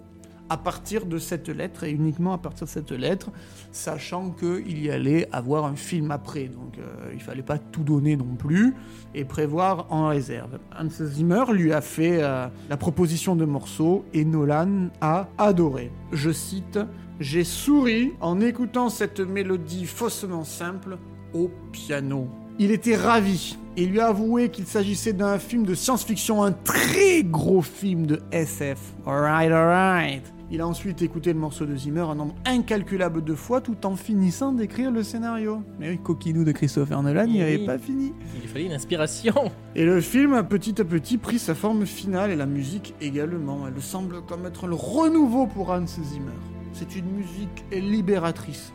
à 0.51 0.57
partir 0.57 1.07
de 1.07 1.19
cette 1.19 1.49
lettre 1.49 1.85
et 1.85 1.91
uniquement 1.93 2.33
à 2.33 2.39
partir 2.39 2.67
de 2.67 2.71
cette 2.71 2.91
lettre, 2.91 3.31
sachant 3.71 4.31
qu'il 4.31 4.83
y 4.83 4.91
allait 4.91 5.29
avoir 5.33 5.65
un 5.65 5.77
film 5.77 6.11
après. 6.11 6.49
Donc 6.49 6.77
euh, 6.79 7.13
il 7.15 7.21
fallait 7.21 7.43
pas 7.43 7.57
tout 7.57 7.85
donner 7.85 8.17
non 8.17 8.35
plus 8.37 8.75
et 9.15 9.25
prévoir 9.25 9.87
en 9.91 10.09
réserve. 10.09 10.59
Hans 10.77 10.89
Zimmer 10.91 11.45
lui 11.53 11.73
a 11.73 11.81
fait 11.81 12.19
euh, 12.21 12.49
la 12.69 12.77
proposition 12.77 13.37
de 13.37 13.45
morceaux 13.45 14.05
et 14.13 14.25
Nolan 14.25 14.89
a 15.01 15.29
adoré. 15.39 15.93
Je 16.13 16.33
cite 16.33 16.81
J'ai 17.21 17.45
souri 17.45 18.13
en 18.21 18.41
écoutant 18.41 18.89
cette 18.89 19.21
mélodie 19.21 19.87
faussement 19.87 20.45
simple 20.45 20.99
au 21.33 21.49
piano. 21.71 22.27
Il 22.59 22.73
était 22.73 22.97
ravi 22.97 23.57
et 23.77 23.87
lui 23.87 24.01
a 24.01 24.09
avoué 24.09 24.49
qu'il 24.49 24.67
s'agissait 24.67 25.13
d'un 25.13 25.39
film 25.39 25.65
de 25.65 25.75
science-fiction, 25.75 26.43
un 26.43 26.53
très 26.53 27.23
gros 27.23 27.63
film 27.63 28.05
de 28.05 28.21
SF. 28.33 28.79
Alright, 29.07 29.53
alright. 29.53 30.40
Il 30.53 30.61
a 30.61 30.67
ensuite 30.67 31.01
écouté 31.01 31.33
le 31.33 31.39
morceau 31.39 31.65
de 31.65 31.77
Zimmer 31.77 32.01
un 32.01 32.17
nombre 32.17 32.35
incalculable 32.45 33.23
de 33.23 33.35
fois 33.35 33.61
tout 33.61 33.87
en 33.87 33.95
finissant 33.95 34.53
d'écrire 34.53 34.91
le 34.91 35.05
scénario. 35.05 35.63
Mais 35.79 35.91
oui, 35.91 35.99
coquinou 35.99 36.43
de 36.43 36.51
Christopher 36.51 37.01
Nolan, 37.05 37.27
Oui. 37.27 37.39
n'avait 37.39 37.65
pas 37.65 37.79
fini. 37.79 38.13
Il 38.43 38.49
fallait 38.49 38.67
une 38.67 38.73
inspiration. 38.73 39.33
Et 39.77 39.85
le 39.85 40.01
film 40.01 40.35
a 40.35 40.43
petit 40.43 40.81
à 40.81 40.85
petit 40.85 41.19
pris 41.19 41.39
sa 41.39 41.55
forme 41.55 41.87
finale 41.87 42.33
et 42.33 42.37
la 42.37 42.47
musique 42.47 42.95
également. 43.01 43.61
Elle 43.69 43.81
semble 43.81 44.23
comme 44.23 44.45
être 44.45 44.67
le 44.67 44.75
renouveau 44.75 45.47
pour 45.47 45.71
Hans 45.71 45.87
Zimmer. 45.87 46.33
C'est 46.73 46.97
une 46.97 47.07
musique 47.13 47.65
libératrice. 47.73 48.73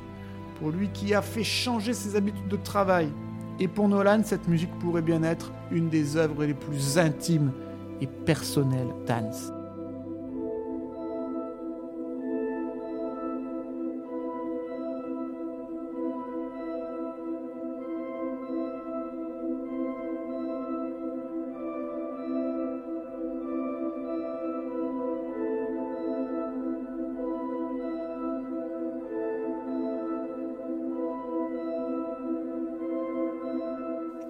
Pour 0.60 0.70
lui 0.72 0.88
qui 0.94 1.14
a 1.14 1.22
fait 1.22 1.44
changer 1.44 1.92
ses 1.94 2.16
habitudes 2.16 2.48
de 2.48 2.56
travail. 2.56 3.10
Et 3.60 3.68
pour 3.68 3.90
Nolan, 3.90 4.22
cette 4.24 4.48
musique 4.48 4.72
pourrait 4.80 5.02
bien 5.02 5.24
être 5.24 5.52
une 5.72 5.90
des 5.90 6.16
œuvres 6.16 6.46
les 6.46 6.54
plus 6.54 6.98
intimes 6.98 7.52
et 8.00 8.08
personnelles 8.08 8.94
d'Hans. 9.06 9.55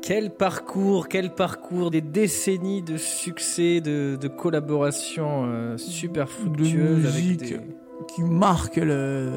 Quel 0.06 0.30
parcours, 0.30 1.08
quel 1.08 1.32
parcours, 1.32 1.90
des 1.90 2.02
décennies 2.02 2.84
de 2.84 2.96
succès, 2.96 3.82
de, 3.82 4.20
de 4.22 4.28
collaborations 4.28 5.46
euh, 5.48 5.78
super 5.78 6.30
fructueuses 6.30 7.08
avec 7.08 7.24
musique. 7.24 7.40
des, 7.40 7.60
Qui 8.14 8.22
marque 8.22 8.76
le 8.76 9.32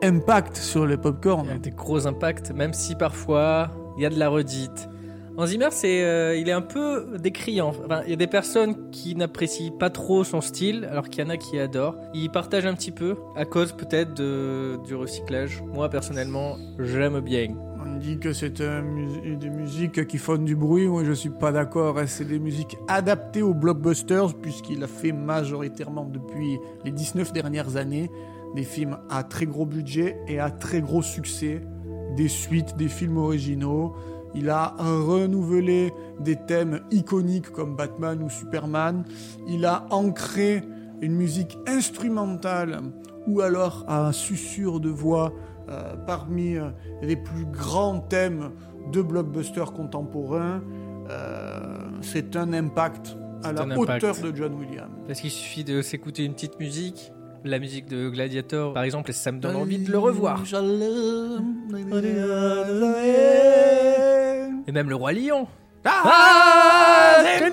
impact 0.00 0.56
sur 0.56 0.86
le 0.86 0.96
popcorn. 0.96 1.48
avec 1.48 1.62
des 1.62 1.70
gros 1.70 2.06
impacts, 2.06 2.52
même 2.52 2.72
si 2.72 2.94
parfois 2.94 3.72
il 3.96 4.04
y 4.04 4.06
a 4.06 4.10
de 4.10 4.18
la 4.18 4.28
redite. 4.28 4.88
En 5.36 5.46
Zimmer, 5.46 5.68
c'est, 5.70 6.04
euh, 6.04 6.36
il 6.36 6.48
est 6.48 6.52
un 6.52 6.60
peu 6.60 7.16
décriant. 7.18 7.72
Enfin, 7.84 8.02
il 8.04 8.10
y 8.10 8.12
a 8.12 8.16
des 8.16 8.26
personnes 8.28 8.90
qui 8.90 9.16
n'apprécient 9.16 9.72
pas 9.72 9.90
trop 9.90 10.22
son 10.22 10.40
style, 10.40 10.86
alors 10.88 11.08
qu'il 11.08 11.24
y 11.24 11.26
en 11.26 11.30
a 11.30 11.36
qui 11.36 11.58
adorent. 11.58 11.96
Il 12.14 12.30
partage 12.30 12.64
un 12.64 12.74
petit 12.74 12.92
peu, 12.92 13.16
à 13.34 13.44
cause 13.44 13.72
peut-être 13.72 14.14
de, 14.14 14.78
du 14.86 14.94
recyclage. 14.94 15.62
Moi, 15.72 15.88
personnellement, 15.88 16.58
j'aime 16.78 17.18
bien. 17.20 17.56
Dit 18.02 18.18
que 18.18 18.32
c'est 18.32 18.60
des 18.60 19.50
musiques 19.50 20.06
qui 20.08 20.18
font 20.18 20.36
du 20.36 20.56
bruit. 20.56 20.88
Moi, 20.88 21.04
je 21.04 21.12
suis 21.12 21.30
pas 21.30 21.52
d'accord. 21.52 21.98
hein. 21.98 22.06
C'est 22.06 22.24
des 22.24 22.40
musiques 22.40 22.76
adaptées 22.88 23.42
aux 23.42 23.54
blockbusters, 23.54 24.34
puisqu'il 24.34 24.82
a 24.82 24.88
fait 24.88 25.12
majoritairement 25.12 26.04
depuis 26.04 26.58
les 26.84 26.90
19 26.90 27.32
dernières 27.32 27.76
années 27.76 28.10
des 28.56 28.64
films 28.64 28.98
à 29.08 29.22
très 29.22 29.46
gros 29.46 29.66
budget 29.66 30.18
et 30.26 30.40
à 30.40 30.50
très 30.50 30.80
gros 30.80 31.02
succès, 31.02 31.62
des 32.16 32.26
suites, 32.28 32.76
des 32.76 32.88
films 32.88 33.18
originaux. 33.18 33.94
Il 34.34 34.50
a 34.50 34.74
renouvelé 34.78 35.92
des 36.18 36.36
thèmes 36.36 36.80
iconiques 36.90 37.50
comme 37.50 37.76
Batman 37.76 38.20
ou 38.22 38.30
Superman. 38.30 39.04
Il 39.46 39.64
a 39.64 39.86
ancré 39.90 40.62
une 41.00 41.14
musique 41.14 41.56
instrumentale 41.68 42.80
ou 43.26 43.40
alors 43.40 43.84
un 43.88 44.10
susurre 44.10 44.80
de 44.80 44.90
voix 44.90 45.32
euh, 45.68 45.94
parmi 46.06 46.56
euh, 46.56 46.70
les 47.02 47.16
plus 47.16 47.44
grands 47.44 48.00
thèmes 48.00 48.50
de 48.92 49.02
blockbusters 49.02 49.72
contemporains. 49.72 50.62
Euh, 51.10 51.78
c'est 52.00 52.36
un 52.36 52.52
impact 52.52 53.16
à 53.44 53.52
la 53.52 53.62
impact. 53.62 54.04
hauteur 54.04 54.16
de 54.16 54.36
John 54.36 54.54
Williams. 54.54 54.90
Parce 55.06 55.20
qu'il 55.20 55.30
suffit 55.30 55.64
de 55.64 55.82
s'écouter 55.82 56.24
une 56.24 56.34
petite 56.34 56.58
musique, 56.58 57.12
la 57.44 57.58
musique 57.58 57.86
de 57.86 58.08
Gladiator 58.08 58.74
par 58.74 58.82
exemple, 58.84 59.10
et 59.10 59.12
ça 59.12 59.32
me 59.32 59.38
donne 59.38 59.56
envie 59.56 59.78
de 59.78 59.90
le 59.90 59.98
revoir. 59.98 60.42
Et 64.66 64.72
même 64.72 64.88
le 64.88 64.94
Roi 64.94 65.12
Lion. 65.12 65.46
Ah, 65.84 67.16
c'est 67.22 67.50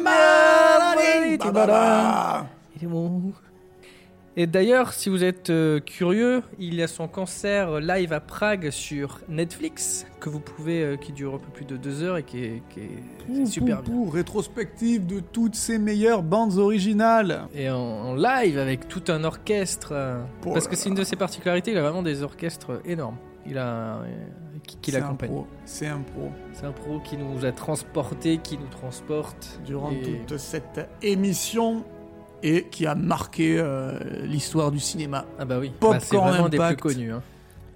Et 4.41 4.47
d'ailleurs, 4.47 4.93
si 4.93 5.09
vous 5.09 5.25
êtes 5.25 5.49
euh, 5.49 5.81
curieux, 5.81 6.43
il 6.59 6.75
y 6.75 6.81
a 6.81 6.87
son 6.87 7.09
concert 7.09 7.81
live 7.81 8.13
à 8.13 8.21
Prague 8.21 8.69
sur 8.69 9.19
Netflix 9.27 10.05
que 10.21 10.29
vous 10.29 10.39
pouvez, 10.39 10.81
euh, 10.81 10.95
qui 10.95 11.11
dure 11.11 11.35
un 11.35 11.39
peu 11.39 11.49
plus 11.51 11.65
de 11.65 11.75
deux 11.75 12.03
heures 12.03 12.15
et 12.15 12.23
qui 12.23 12.45
est, 12.45 12.63
qui 12.69 12.79
est- 12.79 13.45
super 13.45 13.81
bien. 13.81 14.09
Rétrospective 14.09 15.05
de 15.05 15.19
toutes 15.19 15.55
ses 15.55 15.77
meilleures 15.77 16.23
bandes 16.23 16.57
originales. 16.57 17.47
Et 17.53 17.69
en, 17.69 17.75
en 17.77 18.15
live 18.15 18.57
avec 18.57 18.87
tout 18.87 19.03
un 19.09 19.25
orchestre, 19.25 19.89
euh, 19.91 20.21
Oh 20.45 20.53
parce 20.53 20.65
là 20.65 20.71
que 20.71 20.77
c'est 20.77 20.87
une 20.87 20.95
de 20.95 21.03
ses 21.03 21.17
particularités, 21.17 21.71
il 21.71 21.77
a 21.77 21.81
vraiment 21.81 22.01
des 22.03 22.23
orchestres 22.23 22.79
énormes. 22.85 23.17
Il 23.45 23.57
a 23.57 23.97
euh, 23.97 24.05
qui, 24.65 24.77
qui 24.77 24.91
C'est 24.91 24.97
un 24.97 25.01
l'accompagne. 25.01 25.29
pro, 25.31 25.47
C'est 25.65 25.87
un 25.87 25.99
pro. 25.99 26.29
C'est 26.53 26.65
un 26.65 26.71
pro 26.71 26.99
qui 27.01 27.17
nous 27.17 27.43
a 27.43 27.51
transportés, 27.51 28.37
qui 28.37 28.57
nous 28.57 28.67
transporte 28.67 29.59
Durant 29.65 29.91
Et- 29.91 30.21
toute 30.25 30.37
cette 30.37 30.87
émission 31.01 31.83
et 32.43 32.67
qui 32.69 32.85
a 32.85 32.95
marqué 32.95 33.57
euh, 33.59 33.97
l'histoire 34.23 34.71
du 34.71 34.79
cinéma 34.79 35.25
Ah 35.39 35.45
bah 35.45 35.57
oui, 35.59 35.71
Bah, 35.81 35.99
c'est 35.99 36.15
vraiment 36.17 36.49
des 36.49 36.57
plus 36.57 36.65
Impact. 36.65 36.81
connus. 36.81 37.11
hein. 37.13 37.21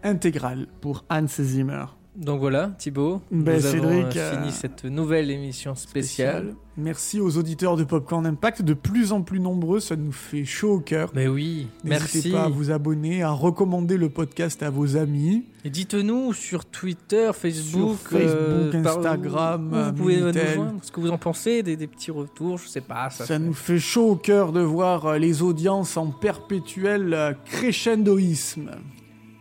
intégrale 0.04 0.68
pour 0.82 1.06
Hans 1.10 1.28
Zimmer. 1.28 1.86
Donc 2.16 2.40
voilà, 2.42 2.72
Thibaut, 2.78 3.22
Ben, 3.32 3.58
nous 3.60 3.66
avons 3.66 3.82
Cédric, 3.90 4.18
euh, 4.18 4.20
euh, 4.20 4.40
fini 4.40 4.52
cette 4.52 4.86
nouvelle 4.86 5.32
émission 5.32 5.74
spéciale. 5.74 6.54
Merci 6.78 7.20
aux 7.20 7.38
auditeurs 7.38 7.76
de 7.76 7.84
Popcorn 7.84 8.26
Impact, 8.28 8.62
de 8.62 8.76
plus 8.76 9.12
en 9.12 9.24
plus 9.24 9.40
nombreux, 9.40 9.80
ça 9.80 9.96
nous 9.96 10.12
fait 10.12 10.46
chaud 10.46 10.74
au 10.76 10.80
cœur. 10.80 11.12
Mais 11.16 11.28
oui, 11.28 11.68
N'hésitez 11.84 12.20
merci. 12.20 12.32
pas 12.32 12.44
à 12.44 12.50
vous 12.50 12.70
abonner, 12.70 13.24
à 13.24 13.32
recommander 13.32 13.98
le 13.98 14.10
podcast 14.10 14.62
à 14.62 14.70
vos 14.70 14.96
amis. 14.96 15.46
Et 15.66 15.72
dites-nous 15.72 16.34
sur 16.34 16.66
Twitter, 16.66 17.32
Facebook, 17.34 17.98
Sur 17.98 18.20
Facebook, 18.20 18.76
euh, 18.76 18.84
Instagram, 18.86 19.72
où 19.74 19.76
vous 19.86 19.94
pouvez 19.94 20.20
nous 20.22 20.34
joindre, 20.34 20.80
ce 20.84 20.92
que 20.92 21.00
vous 21.00 21.10
en 21.10 21.18
pensez, 21.18 21.64
des, 21.64 21.76
des 21.78 21.88
petits 21.88 22.12
retours, 22.12 22.60
je 22.60 22.68
sais 22.68 22.82
pas. 22.82 23.10
Ça, 23.10 23.26
Ça 23.26 23.40
nous 23.40 23.54
fait 23.54 23.80
chaud 23.80 24.12
au 24.12 24.16
cœur 24.16 24.52
de 24.52 24.62
voir 24.62 25.06
euh, 25.08 25.18
les 25.18 25.42
audiences 25.42 25.98
en 25.98 26.12
perpétuel 26.12 27.14
euh, 27.16 27.34
crescendoïsme. 27.46 28.70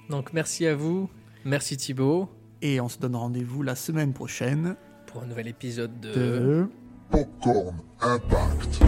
Donc 0.08 0.32
merci 0.32 0.66
à 0.66 0.74
vous, 0.74 1.10
merci 1.44 1.76
Thibaut 1.76 2.28
Et 2.64 2.80
on 2.80 2.88
se 2.88 2.98
donne 2.98 3.16
rendez-vous 3.16 3.64
la 3.64 3.74
semaine 3.74 4.12
prochaine 4.12 4.76
pour 5.06 5.22
un 5.22 5.26
nouvel 5.26 5.48
épisode 5.48 5.98
de... 5.98 6.12
de... 6.12 6.68
Popcorn 7.10 7.74
Impact. 8.00 8.80